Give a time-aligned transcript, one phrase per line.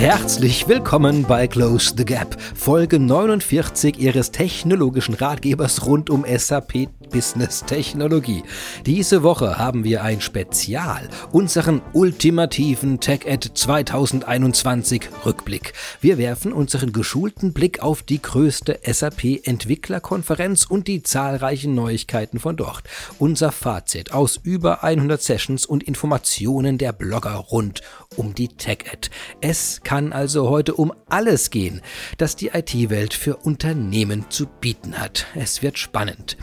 [0.00, 7.64] Herzlich willkommen bei Close the Gap, Folge 49 Ihres technologischen Ratgebers rund um SAP Business
[7.64, 8.42] Technologie.
[8.86, 15.72] Diese Woche haben wir ein Spezial, unseren ultimativen TechEd 2021 Rückblick.
[16.00, 22.56] Wir werfen unseren geschulten Blick auf die größte SAP Entwicklerkonferenz und die zahlreichen Neuigkeiten von
[22.56, 22.84] dort.
[23.18, 27.82] Unser Fazit aus über 100 Sessions und Informationen der Blogger rund
[28.16, 29.10] um die TechEd.
[29.40, 31.80] Es kann also heute um alles gehen,
[32.18, 35.26] das die IT-Welt für Unternehmen zu bieten hat.
[35.34, 36.36] Es wird spannend.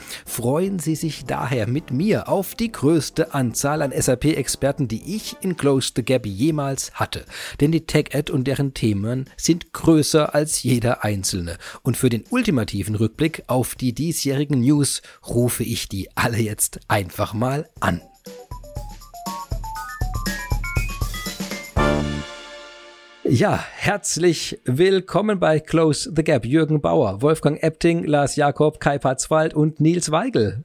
[0.58, 5.56] Freuen Sie sich daher mit mir auf die größte Anzahl an SAP-Experten, die ich in
[5.56, 7.26] Close the Gap jemals hatte.
[7.62, 11.60] Denn die TechEd und deren Themen sind größer als jeder einzelne.
[11.84, 17.36] Und für den ultimativen Rückblick auf die diesjährigen News rufe ich die alle jetzt einfach
[17.36, 18.02] mal an.
[23.30, 26.46] Ja, herzlich willkommen bei Close the Gap.
[26.46, 30.64] Jürgen Bauer, Wolfgang Epting, Lars Jakob, Kai Patzwald und Nils Weigel.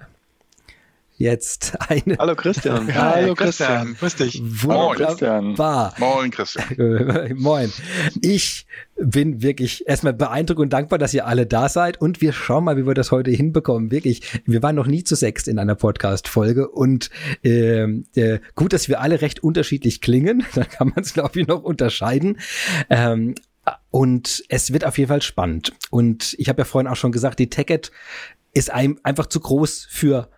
[1.18, 2.16] Jetzt eine.
[2.18, 2.88] Hallo Christian.
[2.88, 3.94] Ja, hallo Christian.
[3.94, 4.42] Grüß dich.
[4.64, 5.54] Moin Christian.
[5.98, 7.34] Moin Christian.
[7.36, 7.70] Moin.
[8.22, 12.64] Ich bin wirklich erstmal beeindruckt und dankbar, dass ihr alle da seid und wir schauen
[12.64, 13.90] mal, wie wir das heute hinbekommen.
[13.90, 17.10] Wirklich, wir waren noch nie zu sechst in einer Podcast-Folge und
[17.44, 20.44] äh, äh, gut, dass wir alle recht unterschiedlich klingen.
[20.54, 22.38] Dann kann man es, glaube ich, noch unterscheiden.
[22.88, 23.34] Ähm,
[23.90, 25.72] und es wird auf jeden Fall spannend.
[25.90, 27.92] Und ich habe ja vorhin auch schon gesagt, die Tacket
[28.54, 30.30] ist ein, einfach zu groß für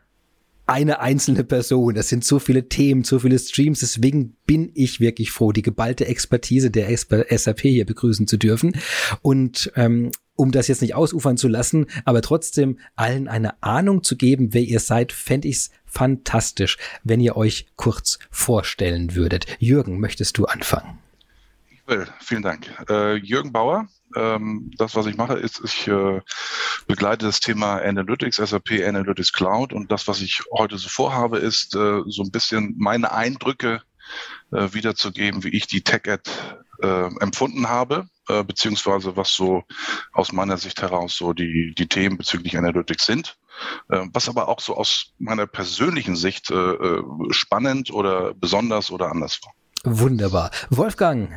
[0.67, 1.95] eine einzelne Person.
[1.95, 3.81] Das sind so viele Themen, so viele Streams.
[3.81, 8.77] Deswegen bin ich wirklich froh, die geballte Expertise der SAP hier begrüßen zu dürfen.
[9.23, 14.17] Und ähm, um das jetzt nicht ausufern zu lassen, aber trotzdem allen eine Ahnung zu
[14.17, 19.47] geben, wer ihr seid, fände ich es fantastisch, wenn ihr euch kurz vorstellen würdet.
[19.59, 20.99] Jürgen, möchtest du anfangen?
[21.71, 22.67] Ich will, vielen Dank.
[22.89, 26.21] Äh, Jürgen Bauer, ähm, das, was ich mache, ist, ich äh,
[26.87, 31.75] begleite das Thema Analytics, SAP Analytics Cloud und das, was ich heute so vorhabe, ist
[31.75, 33.83] äh, so ein bisschen meine Eindrücke
[34.53, 36.29] äh, wiederzugeben, wie ich die TechEd
[36.83, 39.65] äh, empfunden habe, äh, beziehungsweise was so
[40.13, 43.39] aus meiner Sicht heraus so die, die Themen bezüglich Analytics sind.
[43.89, 46.53] Äh, was aber auch so aus meiner persönlichen Sicht
[47.31, 49.53] spannend oder besonders oder anders war.
[49.85, 50.51] Wunderbar.
[50.71, 51.31] Wolfgang,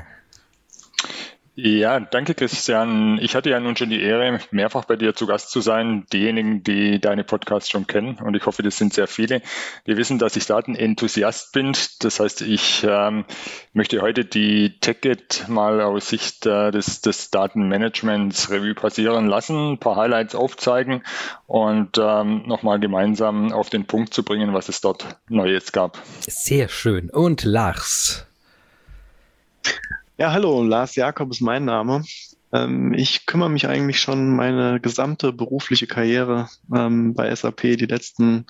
[1.59, 3.18] ja, danke Christian.
[3.19, 6.06] Ich hatte ja nun schon die Ehre, mehrfach bei dir zu Gast zu sein.
[6.13, 9.41] Diejenigen, die deine Podcasts schon kennen, und ich hoffe, das sind sehr viele,
[9.88, 11.75] die wissen, dass ich Datenenthusiast bin.
[12.00, 13.25] Das heißt, ich ähm,
[13.73, 19.79] möchte heute die TechGet mal aus Sicht äh, des, des Datenmanagements Revue passieren lassen, ein
[19.79, 21.01] paar Highlights aufzeigen
[21.47, 25.97] und ähm, nochmal gemeinsam auf den Punkt zu bringen, was es dort Neues gab.
[26.19, 27.09] Sehr schön.
[27.09, 28.28] Und Lars?
[30.19, 32.03] Ja, hallo, Lars Jakob ist mein Name.
[32.51, 38.47] Ähm, ich kümmere mich eigentlich schon meine gesamte berufliche Karriere ähm, bei SAP die letzten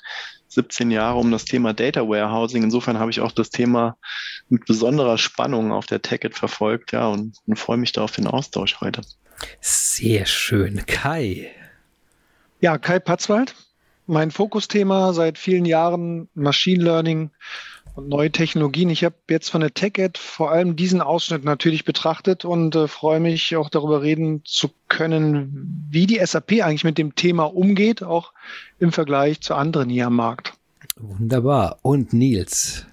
[0.48, 2.64] 17 Jahre um das Thema Data Warehousing.
[2.64, 3.98] Insofern habe ich auch das Thema
[4.48, 8.28] mit besonderer Spannung auf der TechEd verfolgt, ja, und, und freue mich da auf den
[8.28, 9.02] Austausch heute.
[9.60, 10.86] Sehr schön.
[10.86, 11.52] Kai.
[12.62, 13.56] Ja, Kai Patzwald.
[14.06, 17.32] Mein Fokusthema seit vielen Jahren Machine Learning
[17.98, 18.90] und neue Technologien.
[18.90, 23.20] Ich habe jetzt von der TechEd vor allem diesen Ausschnitt natürlich betrachtet und äh, freue
[23.20, 28.34] mich auch darüber reden zu können, wie die SAP eigentlich mit dem Thema umgeht, auch
[28.80, 30.54] im Vergleich zu anderen hier am Markt.
[30.98, 31.80] Wunderbar.
[31.82, 32.86] Und Nils?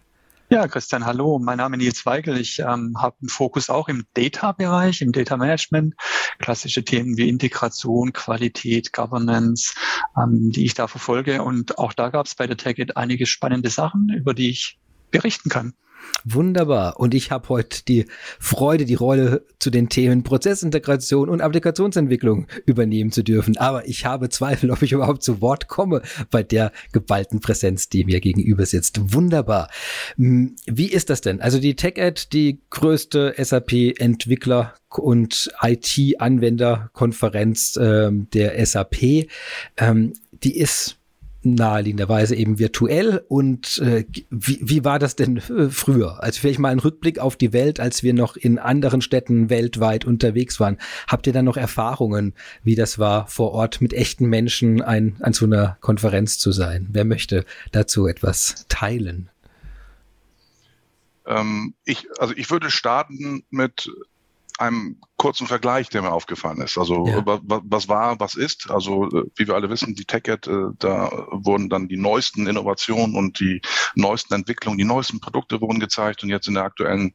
[0.48, 1.38] Ja, Christian, hallo.
[1.38, 2.38] Mein Name ist Nils Weigel.
[2.38, 5.94] Ich ähm, habe einen Fokus auch im Data-Bereich, im Data Management.
[6.38, 9.75] Klassische Themen wie Integration, Qualität, Governance,
[10.16, 11.42] ähm, die ich da verfolge.
[11.42, 14.78] Und auch da gab es bei der TechEd einige spannende Sachen, über die ich
[15.10, 15.75] berichten kann.
[16.25, 16.98] Wunderbar.
[16.98, 18.06] Und ich habe heute die
[18.38, 23.56] Freude, die Rolle zu den Themen Prozessintegration und Applikationsentwicklung übernehmen zu dürfen.
[23.59, 28.04] Aber ich habe Zweifel, ob ich überhaupt zu Wort komme bei der geballten Präsenz, die
[28.04, 29.15] mir gegenüber sitzt.
[29.15, 29.70] Wunderbar.
[30.16, 31.41] Hm, wie ist das denn?
[31.41, 39.27] Also die TechEd, die größte SAP-Entwickler und IT-Anwenderkonferenz ähm, der SAP,
[39.77, 40.98] ähm, die ist
[41.45, 43.25] naheliegenderweise eben virtuell.
[43.29, 46.23] Und äh, wie, wie war das denn äh, früher?
[46.23, 50.05] Also vielleicht mal ein Rückblick auf die Welt, als wir noch in anderen Städten weltweit
[50.05, 50.79] unterwegs waren.
[51.07, 55.33] Habt ihr da noch Erfahrungen, wie das war, vor Ort mit echten Menschen ein, an
[55.33, 56.89] so einer Konferenz zu sein?
[56.91, 59.31] Wer möchte dazu etwas teilen?
[61.27, 63.91] Ähm, ich, also ich würde starten mit
[64.59, 66.78] einem kurzen Vergleich, der mir aufgefallen ist.
[66.78, 67.22] Also ja.
[67.24, 68.71] was war, was ist.
[68.71, 73.16] Also äh, wie wir alle wissen, die TechEd, äh, da wurden dann die neuesten Innovationen
[73.16, 73.60] und die
[73.95, 76.22] neuesten Entwicklungen, die neuesten Produkte wurden gezeigt.
[76.22, 77.15] Und jetzt in der aktuellen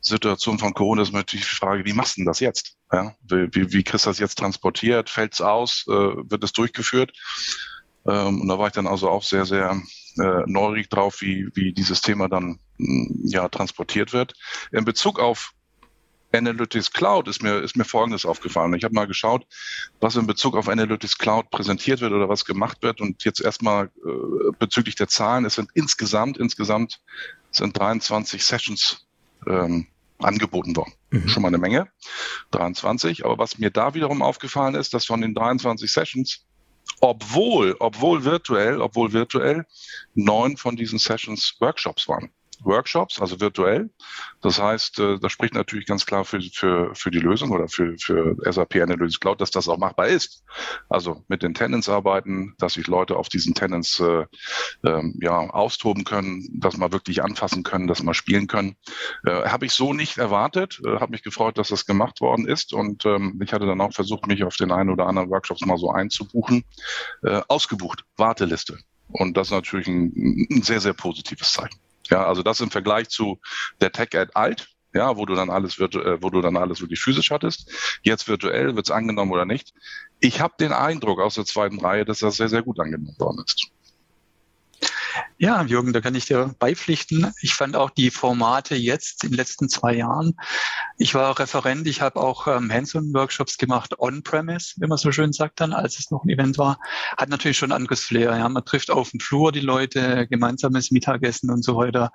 [0.00, 2.76] Situation von Corona ist natürlich die Frage, wie machst du denn das jetzt?
[2.92, 5.10] Ja, wie, wie, wie kriegst du das jetzt transportiert?
[5.10, 5.84] Fällt es aus?
[5.88, 7.12] Äh, wird es durchgeführt?
[8.06, 9.80] Ähm, und da war ich dann also auch sehr, sehr
[10.18, 14.34] äh, neugierig drauf, wie, wie dieses Thema dann mh, ja transportiert wird.
[14.72, 15.52] In Bezug auf
[16.32, 18.74] Analytics Cloud ist mir, ist mir Folgendes aufgefallen.
[18.74, 19.46] Ich habe mal geschaut,
[20.00, 23.00] was in Bezug auf Analytics Cloud präsentiert wird oder was gemacht wird.
[23.00, 25.44] Und jetzt erstmal äh, bezüglich der Zahlen.
[25.44, 27.00] Es sind insgesamt, insgesamt
[27.50, 29.06] sind 23 Sessions
[29.46, 29.86] ähm,
[30.18, 30.92] angeboten worden.
[31.10, 31.28] Mhm.
[31.28, 31.88] Schon mal eine Menge.
[32.50, 33.24] 23.
[33.24, 36.44] Aber was mir da wiederum aufgefallen ist, dass von den 23 Sessions,
[37.00, 39.66] obwohl, obwohl virtuell, obwohl virtuell,
[40.14, 42.30] neun von diesen Sessions Workshops waren.
[42.62, 43.90] Workshops, also virtuell.
[44.40, 47.96] Das heißt, äh, das spricht natürlich ganz klar für, für, für die Lösung oder für,
[47.98, 50.44] für SAP Analytics Cloud, dass das auch machbar ist.
[50.88, 54.26] Also mit den Tenants arbeiten, dass sich Leute auf diesen Tenants äh,
[54.84, 58.76] äh, ja, austoben können, dass man wirklich anfassen können, dass man spielen können.
[59.24, 62.72] Äh, habe ich so nicht erwartet, äh, habe mich gefreut, dass das gemacht worden ist
[62.72, 65.78] und ähm, ich hatte dann auch versucht, mich auf den einen oder anderen Workshops mal
[65.78, 66.64] so einzubuchen.
[67.22, 68.78] Äh, ausgebucht, Warteliste.
[69.08, 71.78] Und das ist natürlich ein, ein sehr, sehr positives Zeichen.
[72.10, 73.40] Ja, also das im Vergleich zu
[73.80, 77.00] der Tech-Ad alt, ja, wo du dann alles wird, äh, wo du dann alles wirklich
[77.00, 77.70] physisch hattest.
[78.02, 79.74] Jetzt virtuell wird es angenommen oder nicht.
[80.20, 83.44] Ich habe den Eindruck aus der zweiten Reihe, dass das sehr, sehr gut angenommen worden
[83.46, 83.68] ist.
[85.40, 87.32] Ja, Jürgen, da kann ich dir beipflichten.
[87.40, 90.34] Ich fand auch die Formate jetzt in den letzten zwei Jahren.
[90.96, 95.60] Ich war Referent, ich habe auch ähm, Hands-on-Workshops gemacht, on-premise, wie man so schön sagt
[95.60, 96.80] dann, als es noch ein Event war.
[97.16, 98.36] Hat natürlich schon anderes Flair.
[98.36, 98.48] Ja.
[98.48, 102.10] Man trifft auf dem Flur die Leute, gemeinsames Mittagessen und so weiter.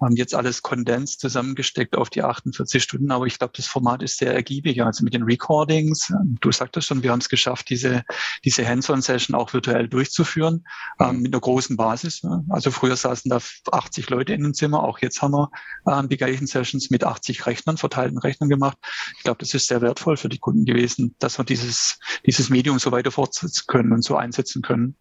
[0.00, 4.18] Haben jetzt alles kondens zusammengesteckt auf die 48 Stunden, aber ich glaube, das Format ist
[4.18, 4.84] sehr ergiebig.
[4.84, 8.04] Also mit den Recordings, ähm, du sagtest schon, wir haben es geschafft, diese,
[8.44, 10.64] diese Hands-on-Session auch virtuell durchzuführen,
[11.00, 12.22] ähm, mit einer großen Basis.
[12.22, 12.44] Ja.
[12.50, 13.38] Also früher saßen da
[13.70, 15.50] 80 Leute in einem Zimmer, auch jetzt haben wir
[15.86, 18.78] ähm, die gleichen Sessions mit 80 Rechnern, verteilten Rechnern gemacht.
[19.16, 22.78] Ich glaube, das ist sehr wertvoll für die Kunden gewesen, dass wir dieses, dieses Medium
[22.78, 24.96] so weiter fortsetzen können und so einsetzen können.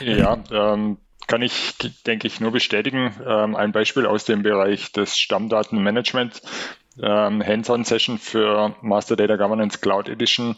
[0.00, 1.74] Ja, ähm, kann ich,
[2.06, 3.14] denke ich, nur bestätigen.
[3.26, 6.42] Ähm, ein Beispiel aus dem Bereich des Stammdatenmanagements
[7.02, 10.56] ähm, Hands-on-Session für Master Data Governance Cloud Edition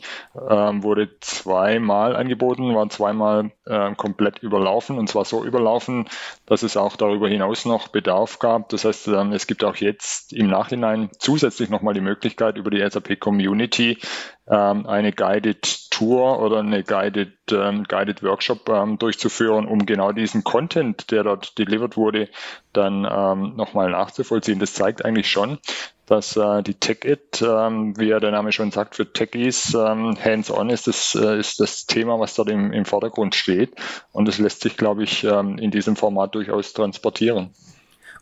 [0.48, 6.08] ähm, wurde zweimal angeboten, war zweimal äh, komplett überlaufen und zwar so überlaufen,
[6.46, 8.68] dass es auch darüber hinaus noch Bedarf gab.
[8.68, 12.88] Das heißt, ähm, es gibt auch jetzt im Nachhinein zusätzlich nochmal die Möglichkeit, über die
[12.88, 13.98] SAP Community
[14.48, 20.44] ähm, eine Guided Tour oder eine Guided, ähm, Guided Workshop ähm, durchzuführen, um genau diesen
[20.44, 22.28] Content, der dort delivered wurde,
[22.74, 24.58] dann ähm, nochmal nachzuvollziehen.
[24.58, 25.58] Das zeigt eigentlich schon,
[26.04, 30.68] dass äh, die Tech-It, ähm, wie ja der Name schon sagt, für Techies ähm, hands-on
[30.68, 33.74] ist das, äh, ist das Thema, was dort im, im Vordergrund steht.
[34.12, 37.54] Und das lässt sich, glaube ich, ähm, in diesem Format durchaus transportieren.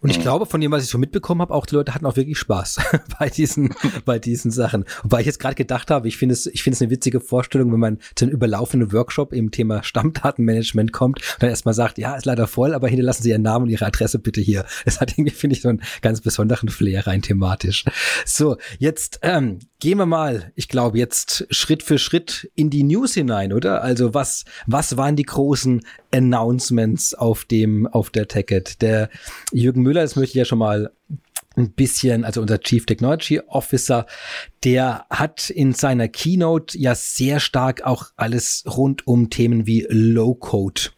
[0.05, 0.23] Und ich mhm.
[0.23, 2.79] glaube, von dem, was ich so mitbekommen habe, auch die Leute hatten auch wirklich Spaß
[3.19, 3.75] bei diesen,
[4.05, 4.85] bei diesen Sachen.
[5.03, 7.73] Wobei ich jetzt gerade gedacht habe, ich finde es, ich finde es eine witzige Vorstellung,
[7.73, 12.17] wenn man zu einem überlaufenden Workshop im Thema Stammdatenmanagement kommt und dann erstmal sagt, ja,
[12.17, 14.67] ist leider voll, aber hinterlassen Sie Ihren Namen und Ihre Adresse bitte hier.
[14.85, 17.87] Das hat irgendwie, finde ich, so einen ganz besonderen Flair rein thematisch.
[18.27, 23.15] So, jetzt ähm, gehen wir mal, ich glaube, jetzt Schritt für Schritt in die News
[23.15, 23.83] hinein, oder?
[23.83, 25.81] Also was, was waren die großen
[26.15, 28.83] Announcements auf dem, auf der Tacket?
[28.83, 29.09] Der
[29.53, 30.91] Jürgen Müller Müller, das möchte ich ja schon mal
[31.57, 34.07] ein bisschen, also unser Chief Technology Officer,
[34.65, 40.35] der hat in seiner Keynote ja sehr stark auch alles rund um Themen wie Low
[40.35, 40.91] Code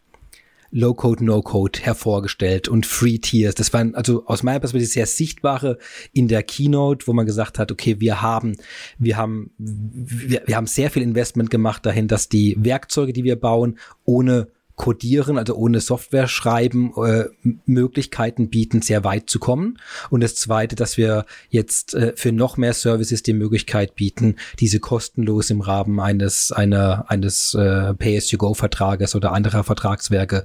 [0.72, 3.54] Low-Code, No-Code hervorgestellt und Free Tiers.
[3.54, 5.78] Das waren also aus meiner Perspektive sehr sichtbare
[6.12, 8.56] in der Keynote, wo man gesagt hat, okay, wir haben,
[8.98, 13.36] wir haben, wir, wir haben sehr viel Investment gemacht dahin, dass die Werkzeuge, die wir
[13.36, 17.24] bauen, ohne Codieren, also ohne Software schreiben, äh,
[17.64, 19.78] Möglichkeiten bieten, sehr weit zu kommen.
[20.10, 24.78] Und das Zweite, dass wir jetzt äh, für noch mehr Services die Möglichkeit bieten, diese
[24.78, 30.44] kostenlos im Rahmen eines einer eines äh, Pay-as-you-go-Vertrages oder anderer Vertragswerke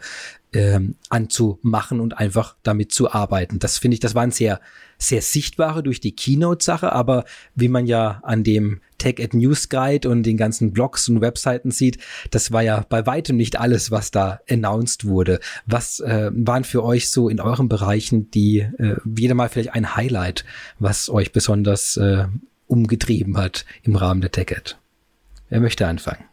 [0.54, 3.60] ähm, anzumachen und einfach damit zu arbeiten.
[3.60, 4.60] Das finde ich, das waren sehr,
[4.98, 10.10] sehr sichtbare durch die Keynote-Sache, aber wie man ja an dem Tech at News Guide
[10.10, 11.98] und den ganzen Blogs und Webseiten sieht,
[12.32, 15.40] das war ja bei weitem nicht alles, was da announced wurde.
[15.66, 19.96] Was äh, waren für euch so in euren Bereichen die, äh, wieder mal vielleicht ein
[19.96, 20.46] Highlight,
[20.80, 22.26] was euch besonders äh,
[22.68, 24.76] umgetrieben hat im Rahmen der Tech Ad?
[25.50, 26.31] Wer möchte anfangen?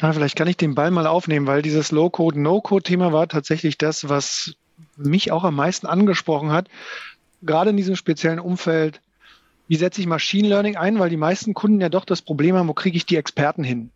[0.00, 4.08] Ja, vielleicht kann ich den Ball mal aufnehmen, weil dieses Low-Code, No-Code-Thema war tatsächlich das,
[4.08, 4.54] was
[4.96, 6.68] mich auch am meisten angesprochen hat.
[7.42, 9.00] Gerade in diesem speziellen Umfeld,
[9.66, 12.68] wie setze ich Machine Learning ein, weil die meisten Kunden ja doch das Problem haben,
[12.68, 13.90] wo kriege ich die Experten hin?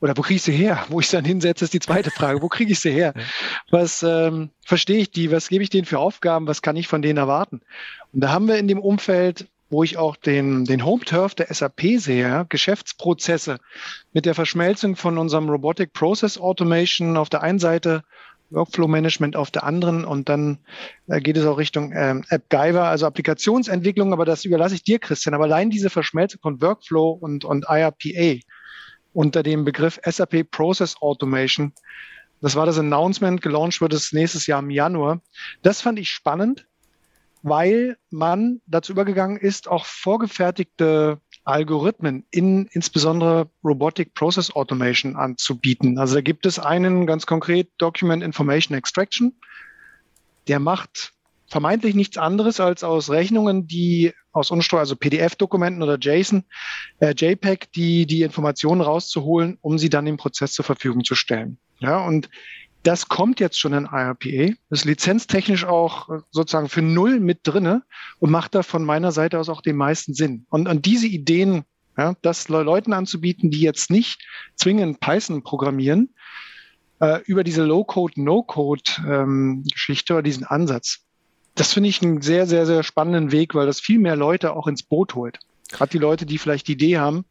[0.00, 0.84] oder wo kriege ich sie her?
[0.88, 2.42] Wo ich sie dann hinsetze, ist die zweite Frage.
[2.42, 3.14] Wo kriege ich sie her?
[3.70, 5.30] Was ähm, verstehe ich die?
[5.30, 6.46] Was gebe ich denen für Aufgaben?
[6.46, 7.60] Was kann ich von denen erwarten?
[8.12, 11.98] Und da haben wir in dem Umfeld, wo ich auch den, den Home-Turf der SAP
[11.98, 13.58] sehe, Geschäftsprozesse
[14.12, 18.02] mit der Verschmelzung von unserem Robotic Process Automation auf der einen Seite
[18.50, 20.58] Workflow Management auf der anderen und dann
[21.08, 25.34] äh, geht es auch Richtung ähm, AppGyver, also Applikationsentwicklung, aber das überlasse ich dir, Christian.
[25.34, 28.40] Aber allein diese Verschmelzung von Workflow und, und IRPA,
[29.12, 31.72] unter dem Begriff SAP Process Automation.
[32.40, 35.22] Das war das Announcement, gelauncht wird es nächstes Jahr im Januar.
[35.62, 36.66] Das fand ich spannend,
[37.46, 45.96] weil man dazu übergegangen ist, auch vorgefertigte Algorithmen in insbesondere Robotic Process Automation anzubieten.
[45.96, 49.36] Also da gibt es einen ganz konkret Document Information Extraction.
[50.48, 51.12] Der macht
[51.46, 56.42] vermeintlich nichts anderes als aus Rechnungen, die aus Unsteuer, also PDF-Dokumenten oder JSON,
[56.98, 61.58] äh, JPEG, die die Informationen rauszuholen, um sie dann im Prozess zur Verfügung zu stellen.
[61.78, 62.28] Ja, und
[62.86, 67.82] das kommt jetzt schon in IRPA, ist lizenztechnisch auch äh, sozusagen für null mit drinne
[68.20, 70.46] und macht da von meiner Seite aus auch den meisten Sinn.
[70.50, 71.64] Und, und diese Ideen,
[71.98, 74.24] ja, das Leuten anzubieten, die jetzt nicht
[74.54, 76.14] zwingend Python programmieren,
[77.00, 81.00] äh, über diese Low-Code, No-Code-Geschichte ähm, oder diesen Ansatz,
[81.56, 84.68] das finde ich einen sehr, sehr, sehr spannenden Weg, weil das viel mehr Leute auch
[84.68, 85.40] ins Boot holt.
[85.70, 87.24] Gerade die Leute, die vielleicht die Idee haben,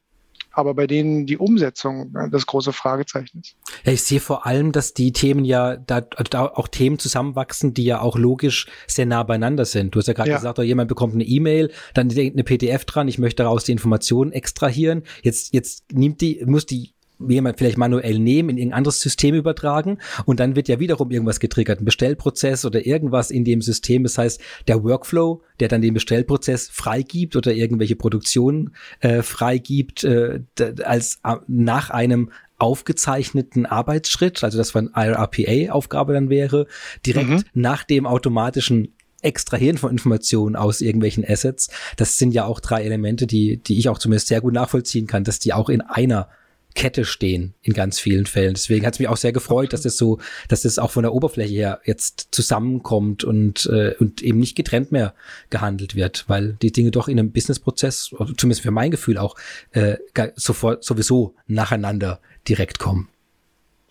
[0.57, 3.55] aber bei denen die Umsetzung das große Fragezeichen ist.
[3.83, 7.83] Ja, ich sehe vor allem, dass die Themen ja da, da auch Themen zusammenwachsen, die
[7.83, 9.93] ja auch logisch sehr nah beieinander sind.
[9.93, 10.37] Du hast ja gerade ja.
[10.37, 14.31] gesagt, oh, jemand bekommt eine E-Mail, dann eine PDF dran, ich möchte daraus die Informationen
[14.31, 15.03] extrahieren.
[15.21, 19.99] Jetzt, jetzt nimmt die, muss die jemand vielleicht manuell nehmen, in irgendein anderes System übertragen
[20.25, 24.03] und dann wird ja wiederum irgendwas getriggert, ein Bestellprozess oder irgendwas in dem System.
[24.03, 30.41] Das heißt, der Workflow, der dann den Bestellprozess freigibt oder irgendwelche Produktionen äh, freigibt, äh,
[30.83, 36.67] als äh, nach einem aufgezeichneten Arbeitsschritt, also das von IRPA-Aufgabe dann wäre,
[37.05, 37.43] direkt mhm.
[37.53, 41.69] nach dem automatischen Extrahieren von Informationen aus irgendwelchen Assets.
[41.97, 45.23] Das sind ja auch drei Elemente, die, die ich auch zumindest sehr gut nachvollziehen kann,
[45.23, 46.29] dass die auch in einer
[46.75, 48.53] Kette stehen in ganz vielen Fällen.
[48.53, 51.13] Deswegen hat es mich auch sehr gefreut, dass das so, dass das auch von der
[51.13, 55.15] Oberfläche her jetzt zusammenkommt und, äh, und eben nicht getrennt mehr
[55.49, 59.35] gehandelt wird, weil die Dinge doch in einem Businessprozess, zumindest für mein Gefühl auch,
[59.71, 59.95] äh,
[60.35, 63.07] sofort sowieso nacheinander direkt kommen.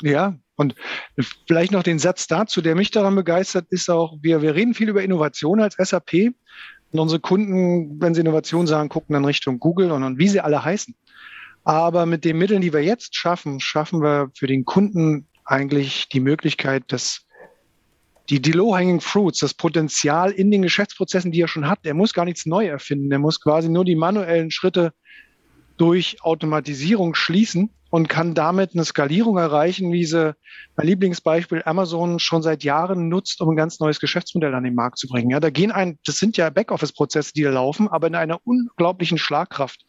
[0.02, 0.74] Ja, und
[1.46, 4.88] vielleicht noch den Satz dazu, der mich daran begeistert, ist auch, wir, wir reden viel
[4.88, 6.34] über Innovation als SAP.
[6.92, 10.40] Und unsere Kunden, wenn sie Innovation sagen, gucken dann Richtung Google und, und wie sie
[10.40, 10.94] alle heißen.
[11.64, 16.20] Aber mit den Mitteln, die wir jetzt schaffen, schaffen wir für den Kunden eigentlich die
[16.20, 17.26] Möglichkeit, dass
[18.30, 22.14] die, die Low-Hanging Fruits, das Potenzial in den Geschäftsprozessen, die er schon hat, der muss
[22.14, 23.10] gar nichts neu erfinden.
[23.10, 24.92] Der muss quasi nur die manuellen Schritte
[25.76, 30.34] durch Automatisierung schließen und kann damit eine Skalierung erreichen, wie sie
[30.76, 34.98] mein Lieblingsbeispiel Amazon schon seit Jahren nutzt, um ein ganz neues Geschäftsmodell an den Markt
[34.98, 35.30] zu bringen.
[35.30, 39.18] Ja, da gehen ein, das sind ja Backoffice-Prozesse, die da laufen, aber in einer unglaublichen
[39.18, 39.84] Schlagkraft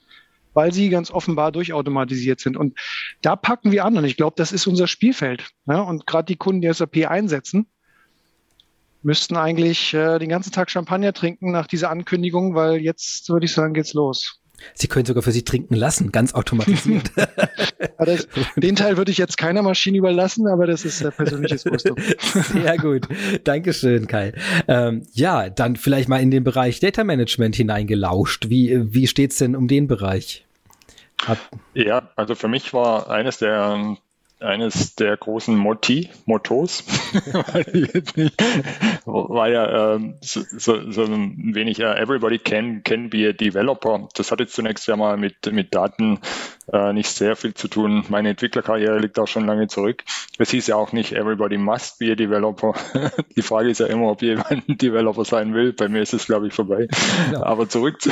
[0.55, 2.57] weil sie ganz offenbar durchautomatisiert sind.
[2.57, 2.79] Und
[3.21, 5.51] da packen wir an und ich glaube, das ist unser Spielfeld.
[5.67, 5.81] Ja?
[5.81, 7.67] Und gerade die Kunden, die SAP einsetzen,
[9.03, 13.53] müssten eigentlich äh, den ganzen Tag Champagner trinken nach dieser Ankündigung, weil jetzt würde ich
[13.53, 14.41] sagen, geht's los.
[14.73, 17.11] Sie können sogar für Sie trinken lassen, ganz automatisiert.
[17.97, 21.95] das, den Teil würde ich jetzt keiner Maschine überlassen, aber das ist persönliches Gusto.
[22.19, 23.07] Sehr gut.
[23.43, 24.33] Dankeschön, Kai.
[24.67, 28.49] Ähm, ja, dann vielleicht mal in den Bereich Data Management hineingelauscht.
[28.49, 30.45] Wie, wie steht's denn um den Bereich?
[31.25, 31.39] Hat
[31.73, 33.97] ja, also für mich war eines der
[34.39, 36.83] eines der großen Moti, Mottos,
[39.05, 44.07] war ja ähm, so, so, so ein wenig uh, Everybody can, can be a developer.
[44.15, 46.19] Das hat jetzt zunächst ja mal mit, mit Daten
[46.71, 48.05] äh, nicht sehr viel zu tun.
[48.09, 50.03] Meine Entwicklerkarriere liegt auch schon lange zurück.
[50.37, 52.73] Es hieß ja auch nicht Everybody must be a developer.
[53.35, 55.73] Die Frage ist ja immer, ob jemand ein Developer sein will.
[55.73, 56.87] Bei mir ist es, glaube ich, vorbei.
[57.31, 57.43] Ja.
[57.43, 58.11] Aber zurück, zu,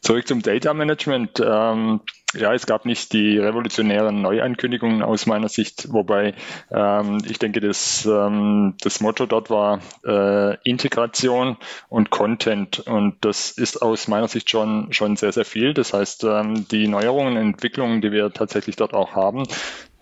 [0.00, 1.42] zurück zum Data Management.
[1.44, 2.00] Ähm,
[2.36, 6.34] ja, es gab nicht die revolutionären Neuankündigungen aus meiner Sicht, wobei
[6.70, 11.56] ähm, ich denke, das, ähm, das Motto dort war äh, Integration
[11.88, 15.74] und Content und das ist aus meiner Sicht schon, schon sehr, sehr viel.
[15.74, 19.44] Das heißt, ähm, die Neuerungen, Entwicklungen, die wir tatsächlich dort auch haben,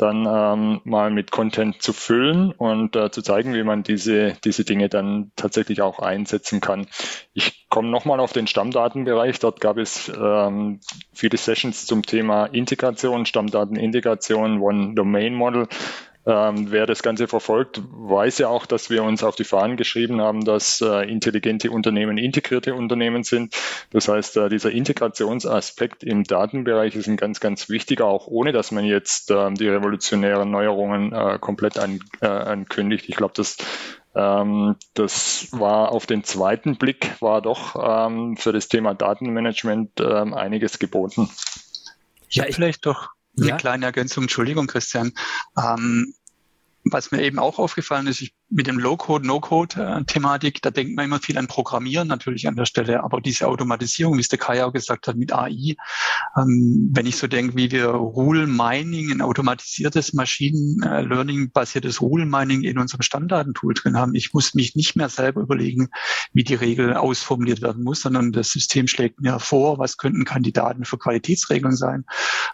[0.02, 4.64] dann ähm, mal mit Content zu füllen und äh, zu zeigen, wie man diese, diese
[4.64, 6.86] Dinge dann tatsächlich auch einsetzen kann.
[7.32, 9.38] Ich komme nochmal auf den Stammdatenbereich.
[9.38, 10.80] Dort gab es ähm,
[11.12, 15.68] viele Sessions zum Thema Integration, Stammdatenintegration, One Domain Model.
[16.24, 20.20] Ähm, wer das Ganze verfolgt, weiß ja auch, dass wir uns auf die Fahnen geschrieben
[20.20, 23.54] haben, dass äh, intelligente Unternehmen integrierte Unternehmen sind.
[23.90, 28.70] Das heißt, äh, dieser Integrationsaspekt im Datenbereich ist ein ganz, ganz wichtiger, auch ohne dass
[28.70, 33.08] man jetzt äh, die revolutionären Neuerungen äh, komplett an, äh, ankündigt.
[33.08, 33.56] Ich glaube, das
[34.14, 40.34] ähm, das war auf den zweiten Blick, war doch ähm, für das Thema Datenmanagement ähm,
[40.34, 41.30] einiges geboten.
[42.28, 43.56] Ja, vielleicht doch eine ja?
[43.56, 45.12] kleine Ergänzung, Entschuldigung, Christian.
[45.56, 46.14] Ähm,
[46.84, 51.18] was mir eben auch aufgefallen ist, ich mit dem Low-Code, No-Code-Thematik, da denkt man immer
[51.18, 54.72] viel an Programmieren natürlich an der Stelle, aber diese Automatisierung, wie es der Kai auch
[54.72, 55.76] gesagt hat, mit AI,
[56.36, 63.74] ähm, wenn ich so denke, wie wir Rule-Mining, ein automatisiertes Machine-Learning-basiertes Rule-Mining in unserem Standardentool
[63.74, 65.88] drin haben, ich muss mich nicht mehr selber überlegen,
[66.32, 70.84] wie die Regel ausformuliert werden muss, sondern das System schlägt mir vor, was könnten Kandidaten
[70.84, 72.04] für Qualitätsregeln sein.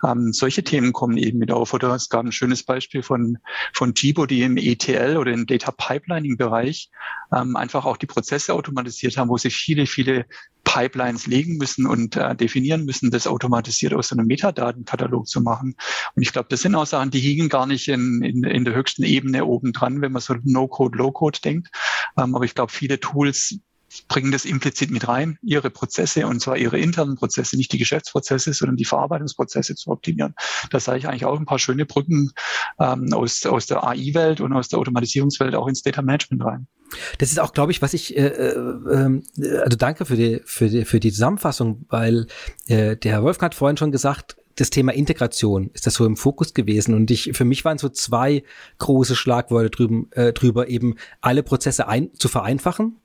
[0.05, 1.75] Ähm, solche Themen kommen eben mit auf.
[1.75, 3.39] Oder es gab ein schönes Beispiel von,
[3.73, 6.91] von Jibo, die im ETL oder in Data Pipelining-Bereich
[7.35, 10.27] ähm, einfach auch die Prozesse automatisiert haben, wo sich viele, viele
[10.65, 15.75] Pipelines legen müssen und äh, definieren müssen, das automatisiert aus so einem Metadatenkatalog zu machen.
[16.15, 18.75] Und ich glaube, das sind auch Sachen, die hingen gar nicht in, in, in der
[18.75, 21.69] höchsten Ebene oben dran, wenn man so No-Code, Low-Code denkt.
[22.19, 23.59] Ähm, aber ich glaube, viele Tools
[24.09, 28.53] bringen das implizit mit rein, ihre Prozesse und zwar ihre internen Prozesse, nicht die Geschäftsprozesse,
[28.53, 30.35] sondern die Verarbeitungsprozesse zu optimieren.
[30.71, 32.31] Da sage ich eigentlich auch ein paar schöne Brücken
[32.79, 36.67] ähm, aus, aus der AI-Welt und aus der Automatisierungswelt auch ins Data Management rein.
[37.19, 39.21] Das ist auch, glaube ich, was ich, äh, äh,
[39.63, 42.27] also danke für die, für die, für die Zusammenfassung, weil
[42.67, 46.17] äh, der Herr Wolfgang hat vorhin schon gesagt, das Thema Integration ist das so im
[46.17, 48.43] Fokus gewesen und ich für mich waren so zwei
[48.79, 52.97] große Schlagworte drüben äh, drüber eben alle Prozesse ein, zu vereinfachen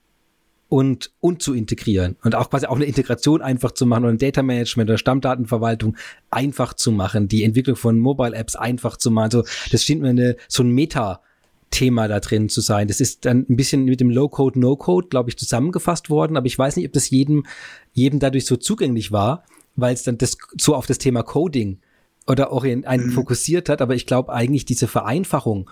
[0.74, 4.18] und, und zu integrieren und auch quasi auch eine Integration einfach zu machen und ein
[4.18, 5.96] Data Management oder Stammdatenverwaltung
[6.32, 9.30] einfach zu machen, die Entwicklung von Mobile Apps einfach zu machen.
[9.30, 11.22] So, das schien mir eine, so ein Meta-
[11.70, 12.88] Thema da drin zu sein.
[12.88, 16.58] Das ist dann ein bisschen mit dem Low-Code, No-Code, glaube ich, zusammengefasst worden, aber ich
[16.58, 17.46] weiß nicht, ob das jedem,
[17.94, 19.44] jedem dadurch so zugänglich war,
[19.76, 21.80] weil es dann das so auf das Thema Coding
[22.28, 23.12] oder orient einen mhm.
[23.12, 25.68] fokussiert hat, aber ich glaube eigentlich diese Vereinfachung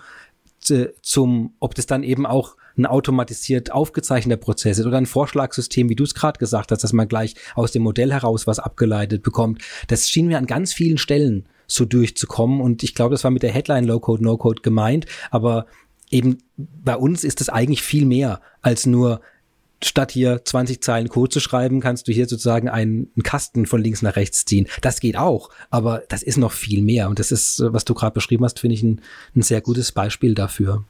[0.58, 5.88] zu, zum, ob das dann eben auch ein automatisiert aufgezeichneter Prozess ist oder ein Vorschlagssystem,
[5.88, 9.22] wie du es gerade gesagt hast, dass man gleich aus dem Modell heraus was abgeleitet
[9.22, 9.62] bekommt.
[9.88, 13.42] Das schien mir an ganz vielen Stellen so durchzukommen und ich glaube, das war mit
[13.42, 15.66] der Headline Low Code, No Code gemeint, aber
[16.10, 19.20] eben bei uns ist das eigentlich viel mehr als nur
[19.84, 24.02] statt hier 20 Zeilen Code zu schreiben, kannst du hier sozusagen einen, Kasten von links
[24.02, 24.68] nach rechts ziehen.
[24.80, 27.08] Das geht auch, aber das ist noch viel mehr.
[27.08, 29.00] Und das ist, was du gerade beschrieben hast, finde ich ein,
[29.34, 30.84] ein sehr gutes Beispiel dafür.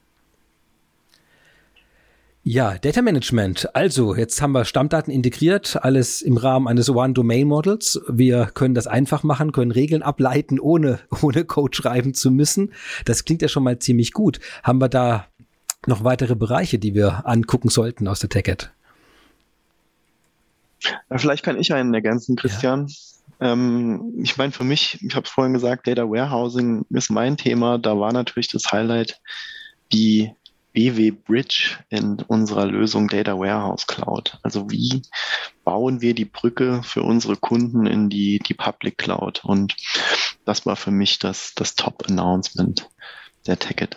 [2.45, 3.73] Ja, Data Management.
[3.77, 8.03] Also, jetzt haben wir Stammdaten integriert, alles im Rahmen eines One-Domain-Models.
[8.09, 12.73] Wir können das einfach machen, können Regeln ableiten, ohne, ohne Code schreiben zu müssen.
[13.05, 14.41] Das klingt ja schon mal ziemlich gut.
[14.65, 15.27] Haben wir da
[15.87, 18.73] noch weitere Bereiche, die wir angucken sollten aus der TechEd?
[21.11, 22.89] Ja, vielleicht kann ich einen ergänzen, Christian.
[23.41, 23.53] Ja.
[23.53, 27.79] Ähm, ich meine, für mich, ich habe es vorhin gesagt, Data Warehousing ist mein Thema.
[27.79, 29.21] Da war natürlich das Highlight
[29.93, 30.33] die
[30.73, 34.39] BW Bridge in unserer Lösung Data Warehouse Cloud.
[34.43, 35.03] Also wie
[35.65, 39.45] bauen wir die Brücke für unsere Kunden in die, die Public Cloud?
[39.45, 39.77] Und
[40.45, 42.89] das war für mich das, das Top-Announcement
[43.47, 43.97] der TechEd.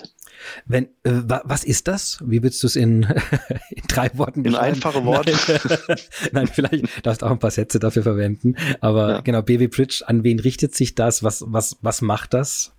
[0.65, 2.19] Wenn, äh, was ist das?
[2.23, 3.03] Wie würdest du es in,
[3.69, 4.65] in drei Worten beschreiben?
[4.65, 5.33] In einfache Worte.
[5.47, 5.97] Nein,
[6.31, 8.55] Nein, vielleicht darfst du auch ein paar Sätze dafür verwenden.
[8.79, 9.21] Aber ja.
[9.21, 11.23] genau, BW Bridge, an wen richtet sich das?
[11.23, 12.74] Was, was, was macht das?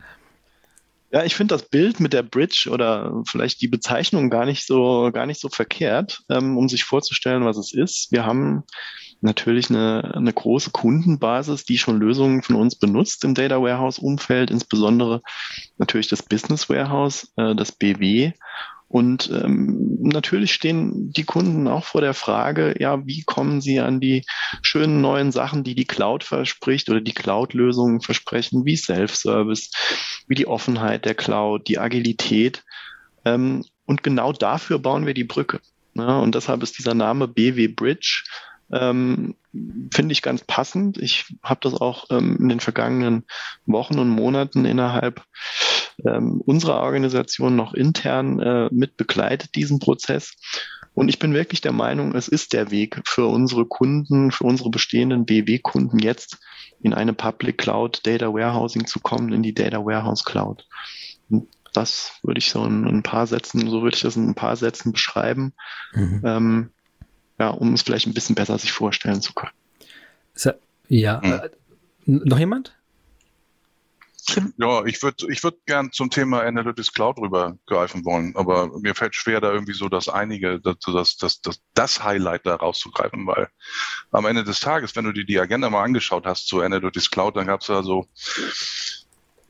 [1.17, 5.11] Ja, ich finde das Bild mit der Bridge oder vielleicht die Bezeichnung gar nicht so,
[5.15, 8.13] gar nicht so verkehrt, ähm, um sich vorzustellen, was es ist.
[8.13, 8.65] Wir haben
[9.23, 14.51] natürlich eine, eine große Kundenbasis, die schon Lösungen von uns benutzt im Data Warehouse Umfeld,
[14.51, 15.23] insbesondere
[15.79, 18.33] natürlich das Business Warehouse, äh, das BW
[18.97, 24.01] und ähm, natürlich stehen die Kunden auch vor der Frage, ja, wie kommen sie an
[24.01, 24.25] die
[24.63, 29.71] schönen neuen Sachen, die die Cloud verspricht oder die Cloud-Lösungen versprechen, wie Self-Service,
[30.29, 32.65] wie die Offenheit der Cloud, die Agilität.
[33.27, 35.61] Ähm, und genau dafür bauen wir die Brücke.
[35.93, 38.25] Ja, und deshalb ist dieser Name BW Bridge
[38.73, 39.37] ähm,
[39.93, 40.97] finde ich ganz passend.
[40.97, 43.27] Ich habe das auch ähm, in den vergangenen
[43.67, 45.23] Wochen und Monaten innerhalb
[46.07, 50.35] ähm, unserer Organisation noch intern äh, mit begleitet, diesen Prozess.
[50.95, 54.71] Und ich bin wirklich der Meinung, es ist der Weg für unsere Kunden, für unsere
[54.71, 56.39] bestehenden BW-Kunden jetzt
[56.81, 60.67] in eine Public Cloud Data Warehousing zu kommen, in die Data Warehouse Cloud.
[61.29, 64.35] Und das würde ich so in, ein paar Sätzen, so würde ich das in ein
[64.35, 65.53] paar Sätzen beschreiben.
[65.93, 66.23] Mhm.
[66.25, 66.71] Ähm,
[67.39, 69.53] ja, um es vielleicht ein bisschen besser sich vorstellen zu können.
[70.35, 70.53] So,
[70.89, 71.33] ja, mhm.
[71.33, 71.51] äh,
[72.07, 72.75] noch jemand?
[74.59, 79.15] Ja, ich würde ich würd gern zum Thema Analytics Cloud rübergreifen wollen, aber mir fällt
[79.15, 83.49] schwer, da irgendwie so das einige, das, das, das, das, das Highlight da rauszugreifen, weil
[84.11, 87.37] am Ende des Tages, wenn du dir die Agenda mal angeschaut hast zu Analytics Cloud,
[87.37, 88.09] dann gab es da so,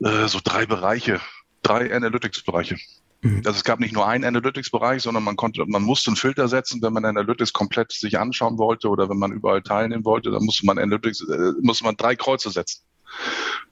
[0.01, 1.21] äh, so drei Bereiche,
[1.63, 2.77] drei Analytics-Bereiche.
[3.23, 3.43] Mhm.
[3.45, 6.83] Also es gab nicht nur einen Analytics-Bereich, sondern man konnte, man musste einen Filter setzen,
[6.83, 10.67] wenn man Analytics komplett sich anschauen wollte oder wenn man überall teilnehmen wollte, dann musste
[10.67, 12.83] man Analytics, äh, musste man drei Kreuze setzen.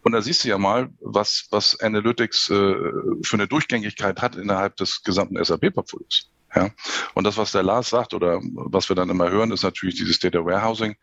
[0.03, 2.75] Und da siehst du ja mal, was, was Analytics äh,
[3.23, 6.31] für eine Durchgängigkeit hat innerhalb des gesamten SAP-Portfolios.
[6.55, 6.71] Ja,
[7.15, 10.21] und das, was der Lars sagt oder was wir dann immer hören, ist natürlich dieses
[10.21, 10.95] Data Warehousing.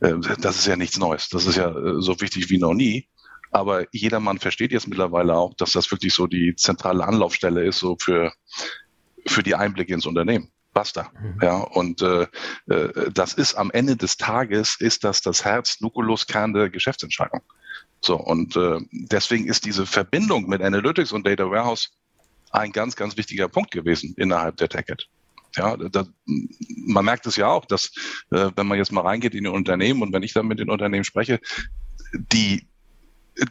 [0.00, 1.28] Äh, das ist ja nichts Neues.
[1.30, 3.08] Das ist ja äh, so wichtig wie noch nie.
[3.50, 7.96] Aber jedermann versteht jetzt mittlerweile auch, dass das wirklich so die zentrale Anlaufstelle ist, so
[8.00, 8.32] für,
[9.26, 10.50] für die Einblicke ins Unternehmen.
[10.74, 11.10] Basta.
[11.18, 11.38] Mhm.
[11.40, 12.26] Ja, und äh,
[12.66, 17.40] äh, das ist am Ende des Tages, ist das das Herz, Nukulus, Kern der Geschäftsentscheidung.
[18.00, 21.90] So, und äh, deswegen ist diese Verbindung mit Analytics und Data Warehouse
[22.50, 25.08] ein ganz, ganz wichtiger Punkt gewesen innerhalb der TechEd.
[25.56, 27.92] Ja, da, man merkt es ja auch, dass
[28.30, 30.68] äh, wenn man jetzt mal reingeht in die Unternehmen und wenn ich dann mit den
[30.68, 31.40] Unternehmen spreche,
[32.12, 32.68] die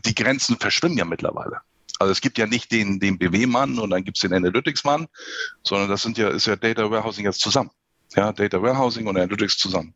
[0.06, 1.62] die Grenzen verschwimmen ja mittlerweile.
[2.00, 5.08] Also es gibt ja nicht den, den BW-Mann und dann gibt es den Analytics-Mann,
[5.64, 7.72] sondern das sind ja, ist ja Data Warehousing jetzt zusammen.
[8.16, 9.96] Ja, Data Warehousing und Analytics zusammen.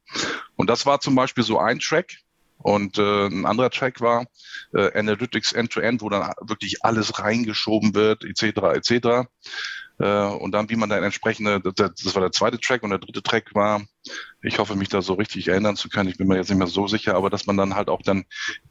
[0.55, 2.17] Und das war zum Beispiel so ein Track.
[2.59, 4.25] Und äh, ein anderer Track war
[4.73, 9.27] äh, Analytics End-to-End, -End, wo dann wirklich alles reingeschoben wird, etc., etc.
[9.99, 12.99] Äh, und dann, wie man dann entsprechende, das, das war der zweite Track und der
[12.99, 13.81] dritte Track war,
[14.41, 16.67] ich hoffe, mich da so richtig erinnern zu können, ich bin mir jetzt nicht mehr
[16.67, 18.25] so sicher, aber dass man dann halt auch dann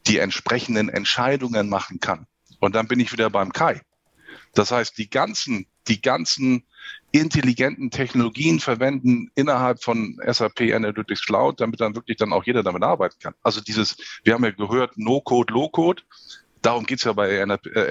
[0.07, 2.27] die entsprechenden Entscheidungen machen kann.
[2.59, 3.81] Und dann bin ich wieder beim Kai.
[4.53, 6.63] Das heißt, die ganzen, die ganzen
[7.11, 12.83] intelligenten Technologien verwenden innerhalb von SAP Analytics Cloud, damit dann wirklich dann auch jeder damit
[12.83, 13.33] arbeiten kann.
[13.43, 16.03] Also dieses, wir haben ja gehört, No-Code, Low-Code.
[16.61, 17.45] Darum geht's ja bei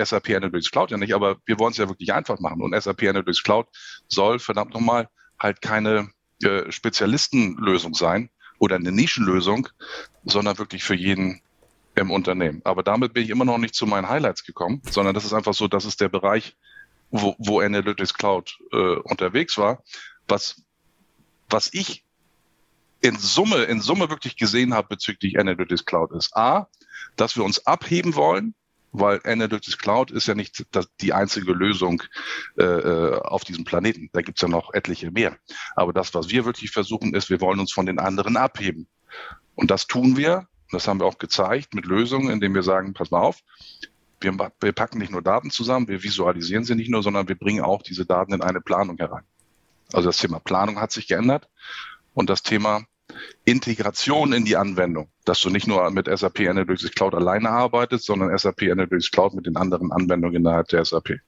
[0.04, 2.60] SAP Analytics Cloud ja nicht, aber wir wollen es ja wirklich einfach machen.
[2.62, 3.68] Und SAP Analytics Cloud
[4.08, 6.10] soll verdammt nochmal halt keine
[6.42, 9.68] äh, Spezialistenlösung sein oder eine Nischenlösung,
[10.24, 11.40] sondern wirklich für jeden
[11.96, 12.60] im Unternehmen.
[12.64, 15.54] Aber damit bin ich immer noch nicht zu meinen Highlights gekommen, sondern das ist einfach
[15.54, 16.56] so, das ist der Bereich,
[17.10, 19.82] wo, wo Analytics Cloud äh, unterwegs war.
[20.28, 20.62] Was,
[21.48, 22.04] was ich
[23.00, 26.68] in Summe, in Summe wirklich gesehen habe bezüglich Analytics Cloud ist A,
[27.16, 28.54] dass wir uns abheben wollen,
[28.92, 30.66] weil Analytics Cloud ist ja nicht
[31.00, 32.02] die einzige Lösung
[32.58, 34.10] äh, äh auf diesem Planeten.
[34.12, 35.36] Da gibt's ja noch etliche mehr.
[35.76, 38.86] Aber das, was wir wirklich versuchen, ist, wir wollen uns von den anderen abheben.
[39.54, 43.10] Und das tun wir, das haben wir auch gezeigt mit Lösungen, indem wir sagen, pass
[43.10, 43.40] mal auf,
[44.20, 47.64] wir, wir packen nicht nur Daten zusammen, wir visualisieren sie nicht nur, sondern wir bringen
[47.64, 49.24] auch diese Daten in eine Planung herein.
[49.92, 51.48] Also das Thema Planung hat sich geändert
[52.12, 52.84] und das Thema
[53.44, 58.36] Integration in die Anwendung, dass du nicht nur mit SAP Analytics Cloud alleine arbeitest, sondern
[58.36, 61.20] SAP Analytics Cloud mit den anderen Anwendungen innerhalb der SAP.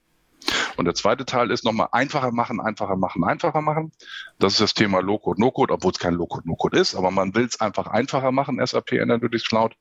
[0.76, 3.92] Und der zweite Teil ist nochmal einfacher machen, einfacher machen, einfacher machen.
[4.38, 7.44] Das ist das Thema Low-Code, No-Code, obwohl es kein Low-Code, No-Code ist, aber man will
[7.44, 9.74] es einfach einfacher machen, SAP Analytics Cloud.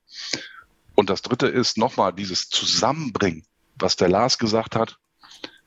[0.95, 4.97] Und das dritte ist nochmal dieses Zusammenbringen, was der Lars gesagt hat,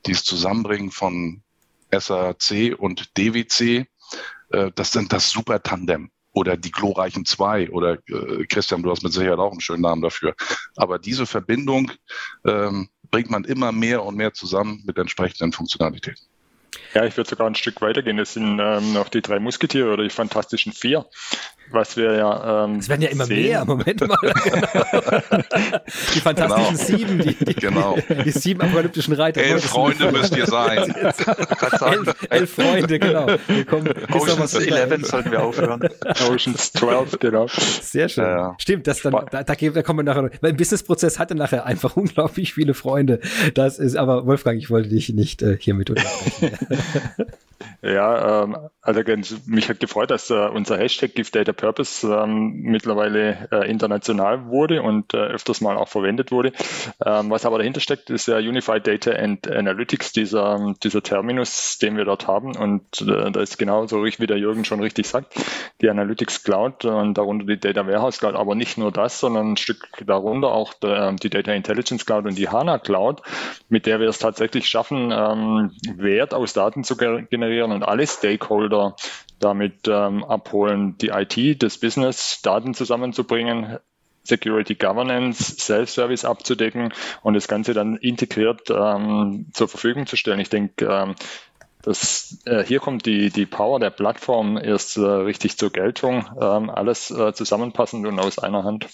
[0.07, 1.42] dieses Zusammenbringen von
[1.92, 3.87] SAC und DWC,
[4.50, 9.03] äh, das sind das Super Tandem oder die glorreichen zwei oder äh, Christian, du hast
[9.03, 10.35] mit Sicherheit auch einen schönen Namen dafür.
[10.76, 11.90] Aber diese Verbindung
[12.44, 16.25] ähm, bringt man immer mehr und mehr zusammen mit entsprechenden Funktionalitäten.
[16.94, 18.16] Ja, ich würde sogar ein Stück weitergehen.
[18.16, 21.07] Das sind ähm, noch die drei Musketiere oder die Fantastischen Vier
[21.73, 22.65] was wir ja.
[22.65, 23.43] Ähm, es werden ja immer sehen.
[23.43, 24.19] mehr, Moment mal.
[26.15, 26.99] die fantastischen genau.
[26.99, 27.97] Sieben, die, die, genau.
[28.25, 29.43] die, sieben apokalyptischen Reiter.
[29.43, 30.95] Elf Freunde müsst ihr sein.
[30.95, 33.27] elf, elf, Freunde, genau.
[33.47, 35.89] Wir kommen, Oceans 11 sollten wir aufhören.
[36.29, 37.47] Oceans 12, genau.
[37.49, 38.25] Sehr schön.
[38.25, 38.55] Ja.
[38.59, 40.31] Stimmt, das dann, da, da, da kommen wir nachher noch.
[40.41, 43.21] Weil im Businessprozess hatte nachher einfach unglaublich viele Freunde.
[43.55, 46.51] Das ist, aber Wolfgang, ich wollte dich nicht äh, hiermit unterbrechen.
[47.83, 49.03] Ja, ähm, also
[49.47, 54.83] mich hat gefreut, dass äh, unser Hashtag Give Data Purpose ähm, mittlerweile äh, international wurde
[54.83, 56.53] und äh, öfters mal auch verwendet wurde.
[57.05, 61.97] Ähm, was aber dahinter steckt, ist ja Unified Data and Analytics, dieser, dieser Terminus, den
[61.99, 62.57] wir dort haben.
[62.57, 65.35] Und äh, da ist genauso wie der Jürgen schon richtig sagt,
[65.83, 69.57] die Analytics Cloud und darunter die Data Warehouse Cloud, aber nicht nur das, sondern ein
[69.59, 73.21] Stück darunter auch der, die Data Intelligence Cloud und die HANA Cloud,
[73.69, 78.71] mit der wir es tatsächlich schaffen, ähm, Wert aus Daten zu generieren und alle Stakeholder
[79.38, 83.79] damit ähm, abholen, die IT, das Business, Daten zusammenzubringen,
[84.23, 90.40] Security Governance, Self-Service abzudecken und das Ganze dann integriert ähm, zur Verfügung zu stellen.
[90.40, 91.14] Ich denke, ähm,
[91.83, 96.27] das, äh, hier kommt die, die Power der Plattform erst äh, richtig zur Geltung.
[96.40, 98.87] Ähm, alles äh, zusammenpassend und aus einer Hand.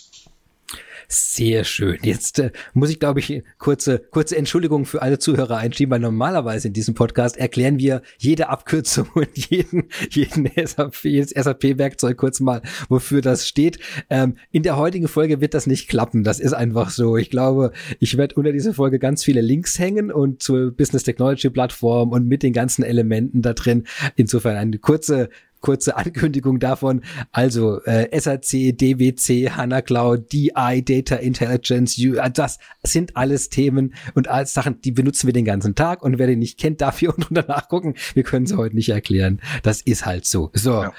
[1.08, 1.98] Sehr schön.
[2.02, 6.68] Jetzt äh, muss ich, glaube ich, kurze, kurze Entschuldigung für alle Zuhörer einschieben, weil normalerweise
[6.68, 12.62] in diesem Podcast erklären wir jede Abkürzung und jeden, jeden SAP, jedes SAP-Werkzeug kurz mal,
[12.88, 13.78] wofür das steht.
[14.10, 16.24] Ähm, in der heutigen Folge wird das nicht klappen.
[16.24, 17.16] Das ist einfach so.
[17.16, 21.50] Ich glaube, ich werde unter dieser Folge ganz viele Links hängen und zur Business Technology
[21.50, 23.86] Plattform und mit den ganzen Elementen da drin.
[24.16, 25.28] Insofern eine kurze
[25.66, 27.02] kurze Ankündigung davon.
[27.32, 34.28] Also äh, SAC, DWC, HANA Cloud, DI, Data Intelligence, äh, das sind alles Themen und
[34.28, 37.12] alles Sachen, die benutzen wir den ganzen Tag und wer den nicht kennt, darf hier
[37.16, 37.96] unten danach gucken.
[38.14, 39.40] Wir können sie heute nicht erklären.
[39.64, 40.50] Das ist halt so.
[40.52, 40.92] So, ja.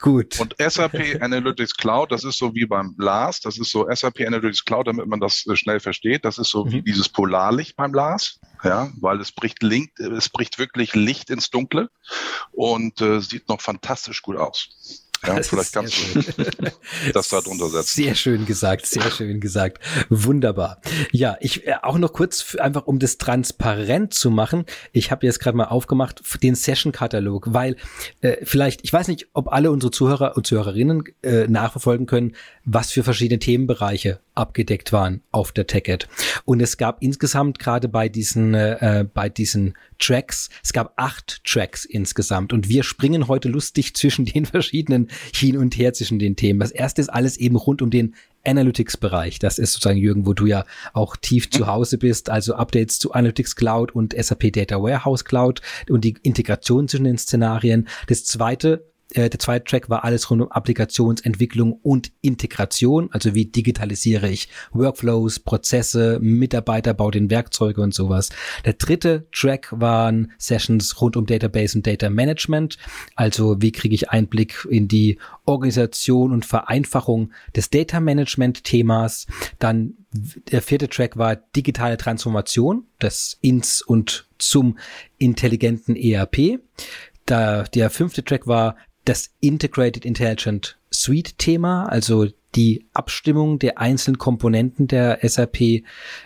[0.00, 0.40] gut.
[0.40, 4.64] Und SAP Analytics Cloud, das ist so wie beim LAS, das ist so SAP Analytics
[4.64, 6.24] Cloud, damit man das äh, schnell versteht.
[6.24, 6.72] Das ist so mhm.
[6.72, 11.50] wie dieses Polarlicht beim LAS ja, weil es bricht, Link, es bricht wirklich Licht ins
[11.50, 11.90] Dunkle
[12.52, 15.03] und äh, sieht noch fantastisch gut aus.
[15.26, 18.02] Ja, das vielleicht kannst du das da drunter setzen.
[18.02, 19.78] Sehr schön gesagt, sehr schön gesagt.
[20.08, 20.80] Wunderbar.
[21.12, 24.64] Ja, ich äh, auch noch kurz einfach, um das transparent zu machen.
[24.92, 27.76] Ich habe jetzt gerade mal aufgemacht den Session-Katalog, weil
[28.20, 32.34] äh, vielleicht, ich weiß nicht, ob alle unsere Zuhörer und Zuhörerinnen äh, nachverfolgen können,
[32.64, 36.08] was für verschiedene Themenbereiche abgedeckt waren auf der TechEd.
[36.44, 41.84] Und es gab insgesamt gerade bei diesen, äh, bei diesen Tracks, es gab acht Tracks
[41.84, 42.52] insgesamt.
[42.52, 46.60] Und wir springen heute lustig zwischen den verschiedenen hin und her zwischen den Themen.
[46.60, 48.14] Das erste ist alles eben rund um den
[48.46, 49.38] Analytics-Bereich.
[49.38, 53.12] Das ist sozusagen, Jürgen, wo du ja auch tief zu Hause bist, also Updates zu
[53.12, 57.88] Analytics Cloud und SAP Data Warehouse Cloud und die Integration zwischen den Szenarien.
[58.06, 63.46] Das zweite äh, der zweite Track war alles rund um Applikationsentwicklung und Integration, also wie
[63.46, 68.30] digitalisiere ich Workflows, Prozesse, Mitarbeiter, baue den Werkzeuge und sowas.
[68.64, 72.78] Der dritte Track waren Sessions rund um Database und Data Management,
[73.14, 79.26] also wie kriege ich Einblick in die Organisation und Vereinfachung des Data Management Themas.
[79.58, 79.94] Dann
[80.50, 84.78] der vierte Track war digitale Transformation, das ins und zum
[85.18, 86.60] intelligenten ERP.
[87.26, 94.18] Da, der fünfte Track war das Integrated Intelligent Suite Thema, also die Abstimmung der einzelnen
[94.18, 95.82] Komponenten der SAP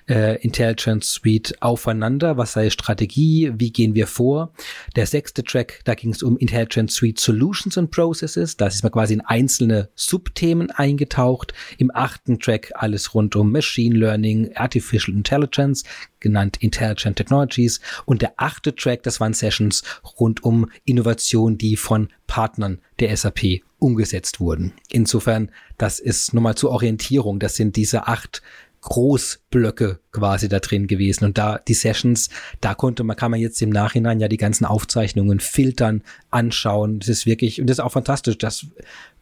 [0.08, 2.36] äh, Intelligence Suite aufeinander.
[2.36, 3.52] Was sei Strategie?
[3.56, 4.52] Wie gehen wir vor?
[4.96, 8.56] Der sechste Track, da ging es um Intelligence Suite Solutions and Processes.
[8.56, 11.54] Da ist man quasi in einzelne Subthemen eingetaucht.
[11.78, 15.84] Im achten Track alles rund um Machine Learning, Artificial Intelligence,
[16.20, 17.80] genannt Intelligent Technologies.
[18.04, 19.82] Und der achte Track, das waren Sessions
[20.18, 24.72] rund um Innovation, die von Partnern der SAP umgesetzt wurden.
[24.90, 27.38] Insofern, das ist nochmal zur Orientierung.
[27.38, 28.42] Das sind diese acht
[28.80, 31.24] Großblöcke quasi da drin gewesen.
[31.24, 34.64] Und da die Sessions, da konnte man, kann man jetzt im Nachhinein ja die ganzen
[34.64, 37.00] Aufzeichnungen filtern, anschauen.
[37.00, 38.66] Das ist wirklich, und das ist auch fantastisch, dass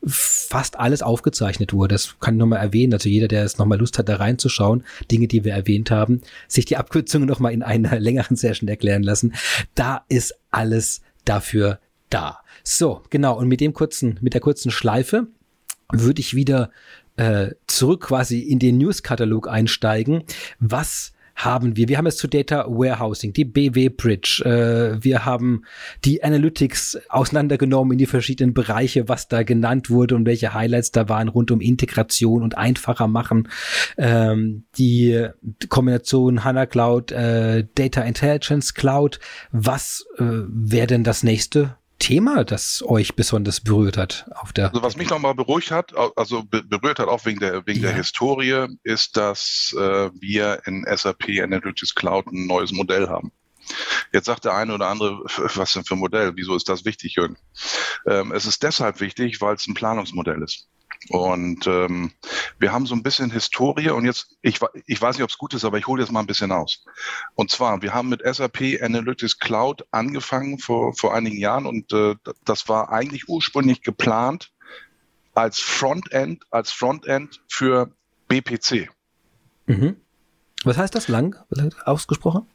[0.04, 1.94] fast alles aufgezeichnet wurde.
[1.94, 2.92] Das kann ich nochmal erwähnen.
[2.92, 6.66] Also jeder, der es nochmal Lust hat, da reinzuschauen, Dinge, die wir erwähnt haben, sich
[6.66, 9.34] die Abkürzungen nochmal in einer längeren Session erklären lassen.
[9.74, 11.80] Da ist alles dafür
[12.16, 12.40] da.
[12.64, 13.38] So, genau.
[13.38, 15.28] Und mit dem kurzen, mit der kurzen Schleife
[15.92, 16.70] würde ich wieder
[17.16, 20.24] äh, zurück quasi in den News-Katalog einsteigen.
[20.58, 21.86] Was haben wir?
[21.88, 24.42] Wir haben es zu Data Warehousing, die BW Bridge.
[24.44, 25.64] Äh, wir haben
[26.04, 31.10] die Analytics auseinandergenommen in die verschiedenen Bereiche, was da genannt wurde und welche Highlights da
[31.10, 33.48] waren rund um Integration und einfacher machen.
[33.98, 35.28] Ähm, die
[35.68, 39.20] Kombination HANA Cloud, äh, Data Intelligence Cloud.
[39.52, 44.68] Was äh, wäre denn das nächste Thema, das euch besonders berührt hat auf der?
[44.68, 47.88] Also was mich nochmal beruhigt hat, also berührt hat auch wegen der wegen ja.
[47.88, 53.32] der Historie, ist, dass äh, wir in SAP Analytics Cloud ein neues Modell haben.
[54.12, 55.22] Jetzt sagt der eine oder andere,
[55.54, 56.32] was denn für ein Modell?
[56.36, 57.36] Wieso ist das wichtig, Jürgen?
[58.06, 60.68] Ähm, es ist deshalb wichtig, weil es ein Planungsmodell ist.
[61.08, 62.12] Und ähm,
[62.58, 65.54] wir haben so ein bisschen Historie und jetzt, ich, ich weiß nicht, ob es gut
[65.54, 66.84] ist, aber ich hole jetzt mal ein bisschen aus.
[67.34, 72.14] Und zwar, wir haben mit SAP Analytics Cloud angefangen vor, vor einigen Jahren und äh,
[72.44, 74.52] das war eigentlich ursprünglich geplant
[75.34, 77.90] als Frontend, als Frontend für
[78.28, 78.88] BPC.
[79.66, 79.96] Mhm.
[80.64, 81.36] Was heißt das lang
[81.84, 82.46] ausgesprochen?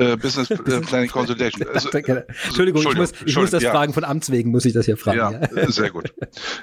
[0.00, 1.66] Äh, Business äh, Planning Consolidation.
[1.74, 3.70] Also, Entschuldigung, Entschuldigung, ich muss, ich muss das ja.
[3.70, 5.18] fragen, von Amts wegen muss ich das hier fragen.
[5.18, 5.40] Ja, ja.
[5.40, 6.12] Äh, sehr gut.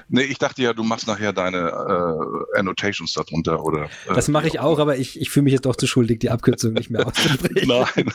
[0.08, 3.84] Nee, ich dachte ja, du machst nachher deine äh, Annotations darunter, oder?
[3.84, 6.30] Äh, das mache ich auch, aber ich, ich fühle mich jetzt doch zu schuldig, die
[6.30, 7.68] Abkürzung nicht mehr auszusprechen.
[7.68, 8.12] Nein.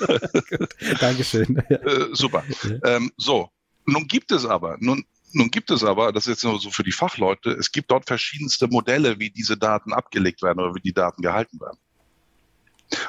[0.50, 1.64] gut, Dankeschön.
[2.12, 2.44] Super.
[2.84, 3.50] Ähm, so,
[3.86, 6.84] nun gibt es aber, nun, nun gibt es aber, das ist jetzt nur so für
[6.84, 10.94] die Fachleute, es gibt dort verschiedenste Modelle, wie diese Daten abgelegt werden oder wie die
[10.94, 11.78] Daten gehalten werden.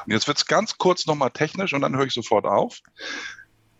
[0.05, 2.79] Und jetzt wird es ganz kurz nochmal technisch und dann höre ich sofort auf.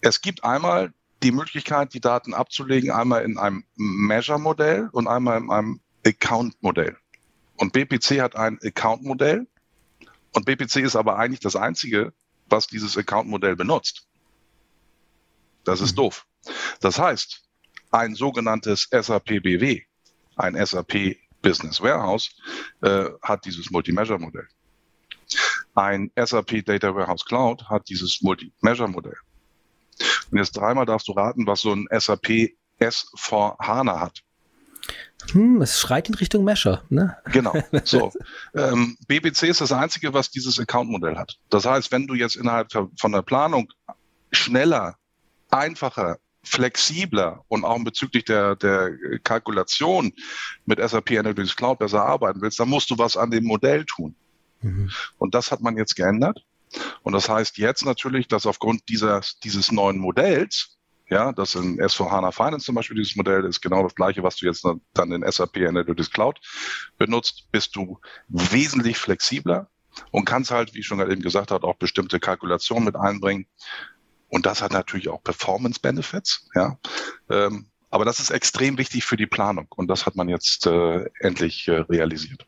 [0.01, 5.49] Es gibt einmal die Möglichkeit, die Daten abzulegen, einmal in einem Measure-Modell und einmal in
[5.49, 6.97] einem Account-Modell.
[7.57, 9.47] Und BPC hat ein Account-Modell.
[10.33, 12.13] Und BPC ist aber eigentlich das einzige,
[12.47, 14.07] was dieses Account-Modell benutzt.
[15.63, 15.97] Das ist mhm.
[15.97, 16.25] doof.
[16.81, 17.43] Das heißt,
[17.91, 19.81] ein sogenanntes SAP BW,
[20.35, 22.35] ein SAP Business Warehouse,
[22.81, 24.47] äh, hat dieses Multi-Measure-Modell.
[25.75, 29.17] Ein SAP Data Warehouse Cloud hat dieses Multi-Measure-Modell.
[30.31, 34.21] Und jetzt dreimal darfst du raten, was so ein SAP S4 HANA hat.
[35.31, 37.17] Hm, es schreit in Richtung Mesher, ne?
[37.31, 37.53] Genau.
[37.83, 38.11] So.
[38.53, 41.37] ähm, BBC ist das einzige, was dieses Account-Modell hat.
[41.49, 43.71] Das heißt, wenn du jetzt innerhalb von der Planung
[44.31, 44.95] schneller,
[45.49, 48.91] einfacher, flexibler und auch bezüglich der, der
[49.23, 50.13] Kalkulation
[50.65, 54.15] mit SAP Analytics Cloud besser arbeiten willst, dann musst du was an dem Modell tun.
[54.65, 54.91] Mhm.
[55.17, 56.45] Und das hat man jetzt geändert.
[57.03, 60.75] Und das heißt jetzt natürlich, dass aufgrund dieser, dieses neuen Modells
[61.09, 64.47] ja, das in S4HANA Finance zum Beispiel dieses Modell ist genau das gleiche, was du
[64.47, 66.39] jetzt dann in SAP Analytics Cloud
[66.97, 69.69] benutzt, bist du wesentlich flexibler
[70.11, 73.45] und kannst halt, wie ich schon eben gesagt habe, auch bestimmte Kalkulationen mit einbringen.
[74.29, 76.77] Und das hat natürlich auch Performance Benefits, ja.
[77.29, 81.05] Ähm, aber das ist extrem wichtig für die Planung und das hat man jetzt äh,
[81.19, 82.45] endlich äh, realisiert.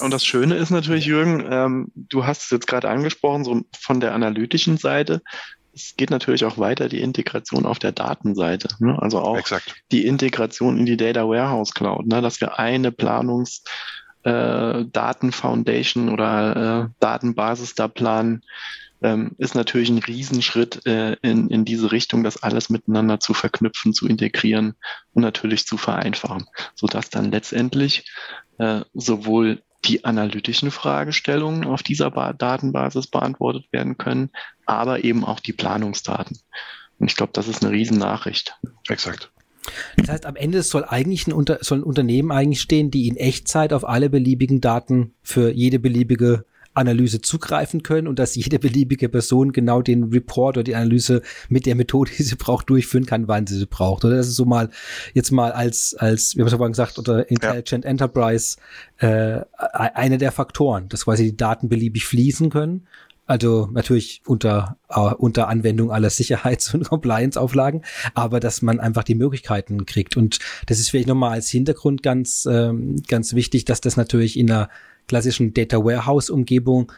[0.00, 4.00] Und das Schöne ist natürlich, Jürgen, ähm, du hast es jetzt gerade angesprochen, so von
[4.00, 5.22] der analytischen Seite
[5.78, 8.68] es geht natürlich auch weiter die Integration auf der Datenseite.
[8.80, 9.00] Ne?
[9.00, 9.76] Also auch Exakt.
[9.92, 12.20] die Integration in die Data Warehouse Cloud, ne?
[12.20, 13.62] dass wir eine Planungs-
[14.24, 18.42] äh, Datenfoundation oder äh, Datenbasis da planen,
[19.00, 23.94] ähm, ist natürlich ein Riesenschritt äh, in, in diese Richtung, das alles miteinander zu verknüpfen,
[23.94, 24.74] zu integrieren
[25.12, 28.10] und natürlich zu vereinfachen, sodass dann letztendlich
[28.58, 34.30] äh, sowohl die analytischen Fragestellungen auf dieser ba Datenbasis beantwortet werden können,
[34.66, 36.38] aber eben auch die Planungsdaten.
[36.98, 38.58] Und ich glaube, das ist eine Riesennachricht.
[38.88, 39.30] Exakt.
[39.96, 43.16] Das heißt, am Ende soll eigentlich ein, Unter soll ein Unternehmen eigentlich stehen, die in
[43.16, 46.44] Echtzeit auf alle beliebigen Daten für jede beliebige
[46.78, 51.66] Analyse zugreifen können und dass jede beliebige Person genau den Report oder die Analyse mit
[51.66, 54.04] der Methode, die sie braucht, durchführen kann, wann sie sie braucht.
[54.04, 54.70] Oder das ist so mal
[55.14, 57.90] jetzt mal als, als, wie haben es vorhin gesagt, oder Intelligent ja.
[57.90, 58.56] Enterprise
[58.98, 62.86] äh, eine der Faktoren, dass quasi die Daten beliebig fließen können.
[63.28, 67.82] Also natürlich unter, äh, unter Anwendung aller Sicherheits- und Compliance-Auflagen,
[68.14, 70.16] aber dass man einfach die Möglichkeiten kriegt.
[70.16, 74.50] Und das ist vielleicht nochmal als Hintergrund ganz, ähm, ganz wichtig, dass das natürlich in
[74.50, 74.70] einer
[75.08, 76.92] klassischen Data Warehouse Umgebung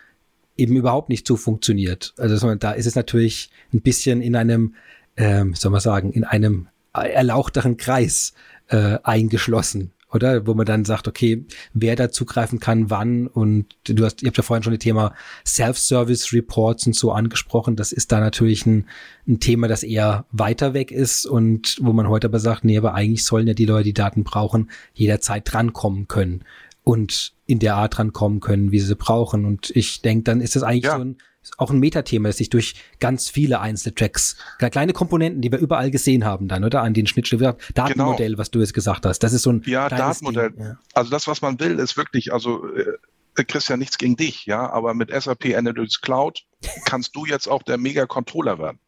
[0.57, 2.13] eben überhaupt nicht so funktioniert.
[2.19, 4.75] Also da ist es natürlich ein bisschen in einem,
[5.17, 8.35] ähm, soll man sagen, in einem erlauchteren Kreis
[8.69, 10.47] äh, eingeschlossen, oder?
[10.47, 14.37] Wo man dann sagt, okay, wer da zugreifen kann, wann und du hast, ihr habt
[14.37, 15.15] ja vorhin schon das Thema
[15.47, 17.77] Self-Service Reports und so angesprochen.
[17.77, 18.87] Das ist da natürlich ein,
[19.27, 22.95] ein Thema, das eher weiter weg ist und wo man heute aber sagt, nee, aber
[22.95, 26.45] eigentlich sollen ja die Leute, die Daten brauchen, jederzeit drankommen können
[26.83, 29.45] und in der Art rankommen können, wie sie sie brauchen.
[29.45, 30.97] Und ich denke, dann ist das eigentlich ja.
[30.97, 31.19] so ein,
[31.59, 35.91] auch ein Metathema, das sich durch ganz viele einzelne Tracks, kleine Komponenten, die wir überall
[35.91, 36.83] gesehen haben dann, oder?
[36.83, 37.55] An den Schnittstellen.
[37.75, 38.39] Datenmodell, genau.
[38.39, 39.21] was du jetzt gesagt hast.
[39.21, 40.53] Das ist so ein Ja, Datenmodell.
[40.57, 40.79] Ja.
[40.95, 44.95] Also das, was man will, ist wirklich, also äh, Christian, nichts gegen dich, ja, aber
[44.95, 46.45] mit SAP Analytics Cloud
[46.85, 48.79] kannst du jetzt auch der Mega-Controller werden.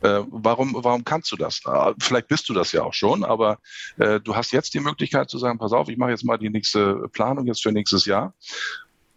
[0.00, 1.60] Äh, warum, warum kannst du das?
[1.66, 3.58] Äh, vielleicht bist du das ja auch schon, aber
[3.96, 6.50] äh, du hast jetzt die Möglichkeit zu sagen, pass auf, ich mache jetzt mal die
[6.50, 8.34] nächste Planung jetzt für nächstes Jahr.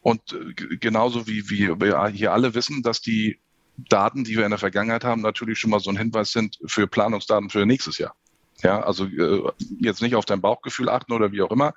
[0.02, 3.40] Und äh, genauso wie, wie wir hier alle wissen, dass die
[3.78, 6.88] Daten, die wir in der Vergangenheit haben, natürlich schon mal so ein Hinweis sind für
[6.88, 8.16] Planungsdaten für nächstes Jahr.
[8.64, 11.74] Ja, also äh, jetzt nicht auf dein Bauchgefühl achten oder wie auch immer.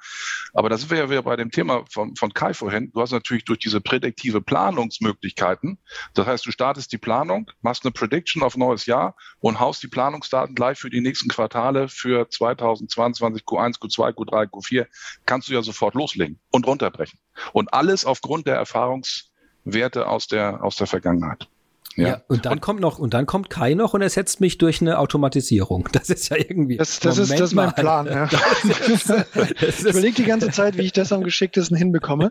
[0.53, 2.91] Aber da sind wir ja wieder bei dem Thema von, von Kai vorhin.
[2.93, 5.79] Du hast natürlich durch diese prädiktive Planungsmöglichkeiten,
[6.15, 9.89] das heißt, du startest die Planung, machst eine Prediction auf neues Jahr und haust die
[9.89, 14.87] Planungsdaten gleich für die nächsten Quartale für 2022, Q1, Q2, Q3, Q4,
[15.27, 17.19] kannst du ja sofort loslegen und runterbrechen.
[17.53, 21.49] Und alles aufgrund der Erfahrungswerte aus der, aus der Vergangenheit.
[21.97, 22.09] Ja.
[22.09, 22.23] ja.
[22.29, 24.99] und dann und, kommt noch, und dann kommt Kai noch und ersetzt mich durch eine
[24.99, 25.89] Automatisierung.
[25.95, 26.77] Das ist ja irgendwie.
[26.77, 28.29] Das, das ist, das ist mein Plan, ja.
[28.65, 29.11] Das ist,
[29.63, 32.31] ich überlege die ganze Zeit, wie ich das am geschicktesten hinbekomme.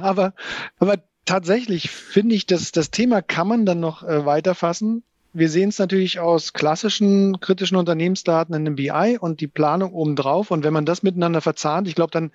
[0.00, 0.34] Aber,
[0.78, 5.02] aber tatsächlich finde ich, dass das Thema kann man dann noch äh, weiterfassen.
[5.32, 10.50] Wir sehen es natürlich aus klassischen kritischen Unternehmensdaten in dem BI und die Planung obendrauf.
[10.50, 12.30] Und wenn man das miteinander verzahnt, ich glaube, dann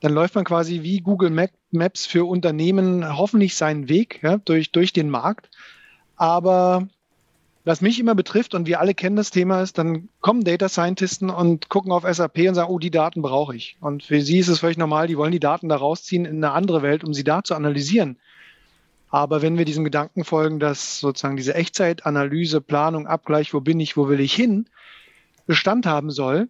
[0.00, 1.30] dann läuft man quasi wie Google
[1.70, 5.50] Maps für Unternehmen hoffentlich seinen Weg ja, durch, durch den Markt.
[6.18, 6.88] Aber
[7.64, 11.30] was mich immer betrifft, und wir alle kennen das Thema, ist, dann kommen Data Scientisten
[11.30, 13.76] und gucken auf SAP und sagen, oh, die Daten brauche ich.
[13.80, 16.52] Und für sie ist es völlig normal, die wollen die Daten da rausziehen in eine
[16.52, 18.18] andere Welt, um sie da zu analysieren.
[19.10, 23.96] Aber wenn wir diesem Gedanken folgen, dass sozusagen diese Echtzeitanalyse, Planung, Abgleich, wo bin ich,
[23.96, 24.68] wo will ich hin,
[25.46, 26.48] Bestand haben soll,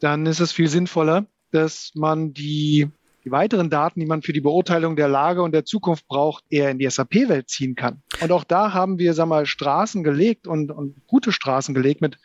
[0.00, 2.90] dann ist es viel sinnvoller, dass man die,
[3.24, 6.70] die weiteren Daten, die man für die Beurteilung der Lage und der Zukunft braucht, eher
[6.70, 8.02] in die SAP-Welt ziehen kann.
[8.20, 12.18] Und auch da haben wir, sag mal, Straßen gelegt und, und gute Straßen gelegt mit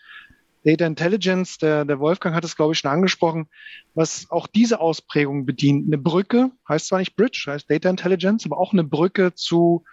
[0.65, 3.47] Data Intelligence, der, der Wolfgang hat es, glaube ich, schon angesprochen,
[3.93, 5.87] was auch diese Ausprägung bedient.
[5.87, 9.85] Eine Brücke, heißt zwar nicht Bridge, heißt Data Intelligence, aber auch eine Brücke zu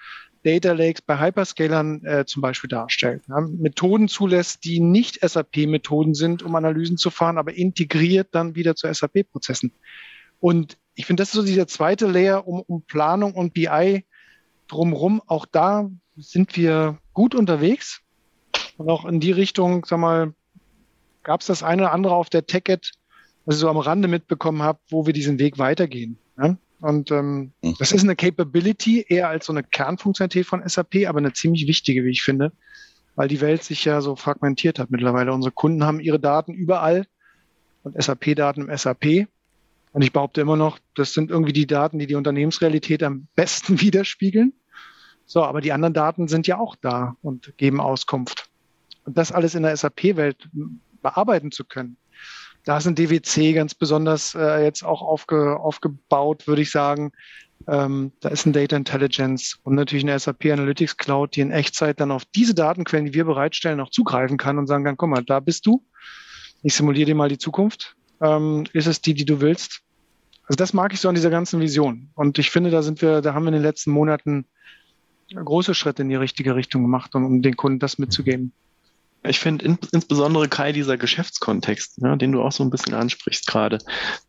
[0.43, 3.23] Data Lakes bei Hyperscalern äh, zum Beispiel darstellt.
[3.29, 8.75] Ja, Methoden zulässt, die nicht SAP-Methoden sind, um Analysen zu fahren, aber integriert dann wieder
[8.77, 9.73] zu SAP-Prozessen.
[10.41, 14.05] Und ich finde, das ist so dieser zweite Layer um, um Planung und BI
[14.67, 15.23] drumherum.
[15.27, 18.01] Auch da sind wir gut unterwegs.
[18.79, 20.35] Und auch in die Richtung, sag mal,
[21.23, 22.93] gab es das eine oder andere auf der TechEd,
[23.45, 26.19] was ich so am Rande mitbekommen habe, wo wir diesen Weg weitergehen.
[26.39, 26.57] Ja?
[26.81, 27.75] Und ähm, mhm.
[27.79, 32.05] das ist eine Capability eher als so eine Kernfunktionalität von SAP, aber eine ziemlich wichtige,
[32.05, 32.53] wie ich finde,
[33.15, 35.33] weil die Welt sich ja so fragmentiert hat mittlerweile.
[35.33, 37.07] Unsere Kunden haben ihre Daten überall
[37.83, 39.27] und SAP-Daten im SAP.
[39.97, 43.81] Und ich behaupte immer noch, das sind irgendwie die Daten, die die Unternehmensrealität am besten
[43.81, 44.53] widerspiegeln.
[45.25, 48.51] So, aber die anderen Daten sind ja auch da und geben Auskunft.
[49.07, 50.51] Und das alles in der SAP-Welt
[51.01, 51.97] bearbeiten zu können.
[52.65, 57.13] Da ist ein DWC ganz besonders äh, jetzt auch aufge, aufgebaut, würde ich sagen.
[57.67, 62.01] Ähm, da ist ein Data Intelligence und natürlich eine SAP Analytics Cloud, die in Echtzeit
[62.01, 65.25] dann auf diese Datenquellen, die wir bereitstellen, auch zugreifen kann und sagen kann, guck mal,
[65.25, 65.83] da bist du.
[66.63, 67.97] Ich simuliere dir mal die Zukunft.
[68.21, 69.86] Ähm, ist es die, die du willst?
[70.47, 72.11] Also das mag ich so an dieser ganzen Vision.
[72.15, 74.47] Und ich finde, da sind wir, da haben wir in den letzten Monaten
[75.35, 78.53] große Schritte in die richtige Richtung gemacht, um, um den Kunden das mitzugeben.
[79.29, 83.47] Ich finde in, insbesondere Kai, dieser Geschäftskontext, ja, den du auch so ein bisschen ansprichst
[83.47, 83.79] gerade,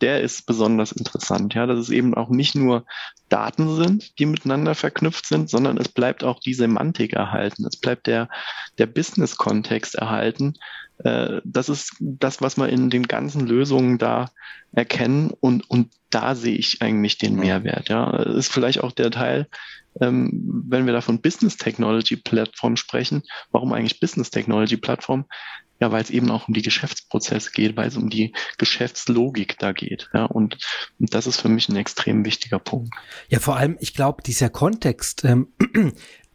[0.02, 1.54] der ist besonders interessant.
[1.54, 2.86] Ja, dass es eben auch nicht nur
[3.30, 7.66] Daten sind, die miteinander verknüpft sind, sondern es bleibt auch die Semantik erhalten.
[7.66, 8.30] Es bleibt der,
[8.78, 10.54] der Business-Kontext erhalten.
[11.04, 14.32] Äh, das ist das, was wir in den ganzen Lösungen da
[14.72, 17.90] erkennen und, und da sehe ich eigentlich den Mehrwert.
[17.90, 19.48] Ja, ist vielleicht auch der Teil,
[20.02, 25.26] ähm, wenn wir da von Business Technology Plattform sprechen, warum eigentlich Business Technology Plattform?
[25.80, 29.74] Ja, weil es eben auch um die Geschäftsprozesse geht, weil es um die Geschäftslogik da
[29.74, 30.10] geht.
[30.12, 30.58] Ja, und,
[31.00, 32.92] und das ist für mich ein extrem wichtiger Punkt.
[33.30, 35.50] Ja, vor allem, ich glaube, dieser Kontext, ähm,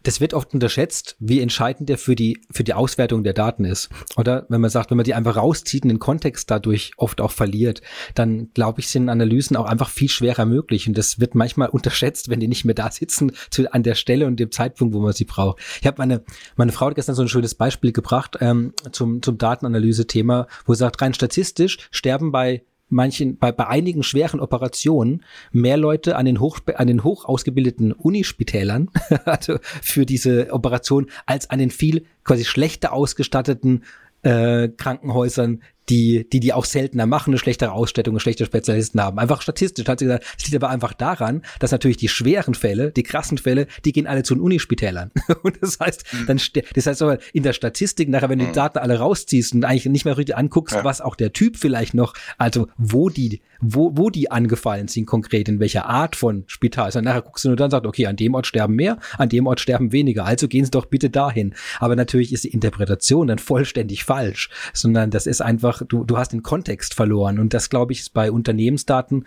[0.03, 3.89] das wird oft unterschätzt, wie entscheidend der für die, für die Auswertung der Daten ist.
[4.17, 7.31] Oder wenn man sagt, wenn man die einfach rauszieht und den Kontext dadurch oft auch
[7.31, 7.83] verliert,
[8.15, 10.89] dann glaube ich, sind Analysen auch einfach viel schwerer möglich.
[10.89, 14.27] Und das wird manchmal unterschätzt, wenn die nicht mehr da sitzen, zu, an der Stelle
[14.27, 15.61] und dem Zeitpunkt, wo man sie braucht.
[15.81, 16.23] Ich habe meine,
[16.57, 20.79] meine Frau hat gestern so ein schönes Beispiel gebracht ähm, zum, zum Datenanalyse-Thema, wo sie
[20.79, 26.39] sagt, rein statistisch sterben bei manchen, bei, bei einigen schweren Operationen mehr Leute an den
[26.39, 28.91] hoch, an den hoch ausgebildeten Unispitälern,
[29.25, 33.85] also für diese Operation, als an den viel quasi schlechter ausgestatteten
[34.23, 39.19] äh, Krankenhäusern, die, die die auch seltener machen, eine schlechtere Ausstattung, eine schlechtere Spezialisten haben.
[39.19, 42.93] Einfach statistisch hat sie gesagt, es liegt aber einfach daran, dass natürlich die schweren Fälle,
[42.93, 45.11] die krassen Fälle, die gehen alle zu den Unispitälern.
[45.43, 46.27] Und das heißt, mhm.
[46.27, 46.41] dann,
[46.75, 48.55] das heißt aber in der Statistik nachher, wenn du die mhm.
[48.55, 50.85] Daten alle rausziehst und eigentlich nicht mehr richtig anguckst, ja.
[50.85, 55.49] was auch der Typ vielleicht noch, also wo die, wo, wo die angefallen sind konkret,
[55.49, 56.87] in welcher Art von Spital.
[56.87, 59.29] Also nachher guckst du nur dann und sagst, okay, an dem Ort sterben mehr, an
[59.29, 61.55] dem Ort sterben weniger, also gehen sie doch bitte dahin.
[61.79, 66.19] Aber natürlich ist die Interpretation dann vollständig falsch, sondern das ist einfach einfach, du, du
[66.19, 67.39] hast den Kontext verloren.
[67.39, 69.27] Und das, glaube ich, ist bei Unternehmensdaten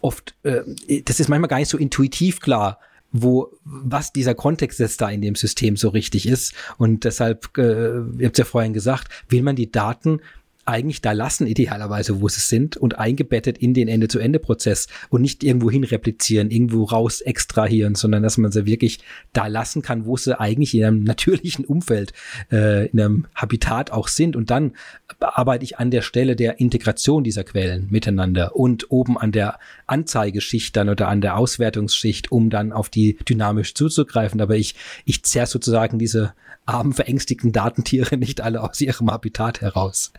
[0.00, 0.62] oft, äh,
[1.04, 2.78] das ist manchmal gar nicht so intuitiv klar,
[3.12, 6.54] wo was dieser Kontext jetzt da in dem System so richtig ist.
[6.78, 10.20] Und deshalb, äh, ihr habt ja vorhin gesagt, will man die Daten
[10.64, 15.70] eigentlich da lassen, idealerweise, wo sie sind und eingebettet in den Ende-zu-Ende-Prozess und nicht irgendwo
[15.70, 19.00] hin replizieren, irgendwo raus extrahieren, sondern dass man sie wirklich
[19.32, 22.12] da lassen kann, wo sie eigentlich in einem natürlichen Umfeld,
[22.52, 24.36] äh, in einem Habitat auch sind.
[24.36, 24.72] Und dann
[25.18, 30.76] arbeite ich an der Stelle der Integration dieser Quellen miteinander und oben an der Anzeigeschicht
[30.76, 34.40] dann oder an der Auswertungsschicht, um dann auf die dynamisch zuzugreifen.
[34.40, 36.34] Aber ich, ich zerr sozusagen diese
[36.66, 40.12] armen, verängstigten Datentiere nicht alle aus ihrem Habitat heraus.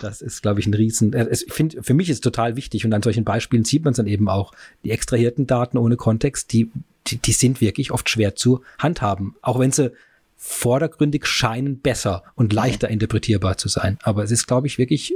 [0.00, 1.12] Das ist, glaube ich, ein Riesen.
[1.12, 3.92] Äh, ich finde, für mich ist es total wichtig und an solchen Beispielen sieht man
[3.92, 4.52] es dann eben auch.
[4.84, 6.70] Die extrahierten Daten ohne Kontext, die,
[7.06, 9.36] die, die sind wirklich oft schwer zu handhaben.
[9.42, 9.92] Auch wenn sie
[10.36, 13.98] vordergründig scheinen besser und leichter interpretierbar zu sein.
[14.02, 15.12] Aber es ist, glaube ich, wirklich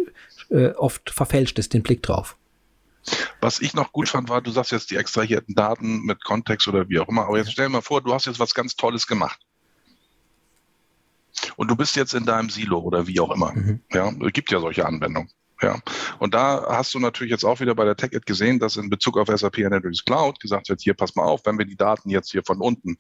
[0.51, 2.37] äh, oft verfälscht ist den Blick drauf.
[3.41, 6.89] Was ich noch gut fand, war, du sagst jetzt die extrahierten Daten mit Kontext oder
[6.89, 7.27] wie auch immer.
[7.27, 9.41] Aber jetzt stell dir mal vor, du hast jetzt was ganz Tolles gemacht.
[11.57, 13.53] Und du bist jetzt in deinem Silo oder wie auch immer.
[13.53, 13.81] Mhm.
[13.93, 15.31] Ja, es gibt ja solche Anwendungen.
[15.63, 15.81] Ja,
[16.19, 19.17] und da hast du natürlich jetzt auch wieder bei der TechEd gesehen, dass in Bezug
[19.17, 22.33] auf SAP Analytics Cloud gesagt wird, hier pass mal auf, wenn wir die Daten jetzt
[22.33, 22.99] hier von unten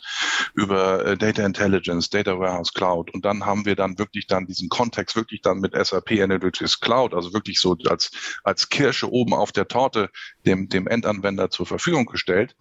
[0.55, 4.68] über äh, Data Intelligence, Data Warehouse Cloud und dann haben wir dann wirklich dann diesen
[4.68, 8.12] Kontext wirklich dann mit SAP Analytics Cloud, also wirklich so als,
[8.45, 10.09] als Kirsche oben auf der Torte
[10.47, 12.55] dem, dem Endanwender zur Verfügung gestellt,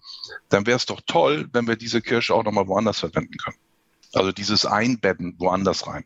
[0.50, 3.58] dann wäre es doch toll, wenn wir diese Kirsche auch nochmal woanders verwenden können.
[4.14, 6.06] Also dieses Einbetten woanders rein.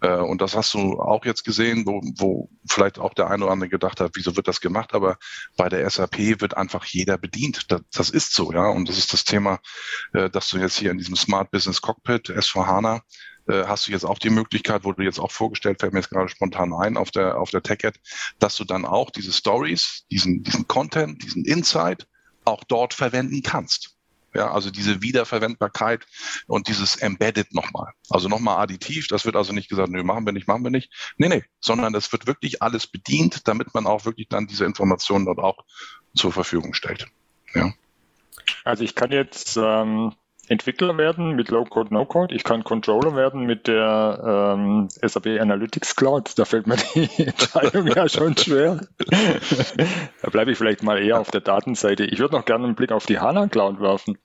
[0.00, 3.52] Äh, und das hast du auch jetzt gesehen, wo, wo vielleicht auch der eine oder
[3.52, 4.94] andere gedacht hat, wieso wird das gemacht?
[4.94, 5.16] Aber
[5.56, 7.70] bei der SAP wird einfach jeder bedient.
[7.70, 8.68] Das, das ist so, ja.
[8.68, 9.60] Und das ist das Thema,
[10.12, 13.00] äh, dass du jetzt hier in diesem Smart Business Cockpit S4HANA
[13.46, 16.28] äh, hast du jetzt auch die Möglichkeit, wurde jetzt auch vorgestellt, fällt mir jetzt gerade
[16.28, 18.00] spontan ein auf der, auf der TechEd,
[18.38, 22.06] dass du dann auch diese Stories, diesen, diesen Content, diesen Insight
[22.44, 23.93] auch dort verwenden kannst.
[24.34, 26.06] Ja, also diese Wiederverwendbarkeit
[26.48, 27.92] und dieses Embedded nochmal.
[28.10, 29.06] Also nochmal additiv.
[29.08, 30.92] Das wird also nicht gesagt, nö, machen wir nicht, machen wir nicht.
[31.16, 35.26] Nee, nee, sondern es wird wirklich alles bedient, damit man auch wirklich dann diese Informationen
[35.26, 35.64] dort auch
[36.16, 37.06] zur Verfügung stellt.
[37.54, 37.72] Ja.
[38.64, 40.14] Also ich kann jetzt ähm,
[40.48, 42.34] Entwickler werden mit Low-Code, No-Code.
[42.34, 46.38] Ich kann Controller werden mit der ähm, SAP Analytics Cloud.
[46.38, 48.80] Da fällt mir die Entscheidung ja schon schwer.
[50.22, 52.04] da bleibe ich vielleicht mal eher auf der Datenseite.
[52.04, 54.18] Ich würde noch gerne einen Blick auf die HANA Cloud werfen.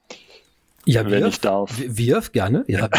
[0.86, 1.72] Ja, wenn wirf, ich darf.
[1.78, 2.90] Wirf gerne, ja.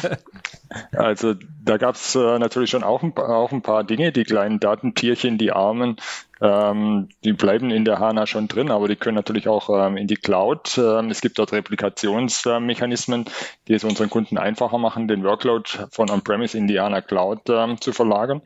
[0.92, 4.60] also da gab es äh, natürlich schon auch ein, auch ein paar Dinge, die kleinen
[4.60, 5.96] Datentierchen, die Armen,
[6.40, 10.06] ähm, die bleiben in der HANA schon drin, aber die können natürlich auch ähm, in
[10.06, 10.78] die Cloud.
[10.78, 13.26] Ähm, es gibt dort Replikationsmechanismen,
[13.68, 17.80] die es unseren Kunden einfacher machen, den Workload von On-Premise in die HANA Cloud ähm,
[17.80, 18.42] zu verlagern.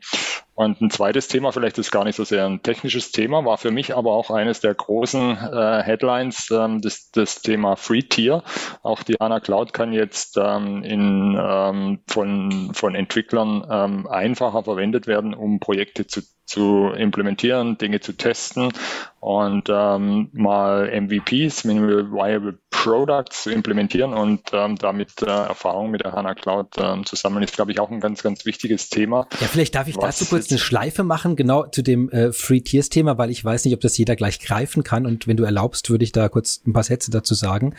[0.53, 3.71] Und ein zweites Thema, vielleicht ist gar nicht so sehr ein technisches Thema, war für
[3.71, 8.43] mich aber auch eines der großen äh, Headlines, ähm, das, das Thema Free Tier.
[8.83, 13.63] Auch die HANA Cloud kann jetzt ähm, in, ähm, von, von Entwicklern
[14.09, 18.73] einfacher verwendet werden, um Projekte zu zu implementieren, Dinge zu testen
[19.19, 26.03] und ähm, mal MVPs, Minimal Viable Products zu implementieren und ähm, damit äh, Erfahrung mit
[26.03, 29.27] der HANA Cloud ähm, zu sammeln, ist, glaube ich, auch ein ganz, ganz wichtiges Thema.
[29.41, 32.89] Ja, vielleicht darf ich dazu kurz eine Schleife machen, genau zu dem äh, Free Tiers
[32.89, 35.89] Thema, weil ich weiß nicht, ob das jeder gleich greifen kann und wenn du erlaubst,
[35.89, 37.75] würde ich da kurz ein paar Sätze dazu sagen.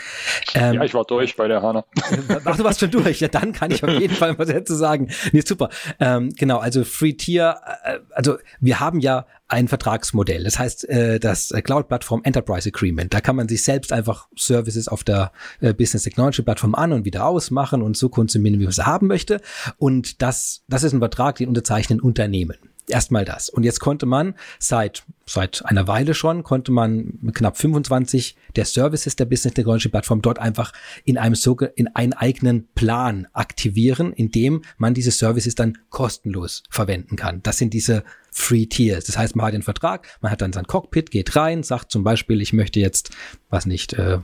[0.54, 1.84] Ähm, ja, ich war durch bei der HANA.
[2.44, 3.20] Ach, du warst schon durch.
[3.20, 5.08] Ja, dann kann ich auf jeden Fall ein paar Sätze sagen.
[5.32, 5.70] Nee, super.
[5.98, 10.44] Ähm, genau, also Free Tier, äh, also wir haben ja ein Vertragsmodell.
[10.44, 13.12] Das heißt, äh, das Cloud-Plattform Enterprise Agreement.
[13.12, 17.04] Da kann man sich selbst einfach Services auf der äh, Business Technology Plattform an und
[17.04, 19.40] wieder ausmachen und so konsumieren, wie man es haben möchte.
[19.76, 22.56] Und das, das ist ein Vertrag, den unterzeichnen Unternehmen.
[22.90, 23.48] Erstmal das.
[23.48, 29.16] Und jetzt konnte man seit, seit einer Weile schon, konnte man knapp 25 der Services
[29.16, 30.72] der Business Technology Plattform dort einfach
[31.04, 31.36] in einem,
[31.76, 37.42] in einen eigenen Plan aktivieren, in dem man diese Services dann kostenlos verwenden kann.
[37.42, 38.02] Das sind diese
[38.32, 39.04] Free Tiers.
[39.04, 42.04] Das heißt, man hat den Vertrag, man hat dann sein Cockpit, geht rein, sagt zum
[42.04, 43.10] Beispiel, ich möchte jetzt,
[43.48, 44.18] was nicht, äh,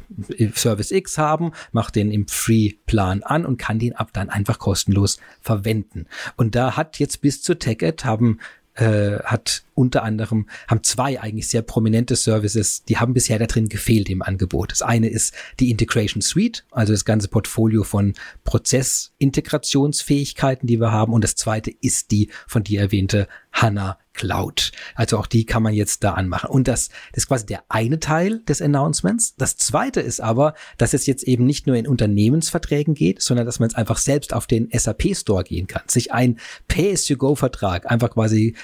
[0.54, 5.18] Service X haben, macht den im Free-Plan an und kann den ab dann einfach kostenlos
[5.40, 6.06] verwenden.
[6.36, 8.38] Und da hat jetzt bis zur TechEd haben
[8.76, 13.68] äh, hat unter anderem, haben zwei eigentlich sehr prominente Services, die haben bisher da drin
[13.68, 14.72] gefehlt im Angebot.
[14.72, 21.12] Das eine ist die Integration Suite, also das ganze Portfolio von Prozessintegrationsfähigkeiten, die wir haben.
[21.12, 24.72] Und das zweite ist die von dir erwähnte HANA Cloud.
[24.94, 26.50] Also auch die kann man jetzt da anmachen.
[26.50, 29.34] Und das, das ist quasi der eine Teil des Announcements.
[29.36, 33.58] Das zweite ist aber, dass es jetzt eben nicht nur in Unternehmensverträgen geht, sondern dass
[33.58, 36.38] man jetzt einfach selbst auf den SAP Store gehen kann, sich ein
[36.68, 38.54] Pay-as-you-go-Vertrag einfach quasi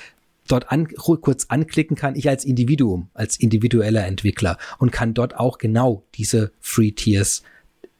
[0.48, 5.58] dort an, kurz anklicken kann, ich als Individuum, als individueller Entwickler und kann dort auch
[5.58, 7.42] genau diese Free Tiers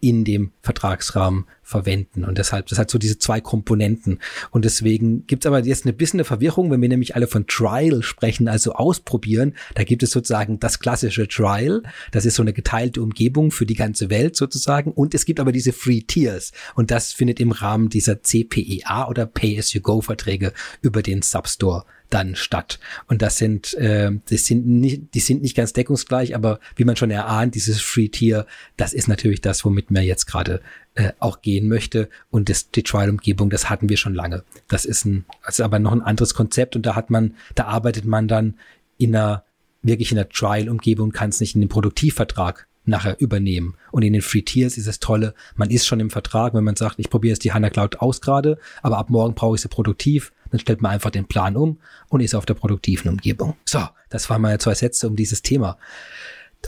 [0.01, 2.25] in dem Vertragsrahmen verwenden.
[2.25, 4.21] Und deshalb, das hat so diese zwei Komponenten.
[4.51, 8.03] Und deswegen gibt's aber jetzt eine bisschen eine Verwirrung, wenn wir nämlich alle von Trial
[8.03, 9.55] sprechen, also ausprobieren.
[9.75, 11.83] Da gibt es sozusagen das klassische Trial.
[12.13, 14.93] Das ist so eine geteilte Umgebung für die ganze Welt sozusagen.
[14.93, 16.53] Und es gibt aber diese Free Tiers.
[16.75, 20.53] Und das findet im Rahmen dieser CPEA oder Pay-as-you-go-Verträge
[20.83, 22.79] über den Substore dann statt.
[23.07, 26.97] Und das sind, äh, das sind nicht, die sind nicht ganz deckungsgleich, aber wie man
[26.97, 28.47] schon erahnt, dieses Free Tier,
[28.77, 30.61] das ist natürlich das, womit man jetzt gerade
[30.95, 32.09] äh, auch gehen möchte.
[32.31, 34.45] Und das, die Trial-Umgebung, das hatten wir schon lange.
[34.69, 37.65] Das ist ein, das ist aber noch ein anderes Konzept und da hat man, da
[37.65, 38.59] arbeitet man dann
[38.99, 39.45] in einer,
[39.83, 43.77] wirklich in der Trial-Umgebung, kann es nicht in den Produktivvertrag nachher übernehmen.
[43.91, 46.77] Und in den Free Tiers ist es tolle, man ist schon im Vertrag, wenn man
[46.77, 49.69] sagt, ich probiere jetzt die HANA Cloud aus gerade, aber ab morgen brauche ich sie
[49.69, 51.79] produktiv, dann stellt man einfach den Plan um
[52.09, 53.57] und ist auf der produktiven Umgebung.
[53.65, 53.81] So,
[54.11, 55.79] das waren meine zwei Sätze, um dieses Thema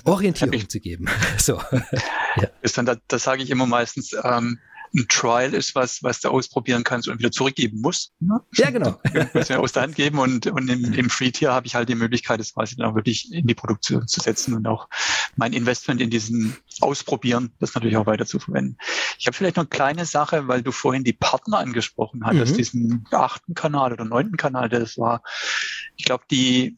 [0.05, 1.07] Orientierung zu geben.
[1.39, 1.61] so.
[2.37, 2.49] ja.
[2.63, 4.59] Ist dann, das, das sage ich immer meistens, ähm,
[4.95, 8.13] ein Trial ist was, was du ausprobieren kannst und wieder zurückgeben musst.
[8.21, 8.41] Ne?
[8.55, 9.01] Ja, genau.
[9.35, 11.97] Muss mir aus der Hand geben und, und im, im Free-Tier habe ich halt die
[11.97, 14.89] Möglichkeit, das quasi dann auch wirklich in die Produktion zu setzen und auch
[15.37, 18.77] mein Investment in diesen Ausprobieren, das natürlich auch weiter zu verwenden.
[19.19, 22.57] Ich habe vielleicht noch eine kleine Sache, weil du vorhin die Partner angesprochen hattest, mhm.
[22.57, 25.23] diesen achten Kanal oder neunten Kanal, der das war.
[25.97, 26.77] Ich glaube, die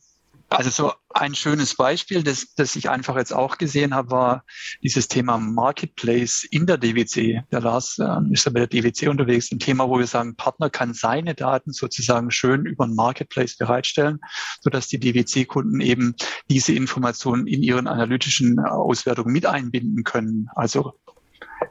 [0.49, 4.45] also so ein schönes Beispiel, das, das ich einfach jetzt auch gesehen habe, war
[4.83, 7.43] dieses Thema Marketplace in der DWC.
[7.51, 10.71] Der Lars äh, ist ja bei der DWC unterwegs, ein Thema, wo wir sagen, Partner
[10.71, 14.21] kann seine Daten sozusagen schön über einen Marketplace bereitstellen,
[14.61, 16.15] sodass die DWC-Kunden eben
[16.49, 20.49] diese Informationen in ihren analytischen Auswertungen mit einbinden können.
[20.55, 20.95] Also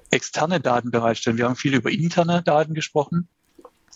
[0.10, 1.38] externe Daten bereitstellen.
[1.38, 3.30] Wir haben viel über interne Daten gesprochen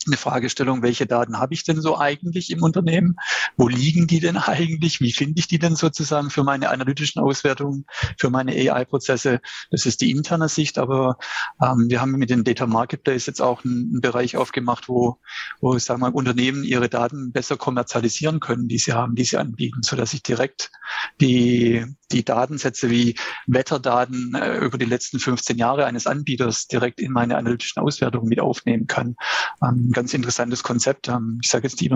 [0.07, 3.15] eine Fragestellung, welche Daten habe ich denn so eigentlich im Unternehmen?
[3.57, 5.01] Wo liegen die denn eigentlich?
[5.01, 7.85] Wie finde ich die denn sozusagen für meine analytischen Auswertungen,
[8.17, 9.41] für meine AI-Prozesse?
[9.71, 11.17] Das ist die interne Sicht, aber
[11.61, 15.19] ähm, wir haben mit dem Data Marketplace jetzt auch einen, einen Bereich aufgemacht, wo,
[15.59, 19.81] wo sagen wir, Unternehmen ihre Daten besser kommerzialisieren können, die sie haben, die sie anbieten,
[19.83, 20.71] so dass ich direkt
[21.19, 23.15] die, die Datensätze wie
[23.47, 28.39] Wetterdaten äh, über die letzten 15 Jahre eines Anbieters direkt in meine analytischen Auswertungen mit
[28.39, 29.15] aufnehmen kann.
[29.61, 31.07] Ähm, ein ganz interessantes Konzept.
[31.07, 31.89] Ähm, ich sage jetzt die,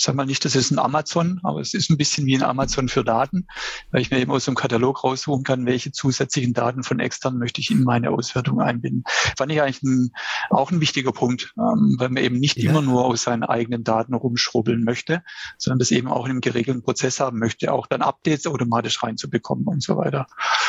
[0.00, 2.88] sag mal nicht, das ist ein Amazon, aber es ist ein bisschen wie ein Amazon
[2.88, 3.46] für Daten,
[3.90, 7.60] weil ich mir eben aus dem Katalog raussuchen kann, welche zusätzlichen Daten von extern möchte
[7.60, 9.04] ich in meine Auswertung einbinden.
[9.36, 10.10] Fand ich eigentlich ein,
[10.48, 12.70] auch ein wichtiger Punkt, ähm, weil man eben nicht ja.
[12.70, 15.22] immer nur aus seinen eigenen Daten rumschrubbeln möchte,
[15.58, 19.59] sondern das eben auch in einem geregelten Prozess haben möchte, auch dann Updates automatisch reinzubekommen
[19.64, 20.26] und so weiter.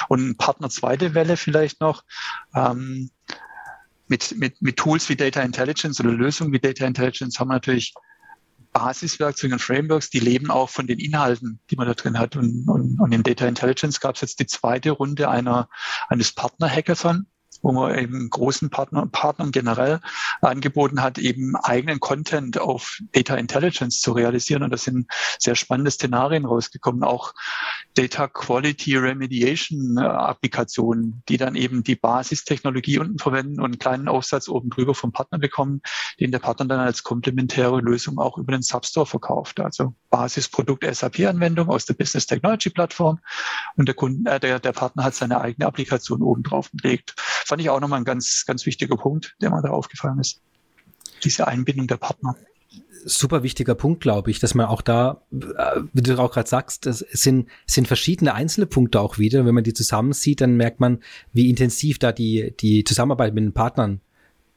[0.08, 2.04] Und Partner zweite Welle vielleicht noch.
[2.56, 3.10] Ähm,
[4.08, 7.94] mit, mit, mit Tools wie Data Intelligence oder Lösungen wie Data Intelligence haben wir natürlich
[8.74, 12.36] Basiswerkzeuge und Frameworks, die leben auch von den Inhalten, die man da drin hat.
[12.36, 15.70] Und, und, und in Data Intelligence gab es jetzt die zweite Runde einer,
[16.08, 17.28] eines Partner-Hackathon,
[17.62, 20.00] wo man eben großen Partner, Partnern generell
[20.42, 24.64] angeboten hat, eben eigenen Content auf Data Intelligence zu realisieren.
[24.64, 25.08] Und das sind
[25.40, 27.34] sehr spannende Szenarien rausgekommen, auch
[27.94, 34.08] Data Quality Remediation äh, Applikationen, die dann eben die Basistechnologie unten verwenden und einen kleinen
[34.08, 35.82] Aufsatz oben drüber vom Partner bekommen,
[36.20, 39.60] den der Partner dann als komplementäre Lösung auch über den Substore verkauft.
[39.60, 43.20] Also Basisprodukt SAP-Anwendung aus der Business Technology Plattform
[43.76, 47.62] und der, Kunde, äh, der, der Partner hat seine eigene Applikation oben drauf gelegt fand
[47.62, 50.42] ich auch nochmal ein ganz, ganz wichtiger Punkt, der mir da aufgefallen ist.
[51.24, 52.36] Diese Einbindung der Partner
[53.06, 56.86] super wichtiger Punkt, glaube ich, dass man auch da, äh, wie du auch gerade sagst,
[56.86, 59.46] es sind, sind verschiedene einzelne Punkte auch wieder.
[59.46, 61.00] Wenn man die zusammensieht, dann merkt man,
[61.34, 64.02] wie intensiv da die, die Zusammenarbeit mit den Partnern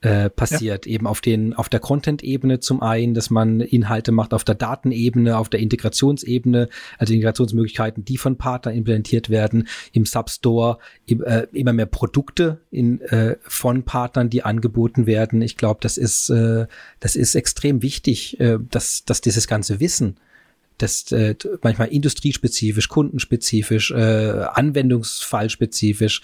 [0.05, 0.85] äh, passiert.
[0.85, 0.93] Ja.
[0.93, 5.39] Eben auf den, auf der Content-Ebene zum einen, dass man Inhalte macht auf der Datenebene,
[5.39, 10.77] auf der Integrationsebene, also Integrationsmöglichkeiten, die von Partnern implementiert werden, im Substore,
[11.09, 15.41] äh, immer mehr Produkte in, äh, von Partnern, die angeboten werden.
[15.41, 16.67] Ich glaube, das ist, äh,
[17.01, 20.19] das ist extrem wichtig, äh, dass, dass dieses ganze Wissen
[20.79, 26.23] das äh, manchmal industriespezifisch, kundenspezifisch, äh, anwendungsfallspezifisch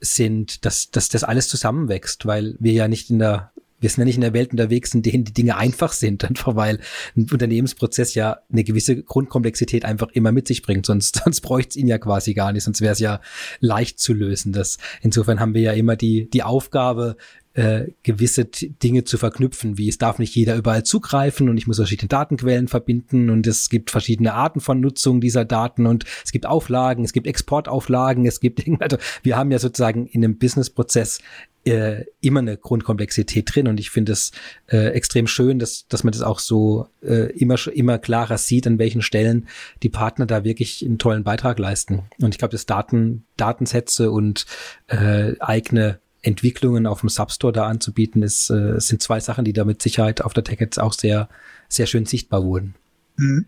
[0.00, 4.04] sind, dass, dass das alles zusammenwächst, weil wir ja nicht in der wir sind ja
[4.04, 6.78] nicht in der Welt unterwegs, in denen die Dinge einfach sind, einfach weil
[7.16, 11.76] ein Unternehmensprozess ja eine gewisse Grundkomplexität einfach immer mit sich bringt, sonst, sonst bräuchte es
[11.76, 13.20] ihn ja quasi gar nicht, sonst wäre es ja
[13.60, 14.52] leicht zu lösen.
[14.52, 17.16] Das, insofern haben wir ja immer die, die Aufgabe,
[17.54, 21.76] äh, gewisse Dinge zu verknüpfen, wie es darf nicht jeder überall zugreifen und ich muss
[21.76, 26.46] verschiedene Datenquellen verbinden und es gibt verschiedene Arten von Nutzung dieser Daten und es gibt
[26.46, 31.20] Auflagen, es gibt Exportauflagen, es gibt also wir haben ja sozusagen in einem Businessprozess
[31.64, 34.32] äh, immer eine Grundkomplexität drin und ich finde es
[34.68, 38.78] äh, extrem schön, dass, dass man das auch so äh, immer, immer klarer sieht, an
[38.78, 39.46] welchen Stellen
[39.82, 42.02] die Partner da wirklich einen tollen Beitrag leisten.
[42.20, 44.46] Und ich glaube, dass Daten, Datensätze und
[44.88, 49.64] äh, eigene Entwicklungen auf dem Substore da anzubieten, ist, äh, sind zwei Sachen, die da
[49.64, 51.28] mit Sicherheit auf der Tech jetzt auch sehr,
[51.68, 52.74] sehr schön sichtbar wurden.
[53.16, 53.46] Mhm.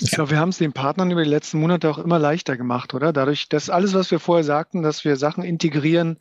[0.00, 2.94] Ich glaube, wir haben es den Partnern über die letzten Monate auch immer leichter gemacht,
[2.94, 3.12] oder?
[3.12, 6.18] Dadurch, dass alles, was wir vorher sagten, dass wir Sachen integrieren,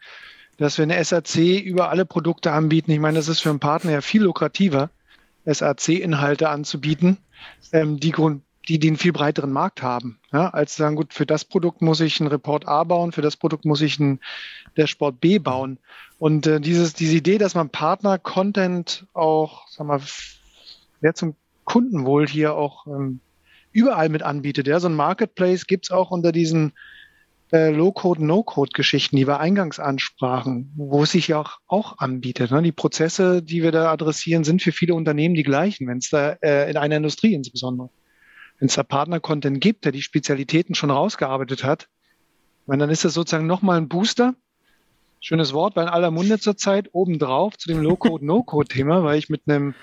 [0.58, 2.92] dass wir eine SAC über alle Produkte anbieten.
[2.92, 4.90] Ich meine, das ist für einen Partner ja viel lukrativer,
[5.46, 7.18] SAC-Inhalte anzubieten,
[7.72, 10.20] ähm, die, Grund, die den viel breiteren Markt haben.
[10.32, 13.38] Ja, als sagen, gut, für das Produkt muss ich einen Report A bauen, für das
[13.38, 14.20] Produkt muss ich einen
[14.78, 15.80] Dashboard B bauen.
[16.20, 20.02] Und äh, dieses, diese Idee, dass man Partner-Content auch, sag mal,
[21.00, 21.36] wer zum
[21.66, 23.20] Kundenwohl hier auch ähm,
[23.72, 24.68] überall mit anbietet.
[24.68, 26.74] Ja, so ein Marketplace gibt's auch unter diesen
[27.52, 32.52] äh, Low-Code, No-Code-Geschichten, die wir eingangs ansprachen, wo es sich ja auch, auch anbietet.
[32.52, 32.62] Ne?
[32.62, 36.34] Die Prozesse, die wir da adressieren, sind für viele Unternehmen die gleichen, wenn es da
[36.42, 37.90] äh, in einer Industrie insbesondere
[38.62, 41.90] wenn es da Partner-Content gibt, der die Spezialitäten schon rausgearbeitet hat,
[42.68, 44.36] meine, dann ist das sozusagen nochmal ein Booster,
[45.20, 49.42] schönes Wort, weil in aller Munde zurzeit obendrauf zu dem Low-Code, No-Code-Thema, weil ich mit
[49.48, 49.74] einem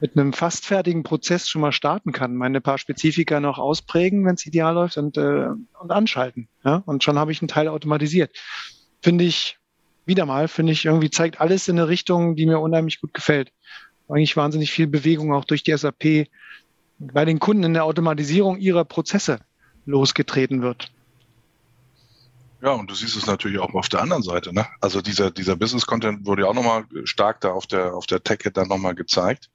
[0.00, 4.34] mit einem fast fertigen Prozess schon mal starten kann, meine paar Spezifika noch ausprägen, wenn
[4.34, 5.46] es ideal läuft und, äh,
[5.80, 6.48] und anschalten.
[6.64, 6.82] Ja?
[6.84, 8.36] Und schon habe ich einen Teil automatisiert.
[9.00, 9.56] Finde ich,
[10.04, 13.52] wieder mal, finde ich, irgendwie zeigt alles in eine Richtung, die mir unheimlich gut gefällt.
[14.08, 16.26] Eigentlich wahnsinnig viel Bewegung auch durch die SAP
[16.98, 19.40] bei den Kunden in der Automatisierung ihrer Prozesse
[19.86, 20.90] losgetreten wird.
[22.62, 24.54] Ja, und du siehst es natürlich auch auf der anderen Seite.
[24.54, 24.66] Ne?
[24.80, 28.56] Also dieser, dieser Business-Content wurde ja auch nochmal stark da auf der, auf der TechHit
[28.56, 29.50] dann nochmal gezeigt,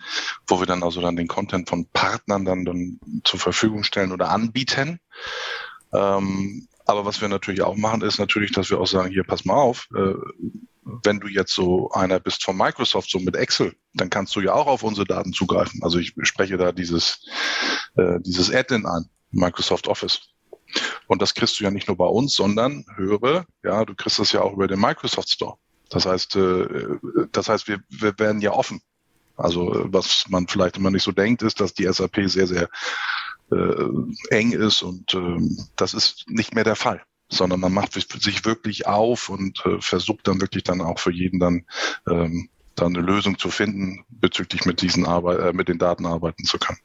[0.46, 4.30] wo wir dann also dann den Content von Partnern dann, dann zur Verfügung stellen oder
[4.30, 5.00] anbieten.
[5.92, 9.44] Ähm, aber was wir natürlich auch machen, ist natürlich, dass wir auch sagen, hier, pass
[9.44, 10.14] mal auf, äh,
[11.04, 14.54] wenn du jetzt so einer bist von Microsoft, so mit Excel, dann kannst du ja
[14.54, 15.82] auch auf unsere Daten zugreifen.
[15.84, 17.26] Also ich spreche da dieses,
[17.96, 20.22] äh, dieses Add-in an, Microsoft Office.
[21.08, 24.32] Und das kriegst du ja nicht nur bei uns, sondern höre, ja, du kriegst das
[24.32, 25.58] ja auch über den Microsoft Store.
[25.90, 26.68] Das heißt, äh,
[27.32, 28.82] das heißt, wir, wir werden ja offen.
[29.36, 32.70] Also was man vielleicht immer nicht so denkt, ist, dass die SAP sehr, sehr
[33.52, 33.90] äh,
[34.30, 35.38] eng ist und äh,
[35.76, 40.28] das ist nicht mehr der Fall sondern man macht sich wirklich auf und äh, versucht
[40.28, 41.66] dann wirklich dann auch für jeden dann
[42.08, 46.46] ähm, dann eine Lösung zu finden bezüglich mit diesen Arbeit, äh, mit den Daten arbeiten
[46.46, 46.80] zu können.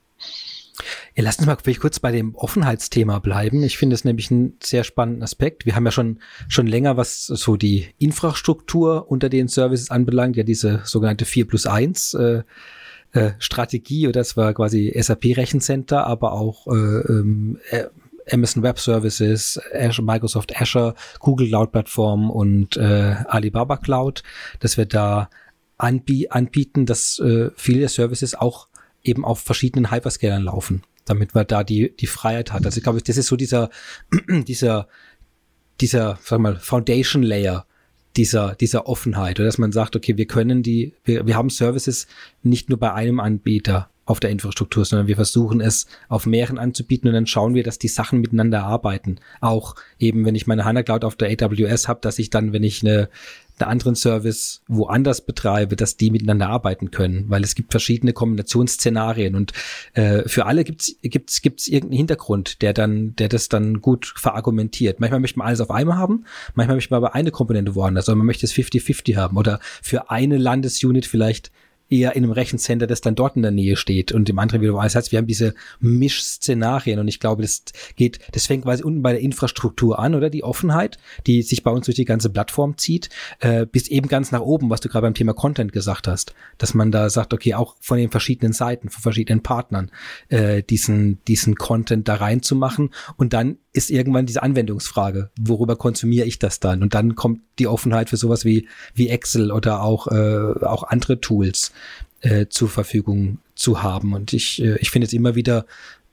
[1.14, 3.62] Ja, lass uns mal kurz bei dem Offenheitsthema bleiben.
[3.62, 5.66] Ich finde es nämlich einen sehr spannenden Aspekt.
[5.66, 6.18] Wir haben ja schon,
[6.48, 11.66] schon länger, was so die Infrastruktur unter den Services anbelangt, ja diese sogenannte 4 plus
[11.66, 12.42] 1 äh,
[13.12, 17.84] äh, Strategie, oder das war quasi SAP Rechencenter, aber auch äh, ähm, äh,
[18.30, 24.22] Amazon Web Services, Azure, Microsoft Azure, Google Cloud Plattform und äh, Alibaba Cloud,
[24.60, 25.28] dass wir da
[25.76, 28.68] anbie anbieten, dass äh, viele Services auch
[29.02, 32.64] eben auf verschiedenen Hyperscalern laufen, damit man da die, die Freiheit hat.
[32.64, 33.70] Also ich glaube, das ist so dieser,
[34.28, 34.88] dieser,
[35.80, 37.66] dieser, sag mal, Foundation Layer
[38.16, 42.06] dieser, dieser Offenheit, oder dass man sagt, okay, wir können die, wir, wir haben Services
[42.42, 47.08] nicht nur bei einem Anbieter auf der Infrastruktur, sondern wir versuchen es auf mehreren anzubieten
[47.08, 49.16] und dann schauen wir, dass die Sachen miteinander arbeiten.
[49.40, 52.62] Auch eben, wenn ich meine HANA Cloud auf der AWS habe, dass ich dann, wenn
[52.62, 53.08] ich eine,
[53.58, 59.34] einen anderen Service woanders betreibe, dass die miteinander arbeiten können, weil es gibt verschiedene Kombinationsszenarien
[59.34, 59.52] und
[59.94, 65.00] äh, für alle gibt's gibt's gibt's irgendeinen Hintergrund, der dann der das dann gut verargumentiert.
[65.00, 66.24] Manchmal möchte man alles auf einmal haben,
[66.54, 70.10] manchmal möchte man aber eine Komponente woanders, also man möchte es 50-50 haben oder für
[70.10, 71.52] eine Landesunit vielleicht
[71.94, 74.72] eher in einem Rechencenter, das dann dort in der Nähe steht und im anderen wieder.
[74.74, 77.62] Das heißt, wir haben diese Mischszenarien und ich glaube, das
[77.96, 80.30] geht, das fängt quasi unten bei der Infrastruktur an, oder?
[80.30, 83.08] Die Offenheit, die sich bei uns durch die ganze Plattform zieht,
[83.40, 86.74] äh, bis eben ganz nach oben, was du gerade beim Thema Content gesagt hast, dass
[86.74, 89.90] man da sagt, okay, auch von den verschiedenen Seiten, von verschiedenen Partnern,
[90.28, 96.38] äh, diesen, diesen Content da reinzumachen und dann ist irgendwann diese Anwendungsfrage, worüber konsumiere ich
[96.38, 96.82] das dann?
[96.82, 101.20] Und dann kommt die Offenheit für sowas wie, wie Excel oder auch, äh, auch andere
[101.20, 101.72] Tools
[102.20, 104.12] äh, zur Verfügung zu haben.
[104.14, 105.66] Und ich, äh, ich finde es immer wieder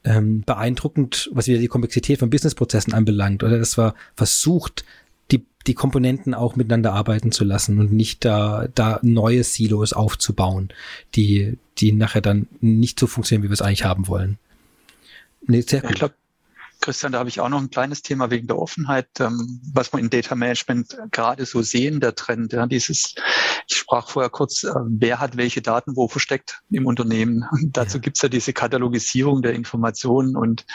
[0.04, 4.84] ähm, beeindruckend, was wieder die Komplexität von Businessprozessen anbelangt, oder dass man versucht,
[5.32, 10.70] die, die Komponenten auch miteinander arbeiten zu lassen und nicht da, da neue Silos aufzubauen,
[11.16, 14.38] die, die nachher dann nicht so funktionieren, wie wir es eigentlich haben wollen.
[15.48, 15.92] Nee, sehr gut.
[15.92, 16.14] Ich glaube,
[16.82, 20.00] Christian, da habe ich auch noch ein kleines Thema wegen der Offenheit, ähm, was wir
[20.00, 22.54] in Data Management gerade so sehen, der Trend.
[22.54, 23.16] Ja, dieses,
[23.68, 27.46] ich sprach vorher kurz, äh, wer hat welche Daten wo versteckt im Unternehmen.
[27.52, 28.02] Und dazu ja.
[28.02, 30.66] gibt's ja diese Katalogisierung der Informationen und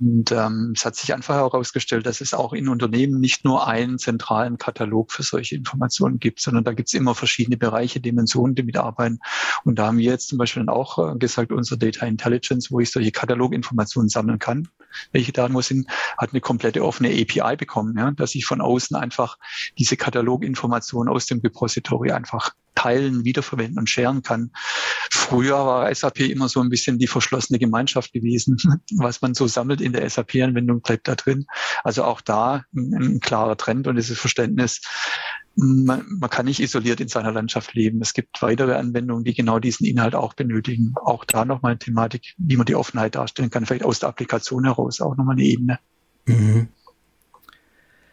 [0.00, 3.98] und ähm, es hat sich einfach herausgestellt, dass es auch in Unternehmen nicht nur einen
[3.98, 8.62] zentralen Katalog für solche Informationen gibt, sondern da gibt es immer verschiedene Bereiche, Dimensionen, die
[8.62, 9.18] mitarbeiten.
[9.64, 12.78] Und da haben wir jetzt zum Beispiel dann auch äh, gesagt, unser Data Intelligence, wo
[12.78, 14.68] ich solche Kataloginformationen sammeln kann,
[15.12, 18.96] welche Daten wo sind, hat eine komplette offene API bekommen, ja, dass ich von außen
[18.96, 19.36] einfach
[19.78, 24.52] diese Kataloginformationen aus dem Repository einfach teilen, wiederverwenden und scheren kann.
[25.10, 28.56] Früher war SAP immer so ein bisschen die verschlossene Gemeinschaft gewesen.
[28.96, 31.46] Was man so sammelt in der SAP-Anwendung bleibt da drin.
[31.82, 34.80] Also auch da ein, ein klarer Trend und dieses Verständnis,
[35.56, 38.00] man, man, kann nicht isoliert in seiner Landschaft leben.
[38.00, 40.94] Es gibt weitere Anwendungen, die genau diesen Inhalt auch benötigen.
[40.94, 44.64] Auch da nochmal eine Thematik, wie man die Offenheit darstellen kann, vielleicht aus der Applikation
[44.64, 45.80] heraus auch nochmal eine Ebene.
[46.26, 46.68] Mhm.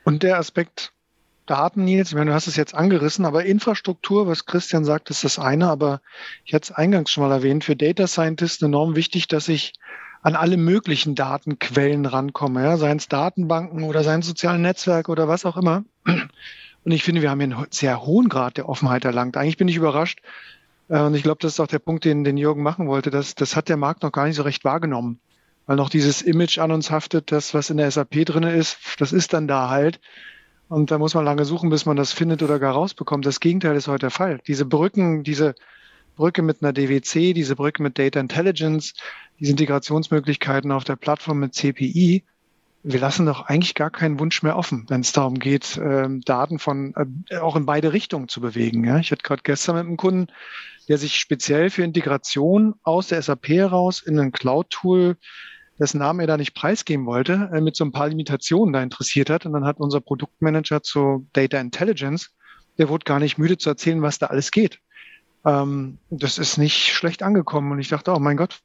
[0.04, 0.95] Und der Aspekt
[1.46, 5.24] Daten, Nils, ich meine, du hast es jetzt angerissen, aber Infrastruktur, was Christian sagt, ist
[5.24, 6.02] das eine, aber
[6.44, 9.74] ich hatte es eingangs schon mal erwähnt, für Data Scientists enorm wichtig, dass ich
[10.22, 15.28] an alle möglichen Datenquellen rankomme, ja, seien es Datenbanken oder seien es soziale Netzwerke oder
[15.28, 15.84] was auch immer.
[16.86, 19.38] Und ich finde, wir haben hier einen sehr hohen Grad der Offenheit erlangt.
[19.38, 20.22] Eigentlich bin ich überrascht.
[20.88, 23.10] Äh, und ich glaube, das ist auch der Punkt, den, den Jürgen machen wollte.
[23.10, 25.20] Das, das hat der Markt noch gar nicht so recht wahrgenommen.
[25.66, 29.12] Weil noch dieses Image an uns haftet, das, was in der SAP drinne ist, das
[29.12, 30.00] ist dann da halt.
[30.68, 33.26] Und da muss man lange suchen, bis man das findet oder gar rausbekommt.
[33.26, 34.40] Das Gegenteil ist heute der Fall.
[34.48, 35.56] Diese Brücken, diese
[36.16, 38.94] Brücke mit einer DWC, diese Brücke mit Data Intelligence,
[39.40, 42.24] diese Integrationsmöglichkeiten auf der Plattform mit CPI,
[42.88, 46.60] wir lassen doch eigentlich gar keinen Wunsch mehr offen, wenn es darum geht, ähm, Daten
[46.60, 46.94] von
[47.30, 48.84] äh, auch in beide Richtungen zu bewegen.
[49.00, 50.28] Ich hatte gerade gestern mit einem Kunden,
[50.88, 55.18] der sich speziell für Integration aus der SAP heraus in ein Cloud-Tool,
[55.80, 59.30] dessen Namen er da nicht preisgeben wollte, äh, mit so ein paar Limitationen da interessiert
[59.30, 59.46] hat.
[59.46, 62.32] Und dann hat unser Produktmanager zu Data Intelligence,
[62.78, 64.80] der wurde gar nicht müde zu erzählen, was da alles geht.
[65.46, 67.72] Ähm, das ist nicht schlecht angekommen.
[67.72, 68.60] Und ich dachte, oh mein Gott,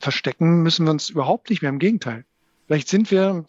[0.00, 1.70] verstecken müssen wir uns überhaupt nicht mehr.
[1.70, 2.24] Im Gegenteil.
[2.66, 3.44] Vielleicht sind wir,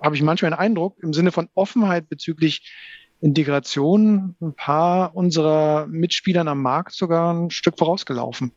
[0.00, 2.70] habe ich manchmal einen Eindruck, im Sinne von Offenheit bezüglich
[3.20, 8.52] Integration ein paar unserer Mitspielern am Markt sogar ein Stück vorausgelaufen.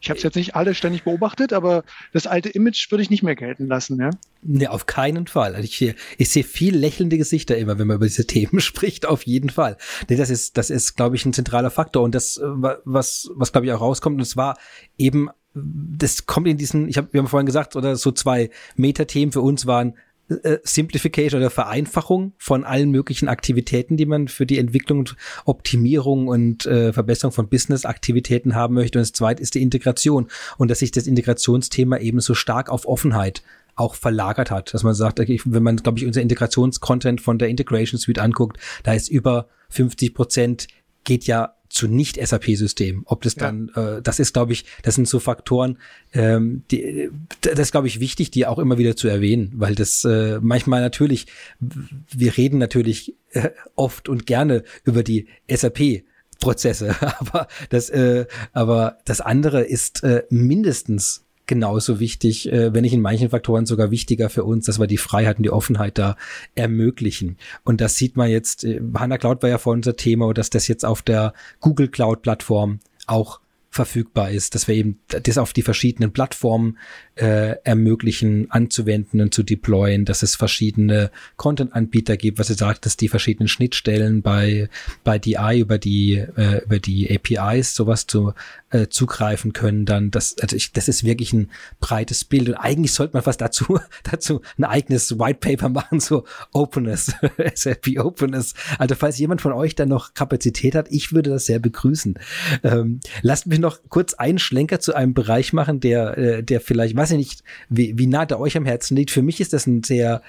[0.00, 3.22] Ich habe es jetzt nicht alle ständig beobachtet, aber das alte Image würde ich nicht
[3.22, 3.98] mehr gelten lassen.
[4.00, 4.10] Ja?
[4.42, 5.54] Nee, auf keinen Fall.
[5.54, 9.24] Also ich, ich sehe viel lächelnde Gesichter immer, wenn man über diese Themen spricht, auf
[9.24, 9.76] jeden Fall.
[10.08, 12.02] Nee, das ist, das ist, glaube ich, ein zentraler Faktor.
[12.02, 14.58] Und das, was, was glaube ich, auch rauskommt, und es war
[14.98, 19.32] eben das kommt in diesen, ich habe, wir haben vorhin gesagt, oder so zwei Metathemen
[19.32, 19.94] für uns waren
[20.28, 25.10] äh, Simplification oder Vereinfachung von allen möglichen Aktivitäten, die man für die Entwicklung,
[25.44, 28.98] Optimierung und äh, Verbesserung von Business-Aktivitäten haben möchte.
[28.98, 32.86] Und das zweite ist die Integration und dass sich das Integrationsthema eben so stark auf
[32.86, 33.42] Offenheit
[33.76, 37.48] auch verlagert hat, dass man sagt, okay, wenn man, glaube ich, unser Integrationscontent von der
[37.48, 40.68] Integration Suite anguckt, da ist über 50 Prozent
[41.04, 43.02] geht ja zu Nicht-SAP-Systemen.
[43.04, 43.96] Ob das dann, ja.
[43.96, 45.78] äh, das ist, glaube ich, das sind so Faktoren,
[46.12, 50.04] ähm, die, das ist, glaube ich, wichtig, die auch immer wieder zu erwähnen, weil das
[50.04, 51.26] äh, manchmal natürlich,
[51.58, 56.04] wir reden natürlich äh, oft und gerne über die SAP
[56.40, 62.94] Prozesse, aber das, äh, aber das andere ist äh, mindestens genauso wichtig, äh, wenn nicht
[62.94, 66.16] in manchen Faktoren sogar wichtiger für uns, dass wir die Freiheit und die Offenheit da
[66.54, 67.36] ermöglichen.
[67.64, 70.68] Und das sieht man jetzt, äh, HANA Cloud war ja vor unser Thema, dass das
[70.68, 73.40] jetzt auf der Google Cloud Plattform auch
[73.74, 76.78] verfügbar ist, dass wir eben das auf die verschiedenen Plattformen
[77.16, 82.96] äh, ermöglichen, anzuwenden und zu deployen, dass es verschiedene Content-Anbieter gibt, was ihr sagt, dass
[82.96, 84.68] die verschiedenen Schnittstellen bei,
[85.02, 88.32] bei DI über die, äh, über die APIs sowas zu
[88.70, 91.50] äh, zugreifen können, dann das, also ich, das ist wirklich ein
[91.80, 96.24] breites Bild und eigentlich sollte man was dazu, dazu ein eigenes White Paper machen, so
[96.52, 97.12] Openness,
[97.54, 98.54] SAP Openness.
[98.78, 102.18] Also falls jemand von euch da noch Kapazität hat, ich würde das sehr begrüßen.
[102.62, 106.96] Ähm, lasst mich noch kurz einen Schlenker zu einem Bereich machen, der, äh, der vielleicht,
[106.96, 109.10] weiß ich nicht, wie, wie nah der euch am Herzen liegt.
[109.10, 110.22] Für mich ist das ein sehr,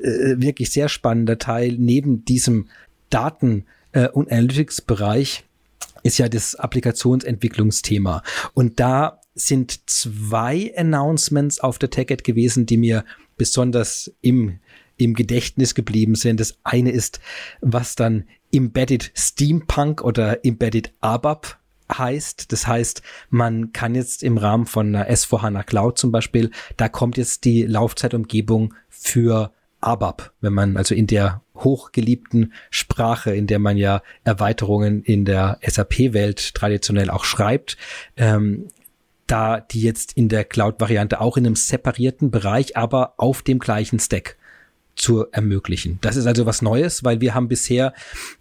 [0.00, 2.68] äh, wirklich sehr spannender Teil neben diesem
[3.10, 5.44] Daten- äh, und Analytics-Bereich
[6.02, 8.22] ist ja das Applikationsentwicklungsthema.
[8.54, 13.04] Und da sind zwei Announcements auf der TechEd gewesen, die mir
[13.36, 14.58] besonders im,
[14.96, 16.40] im Gedächtnis geblieben sind.
[16.40, 17.20] Das eine ist,
[17.60, 21.59] was dann Embedded Steampunk oder Embedded ABAP
[21.98, 22.52] heißt.
[22.52, 27.16] Das heißt, man kann jetzt im Rahmen von einer S4HANA Cloud zum Beispiel, da kommt
[27.16, 33.76] jetzt die Laufzeitumgebung für ABAP, wenn man also in der hochgeliebten Sprache, in der man
[33.76, 37.76] ja Erweiterungen in der SAP-Welt traditionell auch schreibt,
[38.16, 38.68] ähm,
[39.26, 44.00] da die jetzt in der Cloud-Variante auch in einem separierten Bereich, aber auf dem gleichen
[44.00, 44.36] Stack
[44.96, 45.98] zu ermöglichen.
[46.02, 47.94] Das ist also was Neues, weil wir haben bisher,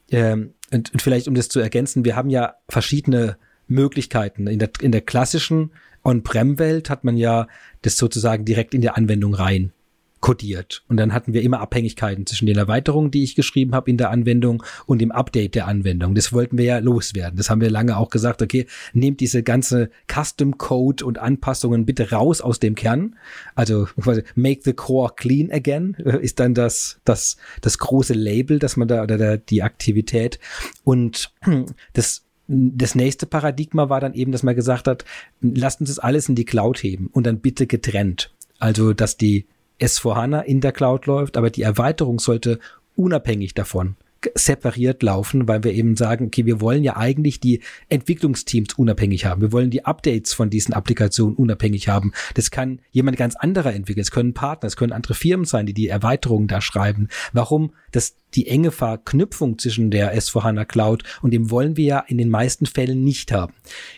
[0.09, 4.47] ähm, und, und vielleicht um das zu ergänzen, wir haben ja verschiedene Möglichkeiten.
[4.47, 5.71] In der, in der klassischen
[6.03, 7.47] On-Prem-Welt hat man ja
[7.81, 9.73] das sozusagen direkt in der Anwendung rein
[10.19, 10.83] kodiert.
[10.87, 14.09] Und dann hatten wir immer Abhängigkeiten zwischen den Erweiterungen, die ich geschrieben habe in der
[14.09, 16.15] Anwendung und dem Update der Anwendung.
[16.15, 17.37] Das wollten wir ja loswerden.
[17.37, 22.11] Das haben wir lange auch gesagt, okay, nehmt diese ganze Custom Code und Anpassungen bitte
[22.11, 23.15] raus aus dem Kern.
[23.55, 28.59] Also quasi make the core clean again äh, ist dann das, das, das große Label,
[28.59, 30.39] dass man da, oder der, die Aktivität.
[30.83, 31.33] Und
[31.93, 35.05] das das nächste Paradigma war dann eben, dass man gesagt hat,
[35.39, 38.33] lasst uns das alles in die Cloud heben und dann bitte getrennt.
[38.57, 39.45] Also, dass die
[39.79, 42.59] S4HANA in der Cloud läuft, aber die Erweiterung sollte
[42.95, 43.95] unabhängig davon
[44.35, 49.41] separiert laufen, weil wir eben sagen, okay, wir wollen ja eigentlich die Entwicklungsteams unabhängig haben.
[49.41, 52.11] Wir wollen die Updates von diesen Applikationen unabhängig haben.
[52.33, 54.01] Das kann jemand ganz anderer entwickeln.
[54.01, 57.07] Es können Partner, es können andere Firmen sein, die die Erweiterungen da schreiben.
[57.31, 62.17] Warum das die enge Verknüpfung zwischen der S4HANA Cloud und dem wollen wir ja in
[62.17, 63.53] den meisten Fällen nicht haben.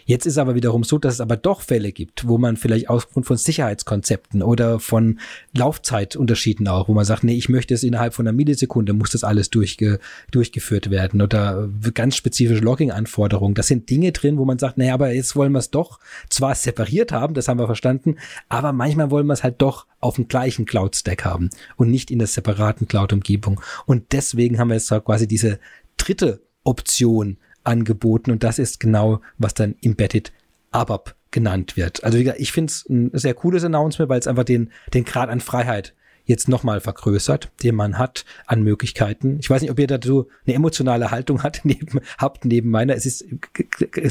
[0.06, 3.26] Jetzt ist aber wiederum so, dass es aber doch Fälle gibt, wo man vielleicht aufgrund
[3.26, 5.20] von Sicherheitskonzepten oder von
[5.54, 9.24] Laufzeitunterschieden auch, wo man sagt, nee, ich möchte es innerhalb von einer Millisekunde, muss das
[9.24, 10.00] alles durchge
[10.32, 13.54] durchgeführt werden oder ganz spezifische Logging-Anforderungen.
[13.54, 16.56] Das sind Dinge drin, wo man sagt, naja, aber jetzt wollen wir es doch zwar
[16.56, 18.16] separiert haben, das haben wir verstanden,
[18.50, 22.20] aber manchmal wollen wir es halt doch auf dem gleichen Cloud-Stack haben und nicht in
[22.20, 23.62] der separaten Cloud-Umgebung.
[23.86, 25.60] Und deswegen haben wir jetzt quasi diese
[25.98, 30.32] dritte Option angeboten und das ist genau, was dann Embedded
[30.72, 32.04] ABAP genannt wird.
[32.04, 35.06] Also wie gesagt, ich finde es ein sehr cooles Announcement, weil es einfach den, den
[35.06, 35.94] Grad an Freiheit
[36.26, 39.38] jetzt nochmal vergrößert, den man hat an Möglichkeiten.
[39.40, 42.96] Ich weiß nicht, ob ihr dazu eine emotionale Haltung hat, neben, habt neben meiner.
[42.96, 43.26] Es ist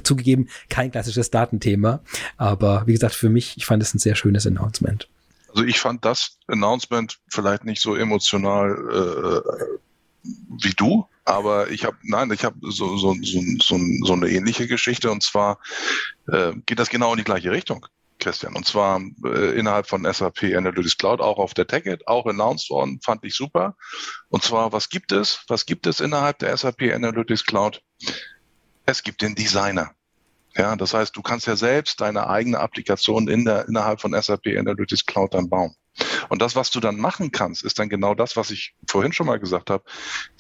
[0.03, 2.01] zugegeben kein klassisches Datenthema,
[2.37, 5.09] aber wie gesagt, für mich, ich fand es ein sehr schönes Announcement.
[5.51, 9.79] Also ich fand das Announcement vielleicht nicht so emotional äh,
[10.63, 14.67] wie du, aber ich habe, nein, ich habe so, so, so, so, so eine ähnliche
[14.67, 15.59] Geschichte und zwar
[16.29, 17.87] äh, geht das genau in die gleiche Richtung.
[18.21, 18.55] Christian.
[18.55, 23.01] Und zwar äh, innerhalb von SAP Analytics Cloud, auch auf der TechEd, auch announced worden,
[23.03, 23.77] fand ich super.
[24.29, 25.43] Und zwar, was gibt es?
[25.49, 27.83] Was gibt es innerhalb der SAP Analytics Cloud?
[28.87, 29.91] Es gibt den Designer.
[30.57, 34.47] Ja, das heißt, du kannst ja selbst deine eigene Applikation in der, innerhalb von SAP
[34.47, 35.75] Analytics Cloud dann bauen.
[36.29, 39.27] Und das, was du dann machen kannst, ist dann genau das, was ich vorhin schon
[39.27, 39.85] mal gesagt habe.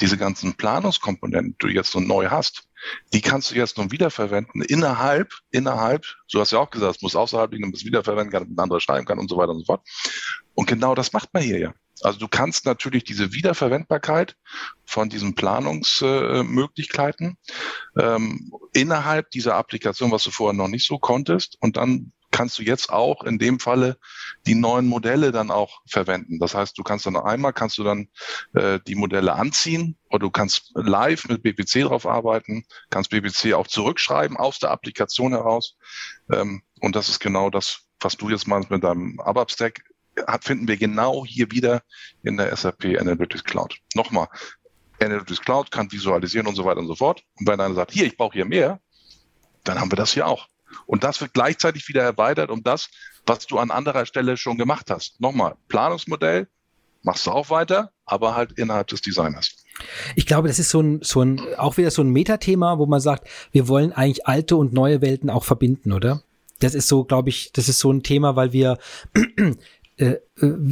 [0.00, 2.64] Diese ganzen Planungskomponenten, die du jetzt so neu hast,
[3.12, 7.02] die kannst du jetzt nun wiederverwenden innerhalb, innerhalb, so hast du ja auch gesagt, es
[7.02, 9.60] muss außerhalb liegen, damit es wiederverwenden kann, ein anderer schreiben kann und so weiter und
[9.60, 9.86] so fort.
[10.54, 11.74] Und genau das macht man hier ja.
[12.02, 14.36] Also du kannst natürlich diese Wiederverwendbarkeit
[14.84, 17.36] von diesen Planungsmöglichkeiten
[17.96, 22.58] äh, ähm, innerhalb dieser Applikation, was du vorher noch nicht so konntest, und dann kannst
[22.58, 23.98] du jetzt auch in dem Falle
[24.46, 26.38] die neuen Modelle dann auch verwenden.
[26.38, 28.08] Das heißt, du kannst dann einmal kannst du dann
[28.54, 33.66] äh, die Modelle anziehen oder du kannst live mit BPC drauf arbeiten, kannst BPC auch
[33.66, 35.76] zurückschreiben aus der Applikation heraus.
[36.32, 39.82] Ähm, und das ist genau das, was du jetzt meinst mit deinem ABAP Stack,
[40.40, 41.82] finden wir genau hier wieder
[42.22, 43.76] in der SAP Analytics Cloud.
[43.94, 44.28] Nochmal,
[45.00, 47.22] Analytics Cloud kann visualisieren und so weiter und so fort.
[47.38, 48.80] Und wenn einer sagt, hier, ich brauche hier mehr,
[49.64, 50.48] dann haben wir das hier auch.
[50.86, 52.88] Und das wird gleichzeitig wieder erweitert um das,
[53.26, 55.20] was du an anderer Stelle schon gemacht hast.
[55.20, 56.48] Nochmal, Planungsmodell,
[57.02, 59.56] machst du auch weiter, aber halt innerhalb des Designers.
[60.16, 63.00] Ich glaube, das ist so ein, so ein, auch wieder so ein Metathema, wo man
[63.00, 66.22] sagt, wir wollen eigentlich alte und neue Welten auch verbinden, oder?
[66.58, 68.78] Das ist so, glaube ich, das ist so ein Thema, weil wir,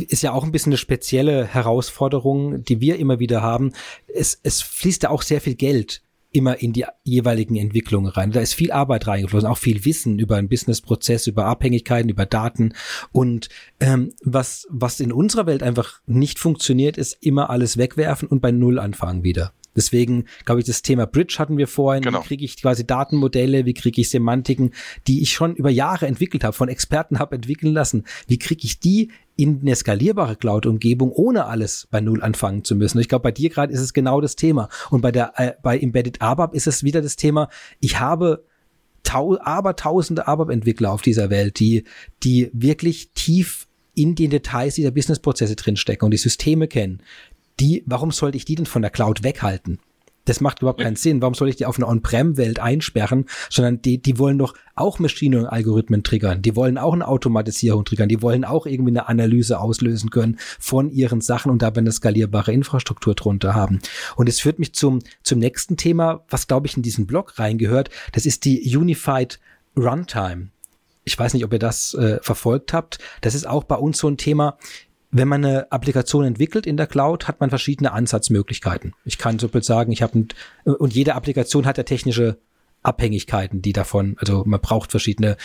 [0.08, 3.72] ist ja auch ein bisschen eine spezielle Herausforderung, die wir immer wieder haben.
[4.06, 8.32] Es, es fließt ja auch sehr viel Geld immer in die jeweiligen Entwicklungen rein.
[8.32, 12.74] Da ist viel Arbeit reingeflossen, auch viel Wissen über einen Businessprozess, über Abhängigkeiten, über Daten.
[13.12, 13.48] Und
[13.80, 18.50] ähm, was, was in unserer Welt einfach nicht funktioniert, ist immer alles wegwerfen und bei
[18.50, 19.52] Null anfangen wieder.
[19.78, 22.02] Deswegen glaube ich, das Thema Bridge hatten wir vorhin.
[22.02, 22.22] Genau.
[22.22, 24.72] Wie kriege ich quasi Datenmodelle, wie kriege ich Semantiken,
[25.06, 28.04] die ich schon über Jahre entwickelt habe, von Experten habe entwickeln lassen.
[28.26, 32.98] Wie kriege ich die in eine skalierbare Cloud-Umgebung, ohne alles bei Null anfangen zu müssen.
[32.98, 34.68] ich glaube, bei dir gerade ist es genau das Thema.
[34.90, 37.48] Und bei der äh, bei Embedded ABAP ist es wieder das Thema,
[37.78, 38.44] ich habe
[39.04, 41.84] tau aber tausende ABAP-Entwickler auf dieser Welt, die,
[42.24, 47.02] die wirklich tief in den Details dieser Businessprozesse drinstecken und die Systeme kennen,
[47.60, 49.78] die, warum sollte ich die denn von der Cloud weghalten?
[50.28, 51.22] Das macht überhaupt keinen Sinn.
[51.22, 53.24] Warum soll ich die auf eine On-Prem-Welt einsperren?
[53.48, 56.42] Sondern die, die wollen doch auch Machine Algorithmen triggern.
[56.42, 58.10] Die wollen auch eine Automatisierung triggern.
[58.10, 62.52] Die wollen auch irgendwie eine Analyse auslösen können von ihren Sachen und dabei eine skalierbare
[62.52, 63.78] Infrastruktur drunter haben.
[64.16, 67.88] Und es führt mich zum, zum nächsten Thema, was glaube ich in diesen Blog reingehört.
[68.12, 69.40] Das ist die Unified
[69.78, 70.48] Runtime.
[71.04, 72.98] Ich weiß nicht, ob ihr das äh, verfolgt habt.
[73.22, 74.58] Das ist auch bei uns so ein Thema
[75.10, 78.94] wenn man eine Applikation entwickelt in der Cloud, hat man verschiedene Ansatzmöglichkeiten.
[79.04, 80.26] Ich kann so sagen, ich habe
[80.64, 82.38] und jede Applikation hat ja technische
[82.82, 85.36] Abhängigkeiten, die davon, also man braucht verschiedene,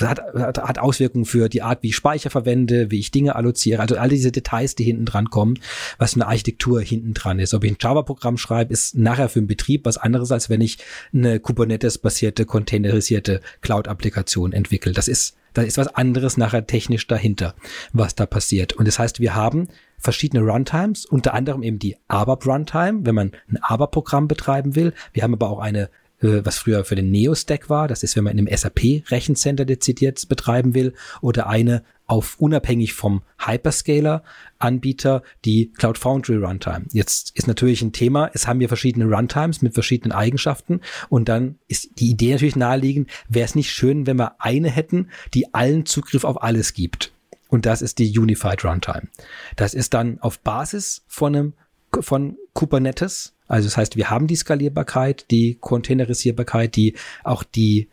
[0.00, 3.96] hat, hat Auswirkungen für die Art, wie ich Speicher verwende, wie ich Dinge alloziere, also
[3.96, 5.58] all diese Details, die hinten dran kommen,
[5.98, 7.52] was eine Architektur hinten dran ist.
[7.52, 10.78] Ob ich ein Java-Programm schreibe, ist nachher für den Betrieb was anderes, als wenn ich
[11.12, 14.92] eine Kubernetes-basierte, containerisierte Cloud-Applikation entwickle.
[14.92, 17.54] Das ist da ist was anderes nachher technisch dahinter,
[17.92, 18.74] was da passiert.
[18.74, 23.32] Und das heißt, wir haben verschiedene Runtimes, unter anderem eben die ABAP Runtime, wenn man
[23.48, 24.92] ein ABAP-Programm betreiben will.
[25.14, 25.88] Wir haben aber auch eine
[26.20, 27.88] was früher für den Neo-Stack war.
[27.88, 33.22] Das ist, wenn man in einem SAP-Rechencenter dezidiert betreiben will oder eine auf unabhängig vom
[33.38, 36.84] Hyperscaler-Anbieter die Cloud Foundry Runtime.
[36.92, 41.58] Jetzt ist natürlich ein Thema, es haben wir verschiedene Runtimes mit verschiedenen Eigenschaften und dann
[41.68, 45.84] ist die Idee natürlich naheliegend, wäre es nicht schön, wenn wir eine hätten, die allen
[45.84, 47.12] Zugriff auf alles gibt.
[47.48, 49.08] Und das ist die Unified Runtime.
[49.56, 51.52] Das ist dann auf Basis von einem
[52.00, 53.32] von Kubernetes.
[53.48, 56.94] Also das heißt, wir haben die Skalierbarkeit, die Containerisierbarkeit, die
[57.24, 57.88] auch die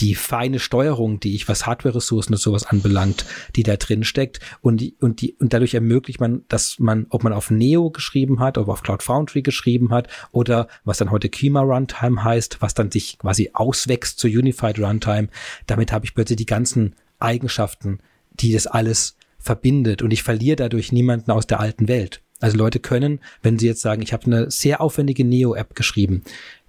[0.00, 4.80] die feine Steuerung, die ich was Hardware-Ressourcen und sowas anbelangt, die da drin steckt und
[4.80, 8.58] die, und die, und dadurch ermöglicht man, dass man, ob man auf Neo geschrieben hat,
[8.58, 12.90] ob auf Cloud Foundry geschrieben hat oder was dann heute Kima Runtime heißt, was dann
[12.90, 15.28] sich quasi auswächst zur Unified Runtime.
[15.66, 17.98] Damit habe ich plötzlich die ganzen Eigenschaften,
[18.30, 22.22] die das alles verbindet und ich verliere dadurch niemanden aus der alten Welt.
[22.40, 26.22] Also Leute können, wenn sie jetzt sagen, ich habe eine sehr aufwendige Neo-App geschrieben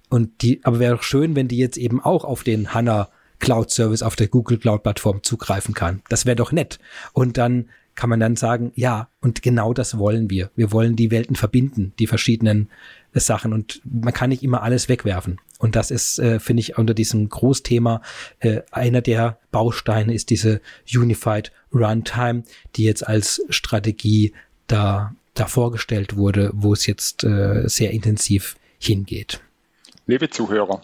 [0.08, 3.08] und die, aber wäre doch schön, wenn die jetzt eben auch auf den HANA
[3.38, 6.02] Cloud Service auf der Google Cloud Plattform zugreifen kann.
[6.08, 6.78] Das wäre doch nett.
[7.12, 10.50] Und dann kann man dann sagen, ja, und genau das wollen wir.
[10.56, 12.70] Wir wollen die Welten verbinden, die verschiedenen
[13.12, 13.52] äh, Sachen.
[13.52, 15.40] Und man kann nicht immer alles wegwerfen.
[15.58, 18.00] Und das ist, äh, finde ich, unter diesem Großthema
[18.38, 20.60] äh, einer der Bausteine ist diese
[20.94, 22.44] Unified Runtime,
[22.76, 24.32] die jetzt als Strategie
[24.66, 29.40] da, da vorgestellt wurde, wo es jetzt äh, sehr intensiv hingeht.
[30.06, 30.82] Liebe Zuhörer,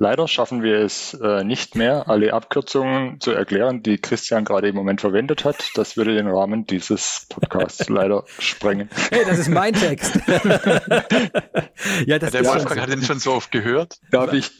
[0.00, 4.76] Leider schaffen wir es äh, nicht mehr, alle Abkürzungen zu erklären, die Christian gerade im
[4.76, 5.72] Moment verwendet hat.
[5.74, 8.88] Das würde den Rahmen dieses Podcasts leider sprengen.
[9.10, 10.14] Hey, das ist mein Text.
[12.06, 13.98] ja, das der Wolfgang hat den schon so oft gehört.
[14.12, 14.52] Darf ich?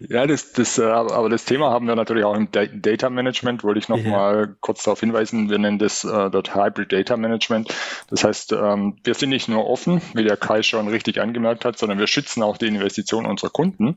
[0.00, 3.62] Ja, das, das, äh, aber das Thema haben wir natürlich auch im Data Management.
[3.62, 4.10] Wollte ich noch ja.
[4.10, 5.48] mal kurz darauf hinweisen.
[5.48, 7.72] Wir nennen das äh, dort Hybrid Data Management.
[8.10, 11.78] Das heißt, ähm, wir sind nicht nur offen, wie der Kai schon richtig angemerkt hat,
[11.78, 13.94] sondern wir schützen auch die Investitionen unserer Kunden.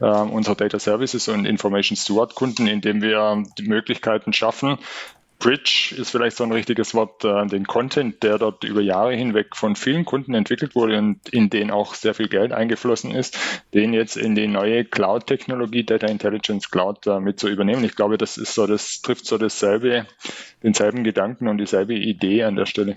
[0.00, 4.78] Äh, unserer Data Services und Information Steward Kunden, indem wir die Möglichkeiten schaffen,
[5.40, 9.56] Bridge ist vielleicht so ein richtiges Wort, äh, den Content, der dort über Jahre hinweg
[9.56, 13.38] von vielen Kunden entwickelt wurde und in den auch sehr viel Geld eingeflossen ist,
[13.72, 17.82] den jetzt in die neue Cloud-Technologie, Data Intelligence Cloud äh, mit zu übernehmen.
[17.84, 20.06] Ich glaube, das ist so, das trifft so dasselbe,
[20.62, 22.94] denselben Gedanken und dieselbe Idee an der Stelle.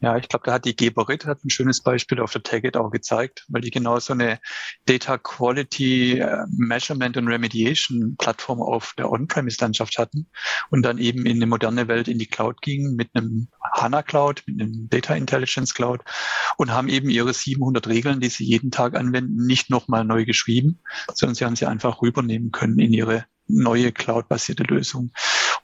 [0.00, 2.90] Ja, ich glaube, da hat die Geberit hat ein schönes Beispiel auf der Tagged auch
[2.90, 4.38] gezeigt, weil die genau so eine
[4.84, 10.28] Data Quality äh, Measurement und Remediation Plattform auf der On-Premise-Landschaft hatten
[10.70, 14.42] und dann eben in eine moderne Welt in die Cloud gingen mit einem HANA Cloud,
[14.46, 16.02] mit einem Data Intelligence Cloud
[16.58, 20.80] und haben eben ihre 700 Regeln, die sie jeden Tag anwenden, nicht nochmal neu geschrieben,
[21.14, 25.10] sondern sie haben sie einfach rübernehmen können in ihre neue cloud-basierte Lösung.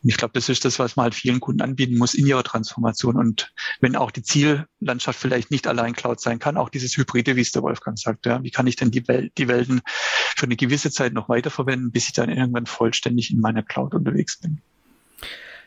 [0.03, 2.43] Und ich glaube, das ist das, was man halt vielen Kunden anbieten muss in ihrer
[2.43, 3.17] Transformation.
[3.17, 7.41] Und wenn auch die Ziellandschaft vielleicht nicht allein Cloud sein kann, auch dieses Hybride, wie
[7.41, 9.81] es der Wolfgang sagt, ja, wie kann ich denn die, Welt, die Welten
[10.37, 14.39] für eine gewisse Zeit noch weiterverwenden, bis ich dann irgendwann vollständig in meiner Cloud unterwegs
[14.39, 14.61] bin.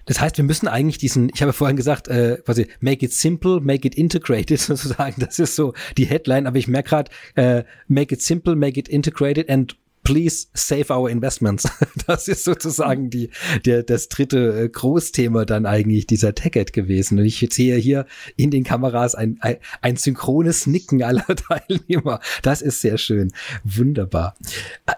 [0.05, 3.59] Das heißt, wir müssen eigentlich diesen, ich habe vorhin gesagt, äh, quasi make it simple,
[3.59, 5.15] make it integrated sozusagen.
[5.19, 8.87] Das ist so die Headline, aber ich merke gerade, äh, make it simple, make it
[8.87, 9.75] integrated and
[10.05, 11.67] please save our investments.
[12.07, 13.31] Das ist sozusagen die,
[13.65, 17.17] der, das dritte äh, Großthema dann eigentlich dieser TechEd gewesen.
[17.17, 22.19] Und ich sehe hier in den Kameras ein, ein, ein synchrones Nicken aller Teilnehmer.
[22.43, 23.31] Das ist sehr schön.
[23.63, 24.35] Wunderbar.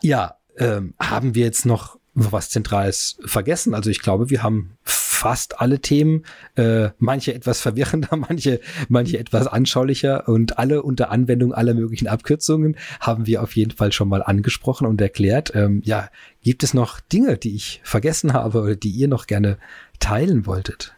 [0.02, 3.76] Ja, ähm, haben wir jetzt noch was Zentrales vergessen?
[3.76, 8.60] Also ich glaube, wir haben fast alle Themen, äh, manche etwas verwirrender, manche,
[8.90, 13.92] manche etwas anschaulicher und alle unter Anwendung aller möglichen Abkürzungen haben wir auf jeden Fall
[13.92, 15.54] schon mal angesprochen und erklärt.
[15.54, 16.10] Ähm, ja,
[16.42, 19.60] gibt es noch Dinge, die ich vergessen habe oder die ihr noch gerne
[20.00, 20.96] teilen wolltet?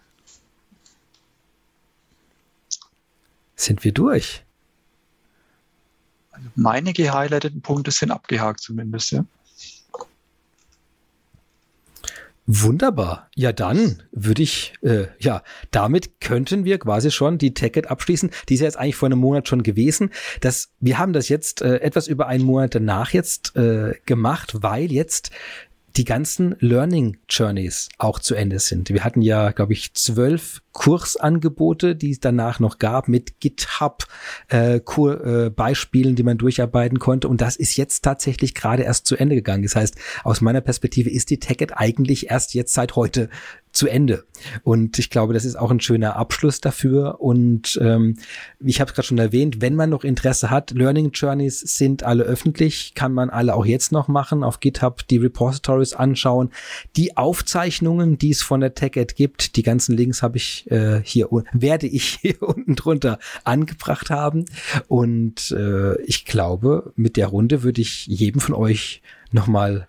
[3.55, 4.45] Sind wir durch?
[6.55, 9.26] Meine gehighlighteten Punkte sind abgehakt zumindest, ja.
[12.51, 13.29] Wunderbar.
[13.35, 18.31] Ja, dann würde ich, äh, ja, damit könnten wir quasi schon die Ticket abschließen.
[18.49, 20.09] Die ist ja jetzt eigentlich vor einem Monat schon gewesen.
[20.41, 24.91] Das, wir haben das jetzt äh, etwas über einen Monat danach jetzt äh, gemacht, weil
[24.91, 25.29] jetzt
[25.95, 28.89] die ganzen Learning Journeys auch zu Ende sind.
[28.89, 34.05] Wir hatten ja, glaube ich, zwölf Kursangebote, die es danach noch gab mit GitHub
[34.49, 37.28] äh, äh, die man durcharbeiten konnte.
[37.28, 39.63] Und das ist jetzt tatsächlich gerade erst zu Ende gegangen.
[39.63, 43.30] Das heißt, aus meiner Perspektive ist die TechEd eigentlich erst jetzt seit heute
[43.72, 44.24] zu Ende.
[44.63, 47.22] Und ich glaube, das ist auch ein schöner Abschluss dafür.
[47.22, 48.17] Und ähm,
[48.59, 52.24] ich habe es gerade schon erwähnt, wenn man noch Interesse hat, Learning Journeys sind alle
[52.24, 56.51] öffentlich, kann man alle auch jetzt noch machen, auf GitHub die Repositories anschauen.
[56.95, 61.30] Die Aufzeichnungen, die es von der TechEd gibt, die ganzen Links habe ich äh, hier,
[61.53, 64.45] werde ich hier unten drunter angebracht haben.
[64.88, 69.01] Und äh, ich glaube, mit der Runde würde ich jedem von euch
[69.32, 69.88] nochmal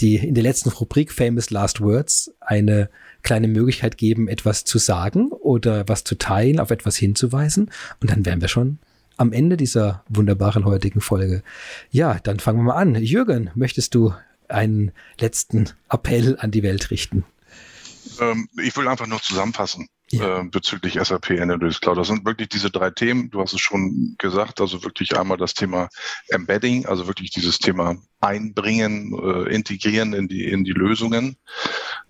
[0.00, 2.88] die in der letzten Rubrik Famous Last Words eine
[3.22, 7.70] kleine Möglichkeit geben, etwas zu sagen oder was zu teilen, auf etwas hinzuweisen.
[8.00, 8.78] Und dann wären wir schon
[9.18, 11.42] am Ende dieser wunderbaren heutigen Folge.
[11.90, 12.94] Ja, dann fangen wir mal an.
[12.94, 14.14] Jürgen, möchtest du
[14.48, 17.24] einen letzten Appell an die Welt richten?
[18.18, 19.88] Ähm, ich will einfach nur zusammenfassen.
[20.10, 20.40] Ja.
[20.40, 21.98] äh, bezüglich SAP Analytics Cloud.
[21.98, 23.30] Das sind wirklich diese drei Themen.
[23.30, 25.88] Du hast es schon gesagt, also wirklich einmal das Thema
[26.28, 31.36] Embedding, also wirklich dieses Thema einbringen, äh, integrieren in die, in die Lösungen.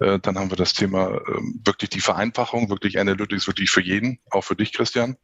[0.01, 4.19] Äh, dann haben wir das Thema äh, wirklich die Vereinfachung, wirklich Analytics wirklich für jeden,
[4.31, 5.17] auch für dich, Christian.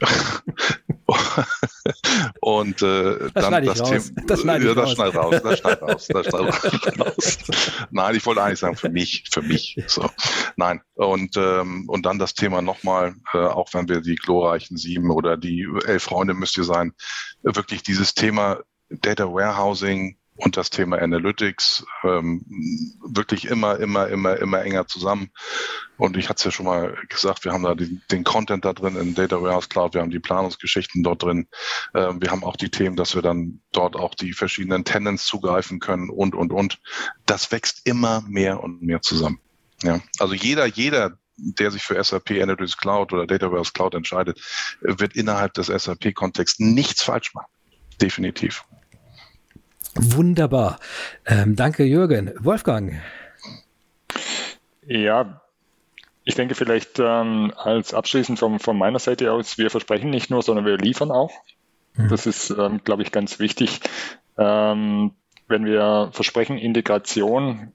[2.40, 4.22] Und äh, das dann das Thema.
[4.26, 7.38] Das schneide ja, das schneid raus, das schneid raus, das schneid raus.
[7.90, 9.76] Nein, ich wollte eigentlich sagen, für mich, für mich.
[9.86, 10.10] So.
[10.56, 10.80] Nein.
[10.94, 15.36] Und, ähm, und dann das Thema nochmal, äh, auch wenn wir die glorreichen sieben oder
[15.36, 16.92] die elf Freunde müsst ihr sein,
[17.42, 22.44] wirklich dieses Thema Data Warehousing und das Thema Analytics ähm,
[23.04, 25.30] wirklich immer, immer, immer, immer enger zusammen.
[25.96, 28.72] Und ich hatte es ja schon mal gesagt, wir haben da den, den, Content da
[28.72, 31.48] drin in Data Warehouse Cloud, wir haben die Planungsgeschichten dort drin,
[31.94, 35.80] ähm, wir haben auch die Themen, dass wir dann dort auch die verschiedenen Tenants zugreifen
[35.80, 36.78] können und, und, und.
[37.24, 39.40] Das wächst immer mehr und mehr zusammen.
[39.82, 44.40] Ja, also jeder, jeder, der sich für SAP Analytics Cloud oder Data Warehouse Cloud entscheidet,
[44.80, 47.50] wird innerhalb des SAP-Kontexts nichts falsch machen.
[48.00, 48.64] Definitiv.
[49.96, 50.78] Wunderbar.
[51.26, 52.32] Ähm, danke, Jürgen.
[52.38, 52.94] Wolfgang.
[54.86, 55.40] Ja,
[56.24, 60.42] ich denke vielleicht ähm, als abschließend von, von meiner Seite aus, wir versprechen nicht nur,
[60.42, 61.32] sondern wir liefern auch.
[61.94, 62.08] Mhm.
[62.08, 63.80] Das ist, ähm, glaube ich, ganz wichtig.
[64.36, 65.12] Ähm,
[65.48, 67.72] wenn wir versprechen Integration,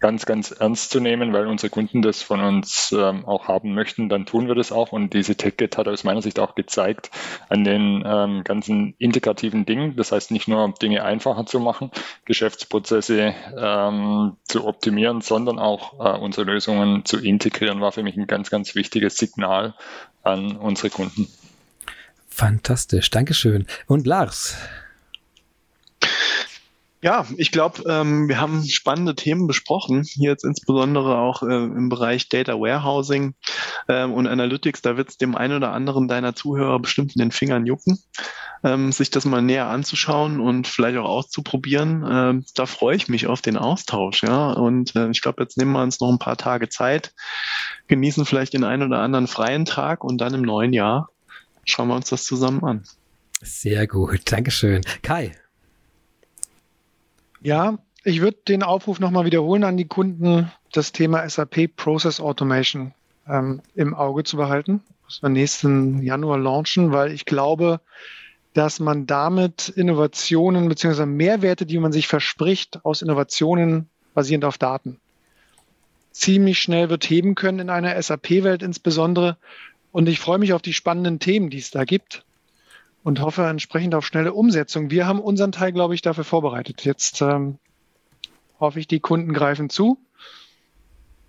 [0.00, 4.08] ganz, ganz ernst zu nehmen, weil unsere Kunden das von uns ähm, auch haben möchten,
[4.08, 4.92] dann tun wir das auch.
[4.92, 7.10] Und diese Ticket hat aus meiner Sicht auch gezeigt
[7.48, 9.96] an den ähm, ganzen integrativen Dingen.
[9.96, 11.90] Das heißt nicht nur Dinge einfacher zu machen,
[12.24, 18.26] Geschäftsprozesse ähm, zu optimieren, sondern auch äh, unsere Lösungen zu integrieren, war für mich ein
[18.26, 19.74] ganz, ganz wichtiges Signal
[20.22, 21.28] an unsere Kunden.
[22.28, 23.66] Fantastisch, Dankeschön.
[23.86, 24.56] Und Lars,
[27.00, 30.02] ja, ich glaube, ähm, wir haben spannende Themen besprochen.
[30.02, 33.34] Hier jetzt insbesondere auch äh, im Bereich Data Warehousing
[33.88, 34.82] ähm, und Analytics.
[34.82, 37.98] Da wird es dem einen oder anderen deiner Zuhörer bestimmt in den Fingern jucken,
[38.64, 42.04] ähm, sich das mal näher anzuschauen und vielleicht auch auszuprobieren.
[42.08, 44.24] Ähm, da freue ich mich auf den Austausch.
[44.24, 47.14] Ja, und äh, ich glaube, jetzt nehmen wir uns noch ein paar Tage Zeit,
[47.86, 51.10] genießen vielleicht den einen oder anderen freien Tag und dann im neuen Jahr
[51.64, 52.82] schauen wir uns das zusammen an.
[53.40, 54.82] Sehr gut, Dankeschön.
[55.02, 55.36] Kai,
[57.40, 62.94] ja, ich würde den Aufruf nochmal wiederholen an die Kunden, das Thema SAP Process Automation
[63.28, 67.80] ähm, im Auge zu behalten, was wir nächsten Januar launchen, weil ich glaube,
[68.54, 71.06] dass man damit Innovationen bzw.
[71.06, 74.98] Mehrwerte, die man sich verspricht, aus Innovationen basierend auf Daten,
[76.12, 79.36] ziemlich schnell wird heben können in einer SAP-Welt insbesondere.
[79.92, 82.24] Und ich freue mich auf die spannenden Themen, die es da gibt
[83.02, 84.90] und hoffe entsprechend auf schnelle Umsetzung.
[84.90, 86.84] Wir haben unseren Teil, glaube ich, dafür vorbereitet.
[86.84, 87.58] Jetzt ähm,
[88.60, 89.98] hoffe ich, die Kunden greifen zu.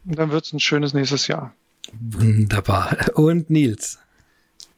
[0.06, 1.54] Und dann wird es ein schönes nächstes Jahr.
[1.94, 2.96] Wunderbar.
[3.16, 4.00] Und Nils?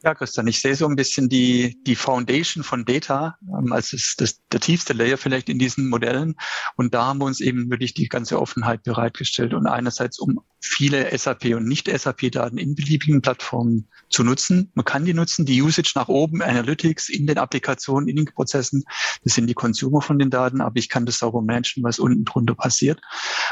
[0.03, 4.15] Ja, Christian, ich sehe so ein bisschen die, die Foundation von Data ähm, als das,
[4.18, 6.36] das, der tiefste Layer vielleicht in diesen Modellen.
[6.76, 9.53] Und da haben wir uns eben wirklich die ganze Offenheit bereitgestellt.
[9.53, 14.72] Und einerseits, um viele SAP und Nicht-SAP-Daten in beliebigen Plattformen zu nutzen.
[14.76, 18.84] Man kann die nutzen, die Usage nach oben, Analytics in den Applikationen, in den Prozessen.
[19.23, 22.26] Das sind die Consumer von den Daten, aber ich kann das sauber managen, was unten
[22.26, 23.02] drunter passiert.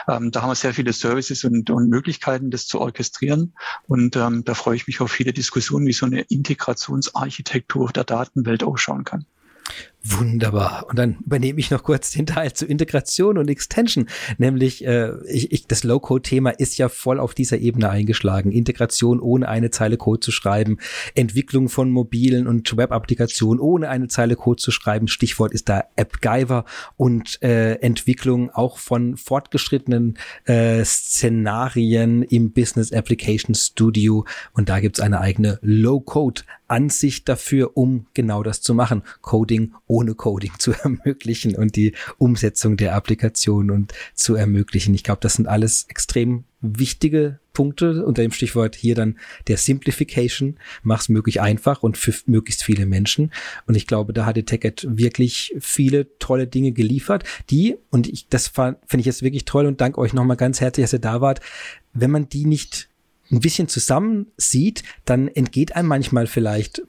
[0.08, 3.54] Ähm, da haben wir sehr viele Services und, und Möglichkeiten, das zu orchestrieren.
[3.88, 8.64] Und ähm, da freue ich mich auf viele Diskussionen, wie so eine Integrationsarchitektur der Datenwelt
[8.64, 9.26] ausschauen kann.
[10.02, 10.86] Wunderbar.
[10.88, 14.08] Und dann übernehme ich noch kurz den Teil zu Integration und Extension.
[14.38, 18.54] Nämlich, äh, ich, ich, das Low-Code-Thema ist ja voll auf dieser Ebene eingeschlagen.
[18.54, 20.78] Integration ohne eine Zeile Code zu schreiben,
[21.16, 25.10] Entwicklung von mobilen und Web-Applikationen ohne eine Zeile Code zu schreiben.
[25.10, 26.64] Stichwort ist da AppGyver
[26.96, 34.26] und äh, Entwicklung auch von fortgeschrittenen äh, Szenarien im Business Application Studio.
[34.54, 39.04] Und da gibt's eine eigene Low-Code-Ansicht dafür, um genau das zu machen.
[39.22, 44.94] Coding ohne Coding zu ermöglichen und die Umsetzung der Applikation und zu ermöglichen.
[44.94, 49.18] Ich glaube, das sind alles extrem wichtige Punkte unter dem Stichwort hier dann
[49.48, 50.58] der Simplification.
[50.84, 53.32] Mach's möglich einfach und für möglichst viele Menschen.
[53.66, 58.28] Und ich glaube, da hat die TechEd wirklich viele tolle Dinge geliefert, die, und ich,
[58.28, 61.22] das finde ich jetzt wirklich toll und danke euch nochmal ganz herzlich, dass ihr da
[61.22, 61.42] wart.
[61.94, 62.90] Wenn man die nicht
[63.32, 66.82] ein bisschen zusammen sieht, dann entgeht einem manchmal vielleicht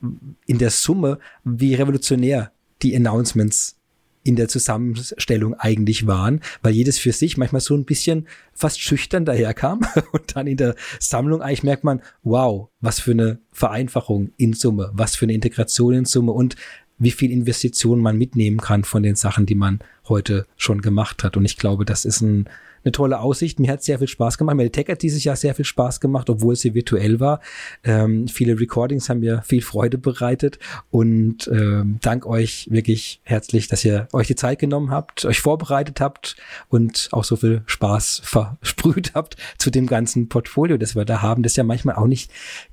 [0.47, 2.53] in der Summe, wie revolutionär
[2.83, 3.77] die Announcements
[4.23, 9.25] in der Zusammenstellung eigentlich waren, weil jedes für sich manchmal so ein bisschen fast schüchtern
[9.25, 9.81] daherkam.
[10.13, 14.91] Und dann in der Sammlung eigentlich merkt man, wow, was für eine Vereinfachung in Summe,
[14.93, 16.57] was für eine Integration in Summe und
[16.99, 19.81] wie viel Investitionen man mitnehmen kann von den Sachen, die man
[20.11, 21.39] heute schon gemacht hat.
[21.39, 22.49] Und ich glaube, das ist ein
[22.85, 23.61] eine tolle Aussicht.
[23.61, 24.57] Mir hat sehr viel Spaß gemacht.
[24.57, 27.41] Mir Tech hat dieses Jahr sehr viel Spaß gemacht, obwohl sie virtuell war.
[27.85, 30.59] Ähm, viele Recordings haben mir viel Freude bereitet
[30.91, 36.01] und ähm, dank euch wirklich herzlich, dass ihr euch die Zeit genommen habt, euch vorbereitet
[36.01, 36.37] habt
[36.69, 41.43] und auch so viel Spaß versprüht habt zu dem ganzen Portfolio, das wir da haben,
[41.43, 42.31] das ja manchmal auch nicht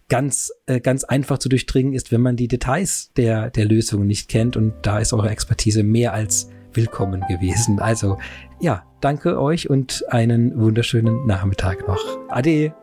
[0.09, 4.30] ganz, äh, ganz einfach zu durchdringen ist, wenn man die Details der, der Lösung nicht
[4.30, 4.55] kennt.
[4.55, 7.79] Und da ist eure Expertise mehr als willkommen gewesen.
[7.79, 8.17] Also
[8.61, 11.99] ja, danke euch und einen wunderschönen Nachmittag noch.
[12.29, 12.73] Ade.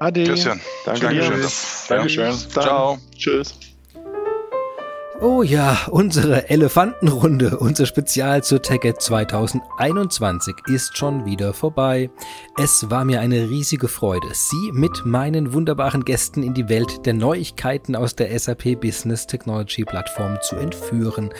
[0.00, 0.24] Ade.
[0.24, 0.60] Christian.
[0.84, 1.06] Danke.
[1.06, 1.46] Dankeschön.
[1.88, 2.32] Dankeschön.
[2.32, 2.98] Ciao.
[3.14, 3.54] Tschüss.
[5.24, 12.10] Oh ja, unsere Elefantenrunde, unser Spezial zur TechEd 2021 ist schon wieder vorbei.
[12.58, 17.14] Es war mir eine riesige Freude, Sie mit meinen wunderbaren Gästen in die Welt der
[17.14, 21.30] Neuigkeiten aus der SAP Business Technology Plattform zu entführen.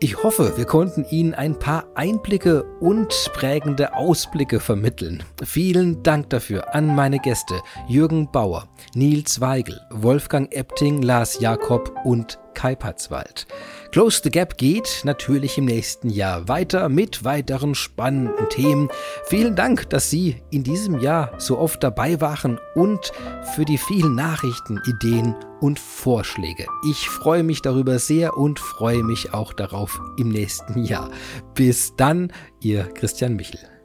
[0.00, 5.24] Ich hoffe, wir konnten Ihnen ein paar Einblicke und prägende Ausblicke vermitteln.
[5.44, 12.38] Vielen Dank dafür an meine Gäste Jürgen Bauer, Nils Weigel, Wolfgang Epting, Lars Jakob und
[12.58, 13.46] Kai Patzwald.
[13.92, 18.88] Close the Gap geht natürlich im nächsten Jahr weiter mit weiteren spannenden Themen.
[19.26, 23.12] Vielen Dank, dass Sie in diesem Jahr so oft dabei waren und
[23.54, 26.66] für die vielen Nachrichten, Ideen und Vorschläge.
[26.90, 31.12] Ich freue mich darüber sehr und freue mich auch darauf im nächsten Jahr.
[31.54, 33.77] Bis dann, Ihr Christian Michel.